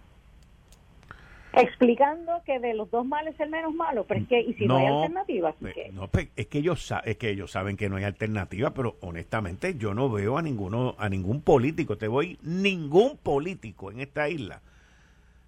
Explicando 1.54 2.42
que 2.46 2.60
de 2.60 2.74
los 2.74 2.90
dos 2.92 3.06
males 3.06 3.34
es 3.34 3.40
el 3.40 3.50
menos 3.50 3.74
malo, 3.74 4.06
pero 4.08 4.22
es 4.22 4.28
que, 4.28 4.40
¿y 4.42 4.54
si 4.54 4.66
no, 4.66 4.78
hay 4.78 4.86
alternativa? 4.86 5.54
Eh, 5.62 5.90
no, 5.94 6.08
pues, 6.08 6.30
es 6.36 6.48
que 6.48 6.60
ellos 6.60 6.94
es 7.06 7.18
que 7.18 7.30
ellos 7.30 7.52
saben 7.52 7.76
que 7.76 7.90
no 7.90 7.96
hay 7.96 8.04
alternativa, 8.04 8.72
pero 8.74 8.98
honestamente 9.02 9.76
yo 9.76 9.94
no 9.94 10.10
veo 10.10 10.38
a 10.38 10.42
ninguno, 10.42 10.96
a 11.00 11.10
ningún 11.10 11.42
político, 11.42 11.98
te 11.98 12.08
voy, 12.08 12.38
ningún 12.44 13.18
político 13.18 13.92
en 13.92 14.00
esta 14.00 14.30
isla 14.30 14.62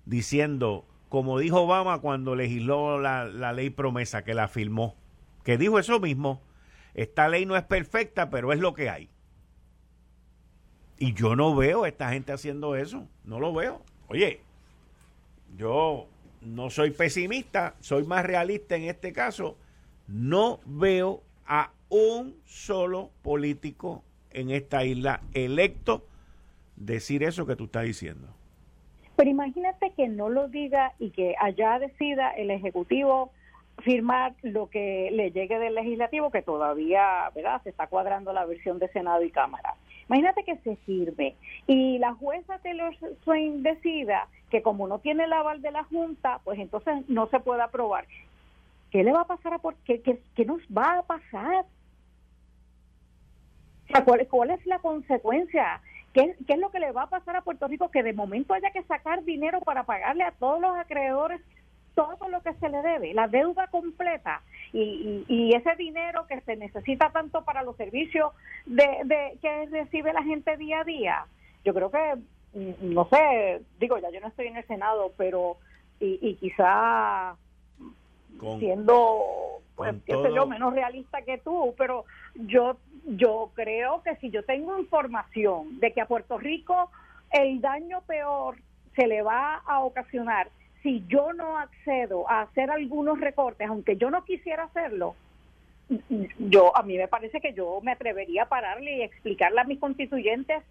diciendo, 0.06 0.86
como 1.10 1.40
dijo 1.40 1.62
Obama 1.62 2.00
cuando 2.00 2.36
legisló 2.36 3.00
la, 3.00 3.26
la 3.26 3.54
ley 3.54 3.70
promesa, 3.70 4.24
que 4.24 4.34
la 4.34 4.48
firmó, 4.48 4.96
que 5.44 5.58
dijo 5.58 5.78
eso 5.80 6.00
mismo, 6.00 6.42
esta 6.94 7.30
ley 7.30 7.46
no 7.46 7.56
es 7.56 7.64
perfecta, 7.64 8.30
pero 8.30 8.54
es 8.54 8.60
lo 8.60 8.74
que 8.74 8.90
hay. 8.90 9.10
Y 11.02 11.14
yo 11.14 11.36
no 11.36 11.56
veo 11.56 11.84
a 11.84 11.88
esta 11.88 12.12
gente 12.12 12.32
haciendo 12.32 12.76
eso, 12.76 13.08
no 13.24 13.40
lo 13.40 13.52
veo. 13.52 13.82
Oye, 14.08 14.42
yo 15.58 16.06
no 16.42 16.70
soy 16.70 16.92
pesimista, 16.92 17.74
soy 17.80 18.04
más 18.04 18.24
realista 18.24 18.76
en 18.76 18.84
este 18.84 19.12
caso. 19.12 19.58
No 20.08 20.60
veo 20.64 21.24
a 21.48 21.72
un 21.90 22.36
solo 22.46 23.10
político 23.24 24.04
en 24.30 24.52
esta 24.52 24.86
isla 24.86 25.22
electo 25.34 26.06
decir 26.76 27.24
eso 27.24 27.48
que 27.48 27.56
tú 27.56 27.64
estás 27.64 27.86
diciendo. 27.86 28.28
Pero 29.16 29.32
imagínate 29.32 29.94
que 29.98 30.08
no 30.08 30.30
lo 30.30 30.50
diga 30.50 30.94
y 31.00 31.10
que 31.10 31.34
allá 31.40 31.80
decida 31.80 32.30
el 32.30 32.52
Ejecutivo 32.52 33.32
firmar 33.82 34.34
lo 34.42 34.70
que 34.70 35.10
le 35.12 35.32
llegue 35.32 35.60
del 35.60 35.76
legislativo, 35.76 36.32
que 36.32 36.42
todavía, 36.42 37.30
¿verdad? 37.36 37.62
Se 37.64 37.70
está 37.70 37.88
cuadrando 37.88 38.34
la 38.34 38.46
versión 38.46 38.80
de 38.80 38.88
Senado 38.90 39.24
y 39.24 39.32
Cámara. 39.32 39.76
Imagínate 40.08 40.44
que 40.44 40.58
se 40.58 40.76
firme 40.78 41.36
y 41.68 41.98
la 41.98 42.14
jueza 42.14 42.60
Taylor 42.60 42.94
Swain 43.24 43.64
decida 43.64 44.28
que 44.50 44.62
como 44.62 44.88
no 44.88 45.00
tiene 45.00 45.24
el 45.24 45.34
aval 45.34 45.62
de 45.62 45.72
la 45.72 45.84
Junta, 45.86 46.40
pues 46.44 46.60
entonces 46.60 47.08
no 47.08 47.28
se 47.28 47.40
puede 47.40 47.62
aprobar. 47.62 48.06
¿Qué 48.92 49.04
le 49.04 49.14
va 49.14 49.22
a 49.22 49.28
pasar 49.28 49.54
a 49.54 49.60
por 49.60 49.76
qué, 49.86 50.02
qué, 50.02 50.46
nos 50.46 50.62
va 50.64 51.00
a 51.00 51.04
pasar? 51.04 51.66
¿cuál, 54.04 54.28
¿Cuál 54.28 54.52
es 54.52 54.66
la 54.66 54.80
consecuencia? 54.80 55.82
¿Qué, 56.14 56.36
¿Qué 56.46 56.54
es 56.54 56.60
lo 56.60 56.72
que 56.72 56.80
le 56.80 56.92
va 56.92 57.04
a 57.04 57.10
pasar 57.10 57.38
a 57.38 57.42
Puerto 57.42 57.68
Rico? 57.70 57.90
Que 57.90 58.04
de 58.04 58.12
momento 58.12 58.54
haya 58.54 58.72
que 58.72 58.84
sacar 58.84 59.24
dinero 59.24 59.62
para 59.62 59.84
pagarle 59.84 60.26
a 60.26 60.32
todos 60.32 60.60
los 60.60 60.76
acreedores 60.76 61.40
todo 61.96 62.30
lo 62.30 62.42
que 62.42 62.54
se 62.56 62.70
le 62.70 62.82
debe, 62.82 63.14
la 63.14 63.28
deuda 63.28 63.68
completa 63.68 64.42
y, 64.74 65.26
y, 65.28 65.54
ese 65.56 65.76
dinero 65.76 66.26
que 66.28 66.40
se 66.42 66.56
necesita 66.56 67.12
tanto 67.12 67.44
para 67.44 67.64
los 67.64 67.76
servicios 67.76 68.34
de, 68.66 69.02
de, 69.04 69.38
que 69.42 69.66
recibe 69.68 70.14
la 70.14 70.24
gente 70.24 70.56
día 70.58 70.82
a 70.82 70.84
día. 70.84 71.26
Yo 71.66 71.74
creo 71.74 71.92
que, 71.92 72.16
mm, 72.54 72.94
no 72.94 73.08
sé, 73.10 73.62
digo, 73.80 73.98
ya 73.98 74.10
yo 74.12 74.22
no 74.22 74.28
estoy 74.28 74.48
en 74.48 74.58
el 74.58 74.68
Senado, 74.68 75.12
pero 75.18 75.58
y, 76.00 76.20
y 76.22 76.36
quizá 76.36 77.36
siendo, 78.60 79.62
pues, 79.76 79.96
qué 80.06 80.14
sé 80.14 80.34
yo, 80.34 80.48
menos 80.48 80.74
realista 80.74 81.22
que 81.22 81.38
tú, 81.38 81.76
pero 81.78 82.06
yo, 82.36 82.78
yo 83.06 83.52
creo 83.54 84.02
que 84.04 84.16
si 84.18 84.32
yo 84.32 84.44
tengo 84.44 84.80
información 84.80 85.80
de 85.80 85.92
que 85.94 86.02
a 86.02 86.08
Puerto 86.08 86.38
Rico 86.38 86.90
el 87.32 87.62
daño 87.62 88.02
peor 88.02 88.56
se 88.96 89.08
le 89.08 89.22
va 89.22 89.62
a 89.66 89.80
ocasionar 89.82 90.50
si 90.84 91.04
yo 91.08 91.34
no 91.34 91.58
accedo 91.58 92.30
a 92.30 92.42
hacer 92.42 92.72
algunos 92.72 93.20
recortes, 93.20 93.68
aunque 93.68 93.98
yo 93.98 94.10
no 94.10 94.24
quisiera 94.24 94.64
hacerlo, 94.64 95.16
yo 96.40 96.76
a 96.76 96.84
mí 96.84 96.98
me 96.98 97.08
parece 97.08 97.42
que 97.42 97.54
yo 97.54 97.80
me 97.82 97.92
atrevería 97.92 98.44
a 98.44 98.50
pararle 98.50 98.98
y 98.98 99.02
explicarle 99.02 99.62
a 99.62 99.66
mis 99.66 99.80
constituyentes, 99.80 100.64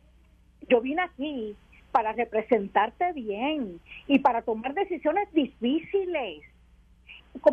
yo 0.68 0.80
vine 0.80 1.02
aquí 1.02 1.54
para 1.92 2.12
representarte 2.12 3.12
bien 3.12 3.80
y 4.06 4.18
para 4.20 4.42
tomar 4.42 4.74
decisiones 4.74 5.32
difíciles. 5.32 6.42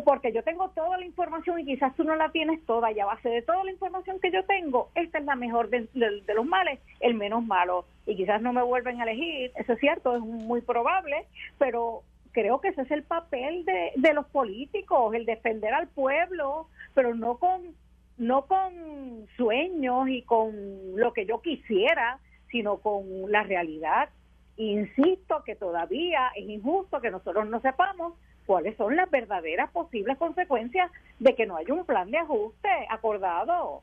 Porque 0.04 0.32
yo 0.32 0.42
tengo 0.42 0.70
toda 0.70 0.98
la 0.98 1.06
información 1.06 1.60
y 1.60 1.64
quizás 1.64 1.94
tú 1.94 2.02
no 2.02 2.16
la 2.16 2.30
tienes 2.30 2.64
toda 2.66 2.90
y 2.90 2.98
a 2.98 3.06
base 3.06 3.28
de 3.28 3.42
toda 3.42 3.62
la 3.62 3.70
información 3.70 4.18
que 4.18 4.32
yo 4.32 4.44
tengo, 4.44 4.90
esta 4.96 5.18
es 5.18 5.24
la 5.24 5.36
mejor 5.36 5.70
de, 5.70 5.86
de 5.94 6.34
los 6.34 6.46
males, 6.46 6.80
el 6.98 7.14
menos 7.14 7.44
malo. 7.44 7.84
Y 8.04 8.16
quizás 8.16 8.42
no 8.42 8.52
me 8.52 8.62
vuelven 8.62 9.00
a 9.00 9.04
elegir, 9.04 9.52
eso 9.54 9.74
es 9.74 9.78
cierto, 9.78 10.16
es 10.16 10.20
muy 10.20 10.62
probable, 10.62 11.26
pero 11.58 12.02
creo 12.38 12.60
que 12.60 12.68
ese 12.68 12.82
es 12.82 12.90
el 12.92 13.02
papel 13.02 13.64
de, 13.64 13.90
de 13.96 14.14
los 14.14 14.24
políticos, 14.26 15.12
el 15.12 15.26
defender 15.26 15.74
al 15.74 15.88
pueblo, 15.88 16.68
pero 16.94 17.12
no 17.12 17.38
con 17.38 17.74
no 18.16 18.46
con 18.46 19.26
sueños 19.36 20.08
y 20.08 20.22
con 20.22 20.52
lo 20.96 21.12
que 21.12 21.26
yo 21.26 21.40
quisiera, 21.40 22.18
sino 22.50 22.78
con 22.78 23.30
la 23.30 23.42
realidad. 23.42 24.08
Insisto 24.56 25.42
que 25.44 25.56
todavía 25.56 26.28
es 26.36 26.48
injusto 26.48 27.00
que 27.00 27.10
nosotros 27.10 27.48
no 27.48 27.60
sepamos 27.60 28.14
cuáles 28.46 28.76
son 28.76 28.94
las 28.94 29.10
verdaderas 29.10 29.70
posibles 29.70 30.16
consecuencias 30.16 30.90
de 31.18 31.34
que 31.34 31.46
no 31.46 31.56
haya 31.56 31.74
un 31.74 31.84
plan 31.84 32.10
de 32.10 32.18
ajuste 32.18 32.68
acordado. 32.88 33.82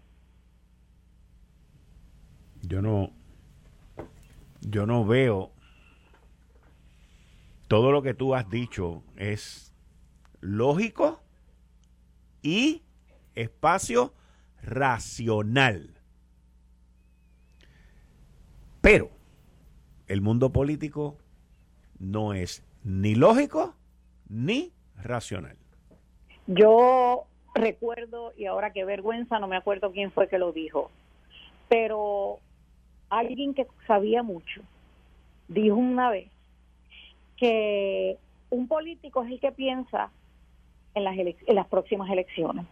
Yo 2.61 2.81
no 2.81 3.09
yo 4.61 4.85
no 4.85 5.05
veo 5.05 5.51
todo 7.67 7.91
lo 7.91 8.01
que 8.01 8.13
tú 8.13 8.35
has 8.35 8.49
dicho 8.49 9.03
es 9.17 9.73
lógico 10.39 11.21
y 12.41 12.83
espacio 13.33 14.13
racional. 14.61 15.89
Pero 18.81 19.09
el 20.07 20.21
mundo 20.21 20.51
político 20.51 21.17
no 21.97 22.33
es 22.33 22.63
ni 22.83 23.15
lógico 23.15 23.75
ni 24.29 24.71
racional. 24.95 25.57
Yo 26.47 27.25
recuerdo, 27.55 28.33
y 28.37 28.45
ahora 28.45 28.73
qué 28.73 28.85
vergüenza, 28.85 29.39
no 29.39 29.47
me 29.47 29.57
acuerdo 29.57 29.91
quién 29.91 30.11
fue 30.11 30.27
que 30.27 30.37
lo 30.37 30.51
dijo, 30.51 30.91
pero 31.67 32.39
alguien 33.09 33.55
que 33.55 33.65
sabía 33.87 34.21
mucho 34.21 34.61
dijo 35.47 35.75
una 35.75 36.11
vez 36.11 36.34
que 37.37 38.17
un 38.49 38.67
político 38.67 39.23
es 39.23 39.31
el 39.31 39.39
que 39.39 39.51
piensa 39.51 40.11
en 40.93 41.03
las, 41.03 41.17
en 41.17 41.55
las 41.55 41.67
próximas 41.67 42.09
elecciones, 42.09 42.65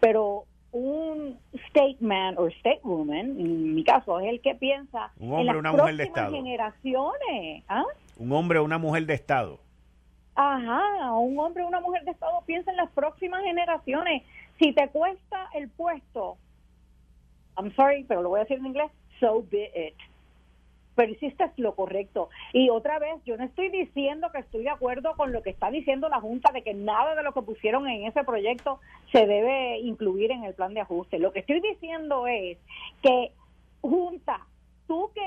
pero 0.00 0.44
un 0.72 1.38
stateman 1.68 2.36
o 2.38 2.48
statewoman, 2.48 3.40
en 3.40 3.74
mi 3.74 3.82
caso, 3.84 4.20
es 4.20 4.28
el 4.28 4.40
que 4.40 4.54
piensa 4.54 5.10
un 5.18 5.32
hombre, 5.32 5.40
en 5.40 5.46
las 5.46 5.56
una 5.56 5.72
próximas 5.72 5.82
mujer 5.82 5.96
de 5.96 6.04
Estado. 6.04 6.32
generaciones. 6.32 7.64
¿ah? 7.68 7.84
Un 8.18 8.32
hombre 8.32 8.58
o 8.58 8.64
una 8.64 8.78
mujer 8.78 9.06
de 9.06 9.14
Estado. 9.14 9.58
Ajá, 10.36 11.12
un 11.14 11.38
hombre 11.38 11.64
o 11.64 11.68
una 11.68 11.80
mujer 11.80 12.04
de 12.04 12.12
Estado 12.12 12.42
piensa 12.46 12.70
en 12.70 12.76
las 12.76 12.90
próximas 12.92 13.42
generaciones. 13.42 14.22
Si 14.58 14.72
te 14.72 14.88
cuesta 14.88 15.48
el 15.54 15.68
puesto, 15.70 16.36
I'm 17.56 17.74
sorry, 17.74 18.04
pero 18.04 18.22
lo 18.22 18.28
voy 18.28 18.40
a 18.40 18.42
decir 18.44 18.58
en 18.58 18.66
inglés, 18.66 18.90
so 19.18 19.44
be 19.50 19.70
it 19.74 19.96
pero 21.00 21.12
hiciste 21.12 21.50
lo 21.56 21.74
correcto. 21.74 22.28
Y 22.52 22.68
otra 22.68 22.98
vez, 22.98 23.24
yo 23.24 23.38
no 23.38 23.44
estoy 23.44 23.70
diciendo 23.70 24.30
que 24.30 24.40
estoy 24.40 24.64
de 24.64 24.68
acuerdo 24.68 25.14
con 25.16 25.32
lo 25.32 25.42
que 25.42 25.48
está 25.48 25.70
diciendo 25.70 26.10
la 26.10 26.20
Junta 26.20 26.52
de 26.52 26.60
que 26.60 26.74
nada 26.74 27.14
de 27.14 27.22
lo 27.22 27.32
que 27.32 27.40
pusieron 27.40 27.88
en 27.88 28.04
ese 28.04 28.22
proyecto 28.22 28.80
se 29.10 29.26
debe 29.26 29.78
incluir 29.78 30.30
en 30.30 30.44
el 30.44 30.52
plan 30.52 30.74
de 30.74 30.82
ajuste. 30.82 31.18
Lo 31.18 31.32
que 31.32 31.38
estoy 31.38 31.62
diciendo 31.62 32.26
es 32.26 32.58
que 33.00 33.32
Junta, 33.80 34.46
tú 34.86 35.10
que 35.14 35.22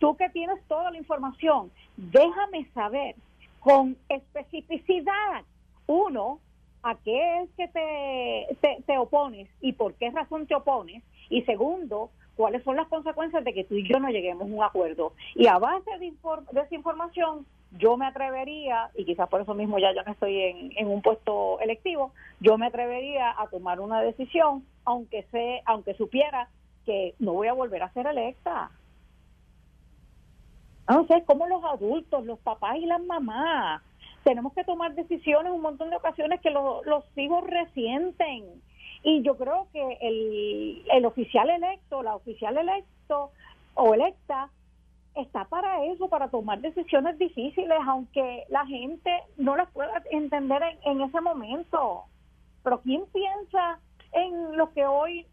tú 0.00 0.16
que 0.16 0.28
tienes 0.30 0.60
toda 0.66 0.90
la 0.90 0.98
información, 0.98 1.70
déjame 1.96 2.68
saber 2.74 3.14
con 3.60 3.96
especificidad, 4.08 5.44
uno, 5.86 6.40
a 6.82 6.96
qué 6.96 7.42
es 7.42 7.50
que 7.50 7.68
te, 7.68 8.56
te, 8.60 8.82
te 8.82 8.98
opones 8.98 9.48
y 9.60 9.74
por 9.74 9.94
qué 9.94 10.10
razón 10.10 10.48
te 10.48 10.56
opones, 10.56 11.04
y 11.30 11.42
segundo, 11.42 12.10
cuáles 12.36 12.62
son 12.64 12.76
las 12.76 12.88
consecuencias 12.88 13.44
de 13.44 13.52
que 13.52 13.64
tú 13.64 13.74
y 13.74 13.88
yo 13.88 13.98
no 14.00 14.08
lleguemos 14.08 14.42
a 14.42 14.54
un 14.54 14.62
acuerdo. 14.62 15.12
Y 15.34 15.46
a 15.46 15.58
base 15.58 15.90
de, 15.98 16.08
esa 16.08 16.74
información, 16.74 17.46
yo 17.78 17.96
me 17.96 18.06
atrevería, 18.06 18.90
y 18.94 19.04
quizás 19.04 19.28
por 19.28 19.40
eso 19.40 19.54
mismo 19.54 19.78
ya 19.78 19.94
yo 19.94 20.02
no 20.02 20.12
estoy 20.12 20.72
en, 20.76 20.86
un 20.86 21.02
puesto 21.02 21.60
electivo, 21.60 22.12
yo 22.40 22.58
me 22.58 22.66
atrevería 22.66 23.30
a 23.30 23.46
tomar 23.48 23.80
una 23.80 24.00
decisión, 24.00 24.64
aunque 24.84 25.24
sé, 25.30 25.62
aunque 25.66 25.94
supiera 25.94 26.48
que 26.84 27.14
no 27.18 27.32
voy 27.32 27.48
a 27.48 27.52
volver 27.52 27.82
a 27.82 27.92
ser 27.92 28.06
electa. 28.06 28.70
No 30.88 31.06
sé, 31.06 31.24
como 31.24 31.46
los 31.46 31.64
adultos, 31.64 32.26
los 32.26 32.38
papás 32.40 32.76
y 32.76 32.86
las 32.86 33.02
mamás, 33.02 33.82
tenemos 34.24 34.52
que 34.52 34.64
tomar 34.64 34.94
decisiones 34.94 35.52
un 35.52 35.62
montón 35.62 35.90
de 35.90 35.96
ocasiones 35.96 36.40
que 36.40 36.50
los 36.50 37.04
hijos 37.16 37.44
resienten 37.46 38.62
y 39.02 39.22
yo 39.22 39.36
creo 39.36 39.68
que 39.72 39.98
el, 40.00 40.84
el 40.92 41.04
oficial 41.06 41.50
electo, 41.50 42.02
la 42.02 42.14
oficial 42.14 42.56
electo 42.56 43.30
o 43.74 43.94
electa, 43.94 44.50
está 45.14 45.44
para 45.44 45.84
eso, 45.86 46.08
para 46.08 46.28
tomar 46.28 46.60
decisiones 46.60 47.18
difíciles, 47.18 47.78
aunque 47.86 48.44
la 48.48 48.66
gente 48.66 49.10
no 49.36 49.56
las 49.56 49.70
pueda 49.70 50.02
entender 50.10 50.62
en, 50.84 51.00
ese 51.02 51.20
momento. 51.20 52.04
Pero 52.62 52.80
¿quién 52.80 53.04
piensa 53.12 53.78
en 54.12 54.56
los 54.56 54.70
que 54.70 54.86
hoy 54.86 55.26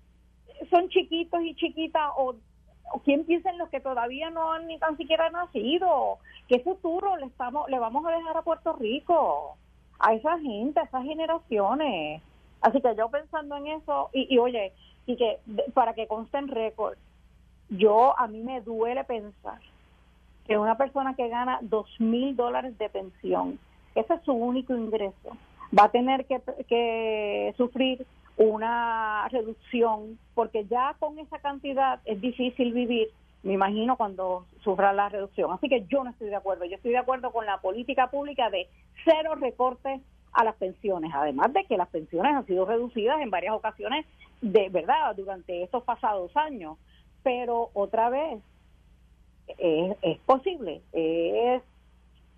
son 0.70 0.89
chiquitos 0.89 1.41
y 1.43 1.55
chiquitas 1.55 2.11
o 2.17 2.36
¿quién 3.05 3.26
piensa 3.26 3.51
en 3.51 3.57
los 3.57 3.70
que 3.70 3.80
todavía 3.80 4.30
no 4.30 4.51
han 4.51 4.67
ni 4.67 4.78
tan 4.80 4.97
siquiera 4.97 5.30
nacido? 5.30 6.17
¿Qué 6.47 6.59
futuro 6.59 7.15
le, 7.17 7.28
estamos, 7.28 7.70
le 7.70 7.80
vamos 7.80 8.05
a 8.05 8.11
dejar 8.11 8.36
a 8.36 8.41
Puerto 8.41 8.74
Rico? 8.74 9.55
A 9.99 10.13
esa 10.13 10.39
gente, 10.39 10.80
a 10.80 10.84
esas 10.84 11.03
generaciones. 11.03 12.22
Así 12.62 12.82
que 12.82 12.95
yo 12.95 13.10
pensando 13.10 13.55
en 13.57 13.68
eso, 13.68 14.10
y, 14.14 14.34
y 14.34 14.38
oye, 14.38 14.74
y 15.05 15.16
que 15.16 15.39
para 15.74 15.93
que 15.93 16.07
conste 16.07 16.38
en 16.38 16.47
récord, 16.49 16.97
yo 17.70 18.18
a 18.20 18.28
mí 18.28 18.41
me 18.41 18.62
duele 18.62 19.03
pensar 19.03 19.60
que 20.45 20.57
una 20.57 20.78
persona 20.78 21.16
que 21.16 21.30
gana 21.30 21.60
dos 21.62 21.88
mil 21.99 22.36
dólares 22.36 22.78
de 22.78 22.89
pensión, 22.89 23.60
ese 23.95 24.16
es 24.16 24.22
su 24.24 24.34
único 24.34 24.76
ingreso, 24.76 25.38
va 25.78 25.86
a 25.86 25.91
tener 25.91 26.26
que, 26.26 26.41
que 26.68 27.53
sufrir 27.57 28.05
una 28.38 29.28
reducción, 29.30 30.18
porque 30.34 30.66
ya 30.66 30.95
con 30.99 31.20
esa 31.20 31.39
cantidad 31.39 31.99
es 32.05 32.22
difícil 32.22 32.74
vivir, 32.74 33.10
me 33.43 33.53
imagino, 33.53 33.97
cuando 33.97 34.45
sufra 34.64 34.93
la 34.93 35.10
reducción. 35.10 35.51
Así 35.51 35.70
que 35.70 35.86
yo 35.88 36.03
no 36.03 36.10
estoy 36.10 36.30
de 36.30 36.36
acuerdo. 36.36 36.66
Yo 36.66 36.76
estoy 36.76 36.91
de 36.91 36.97
acuerdo 36.97 37.32
con 37.32 37.45
la 37.45 37.60
política 37.60 38.10
pública 38.10 38.49
de 38.49 38.68
cero 39.05 39.36
recortes 39.36 40.01
a 40.34 40.44
las 40.44 40.56
pensiones, 40.56 41.12
además 41.14 41.54
de 41.54 41.66
que 41.66 41.78
las 41.78 41.90
pensiones 41.90 42.34
han 42.36 42.46
sido 42.46 42.66
reducidas 42.66 43.22
en 43.22 43.30
varias 43.30 43.54
ocasiones, 43.54 44.06
de 44.42 44.70
verdad, 44.70 45.16
durante 45.16 45.64
estos 45.64 45.84
pasados 45.84 46.36
años. 46.36 46.78
Pero 47.24 47.70
otra 47.74 48.10
vez, 48.10 48.40
es, 49.58 49.98
es 50.02 50.18
posible, 50.20 50.82
es 50.94 51.62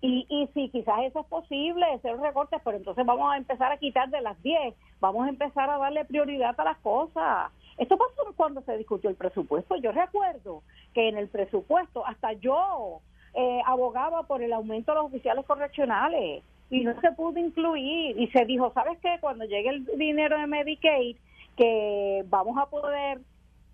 y, 0.04 0.26
y 0.28 0.48
si 0.48 0.68
quizás 0.70 0.98
eso 1.04 1.20
es 1.20 1.26
posible, 1.26 1.86
hacer 1.86 2.18
recortes, 2.18 2.60
pero 2.64 2.76
entonces 2.76 3.06
vamos 3.06 3.32
a 3.32 3.36
empezar 3.36 3.70
a 3.70 3.76
quitar 3.76 4.10
de 4.10 4.20
las 4.20 4.40
10, 4.42 4.74
vamos 5.00 5.26
a 5.26 5.28
empezar 5.28 5.70
a 5.70 5.78
darle 5.78 6.04
prioridad 6.04 6.58
a 6.58 6.64
las 6.64 6.78
cosas. 6.78 7.52
Esto 7.78 7.96
pasó 7.96 8.32
cuando 8.36 8.62
se 8.62 8.76
discutió 8.76 9.08
el 9.08 9.16
presupuesto. 9.16 9.76
Yo 9.76 9.92
recuerdo 9.92 10.62
que 10.92 11.08
en 11.08 11.16
el 11.16 11.28
presupuesto 11.28 12.04
hasta 12.04 12.32
yo 12.32 13.00
eh, 13.34 13.62
abogaba 13.64 14.24
por 14.24 14.42
el 14.42 14.52
aumento 14.52 14.90
de 14.90 14.96
los 14.96 15.06
oficiales 15.06 15.46
correccionales 15.46 16.42
y 16.72 16.84
no 16.84 16.98
se 17.02 17.12
pudo 17.12 17.38
incluir. 17.38 18.18
Y 18.18 18.28
se 18.28 18.46
dijo, 18.46 18.72
¿sabes 18.72 18.98
qué? 19.02 19.18
Cuando 19.20 19.44
llegue 19.44 19.68
el 19.68 19.84
dinero 19.98 20.38
de 20.38 20.46
Medicaid, 20.46 21.16
que 21.54 22.24
vamos 22.28 22.56
a 22.56 22.66
poder, 22.66 23.20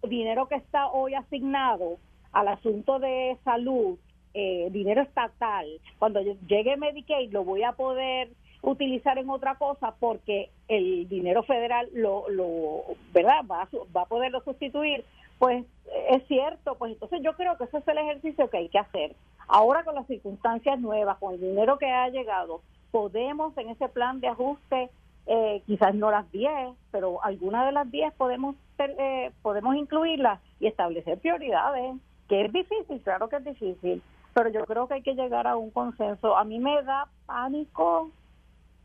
dinero 0.02 0.48
que 0.48 0.56
está 0.56 0.88
hoy 0.88 1.14
asignado 1.14 1.98
al 2.32 2.48
asunto 2.48 2.98
de 2.98 3.38
salud, 3.44 3.96
eh, 4.34 4.68
dinero 4.72 5.00
estatal, 5.02 5.66
cuando 6.00 6.20
llegue 6.48 6.76
Medicaid 6.76 7.32
lo 7.32 7.44
voy 7.44 7.62
a 7.62 7.72
poder 7.72 8.30
utilizar 8.62 9.16
en 9.16 9.30
otra 9.30 9.54
cosa 9.54 9.94
porque 10.00 10.50
el 10.66 11.08
dinero 11.08 11.44
federal 11.44 11.88
lo, 11.94 12.28
lo 12.28 12.82
verdad 13.12 13.42
va 13.48 13.62
a, 13.62 13.68
va 13.96 14.02
a 14.02 14.06
poderlo 14.06 14.42
sustituir 14.42 15.04
pues 15.38 15.64
es 16.08 16.26
cierto 16.26 16.74
pues 16.74 16.92
entonces 16.92 17.20
yo 17.22 17.34
creo 17.34 17.56
que 17.56 17.64
ese 17.64 17.78
es 17.78 17.86
el 17.86 17.98
ejercicio 17.98 18.50
que 18.50 18.58
hay 18.58 18.68
que 18.68 18.80
hacer 18.80 19.14
ahora 19.46 19.84
con 19.84 19.94
las 19.94 20.08
circunstancias 20.08 20.80
nuevas 20.80 21.18
con 21.18 21.34
el 21.34 21.40
dinero 21.40 21.78
que 21.78 21.86
ha 21.86 22.08
llegado 22.08 22.60
podemos 22.90 23.56
en 23.58 23.70
ese 23.70 23.88
plan 23.88 24.20
de 24.20 24.28
ajuste 24.28 24.90
eh, 25.26 25.62
quizás 25.66 25.94
no 25.94 26.10
las 26.10 26.30
10 26.32 26.50
pero 26.90 27.22
alguna 27.22 27.66
de 27.66 27.72
las 27.72 27.90
10 27.90 28.14
podemos 28.14 28.56
eh, 28.78 29.30
podemos 29.42 29.76
incluirlas 29.76 30.40
y 30.60 30.66
establecer 30.66 31.18
prioridades 31.18 31.96
que 32.28 32.44
es 32.44 32.52
difícil 32.52 33.00
claro 33.02 33.28
que 33.28 33.36
es 33.36 33.44
difícil 33.44 34.02
pero 34.38 34.50
yo 34.50 34.64
creo 34.66 34.86
que 34.86 34.94
hay 34.94 35.02
que 35.02 35.16
llegar 35.16 35.48
a 35.48 35.56
un 35.56 35.70
consenso. 35.70 36.36
A 36.36 36.44
mí 36.44 36.60
me 36.60 36.80
da 36.84 37.08
pánico, 37.26 38.12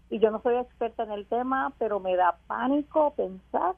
y 0.09 0.17
yo 0.17 0.31
no 0.31 0.41
soy 0.41 0.55
experta 0.55 1.03
en 1.03 1.11
el 1.11 1.27
tema, 1.27 1.73
pero 1.77 1.99
me 1.99 2.15
da 2.15 2.39
pánico 2.47 3.13
pensar 3.13 3.75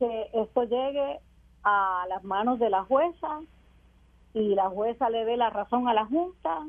que 0.00 0.30
esto 0.32 0.64
llegue 0.64 1.20
a 1.62 2.06
las 2.08 2.24
manos 2.24 2.58
de 2.58 2.70
la 2.70 2.82
jueza 2.82 3.40
y 4.34 4.56
la 4.56 4.68
jueza 4.68 5.10
le 5.10 5.24
dé 5.24 5.36
la 5.36 5.50
razón 5.50 5.86
a 5.86 5.94
la 5.94 6.06
Junta 6.06 6.66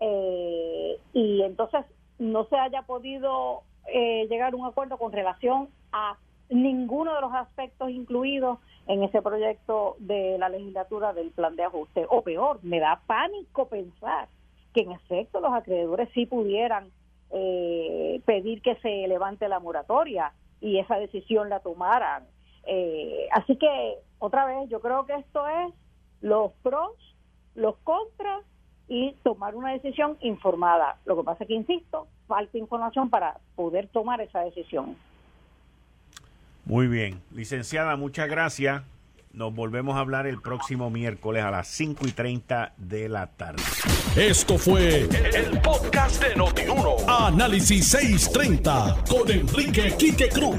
eh, 0.00 0.98
y 1.12 1.42
entonces 1.42 1.84
no 2.18 2.44
se 2.46 2.56
haya 2.56 2.82
podido 2.82 3.62
eh, 3.86 4.26
llegar 4.28 4.52
a 4.52 4.56
un 4.56 4.66
acuerdo 4.66 4.98
con 4.98 5.12
relación 5.12 5.68
a 5.92 6.16
ninguno 6.50 7.14
de 7.14 7.20
los 7.20 7.32
aspectos 7.34 7.90
incluidos 7.90 8.58
en 8.86 9.02
ese 9.02 9.20
proyecto 9.22 9.96
de 9.98 10.38
la 10.38 10.48
legislatura 10.48 11.12
del 11.12 11.30
plan 11.30 11.56
de 11.56 11.64
ajuste. 11.64 12.06
O 12.08 12.22
peor, 12.22 12.58
me 12.62 12.80
da 12.80 13.02
pánico 13.06 13.68
pensar 13.68 14.28
que 14.72 14.80
en 14.80 14.92
efecto 14.92 15.40
los 15.40 15.52
acreedores 15.52 16.08
sí 16.14 16.26
pudieran 16.26 16.90
eh, 17.30 18.22
pedir 18.24 18.62
que 18.62 18.76
se 18.76 19.06
levante 19.08 19.48
la 19.48 19.60
moratoria 19.60 20.32
y 20.60 20.78
esa 20.78 20.96
decisión 20.96 21.48
la 21.48 21.60
tomaran. 21.60 22.24
Eh, 22.64 23.28
así 23.32 23.56
que, 23.56 23.98
otra 24.18 24.46
vez, 24.46 24.68
yo 24.68 24.80
creo 24.80 25.06
que 25.06 25.14
esto 25.14 25.46
es 25.46 25.74
los 26.20 26.52
pros, 26.62 26.92
los 27.54 27.76
contras 27.78 28.44
y 28.88 29.14
tomar 29.22 29.54
una 29.54 29.72
decisión 29.72 30.16
informada. 30.20 30.96
Lo 31.04 31.16
que 31.16 31.22
pasa 31.24 31.44
es 31.44 31.48
que, 31.48 31.54
insisto, 31.54 32.06
falta 32.26 32.56
información 32.56 33.10
para 33.10 33.38
poder 33.54 33.88
tomar 33.88 34.20
esa 34.20 34.40
decisión. 34.40 34.96
Muy 36.64 36.86
bien. 36.86 37.22
Licenciada, 37.32 37.96
muchas 37.96 38.28
gracias. 38.28 38.82
Nos 39.32 39.54
volvemos 39.54 39.96
a 39.96 40.00
hablar 40.00 40.26
el 40.26 40.40
próximo 40.40 40.90
miércoles 40.90 41.44
a 41.44 41.50
las 41.50 41.68
5 41.68 42.06
y 42.08 42.12
30 42.12 42.72
de 42.76 43.08
la 43.08 43.26
tarde. 43.26 43.62
Esto 44.16 44.58
fue 44.58 45.02
el, 45.02 45.60
podcast 45.60 46.22
de 46.22 46.34
Notiuno. 46.34 46.96
Análisis 47.06 47.88
630 47.88 49.04
con 49.08 49.30
Enrique 49.30 49.94
Quique 49.98 50.28
Cruz. 50.28 50.58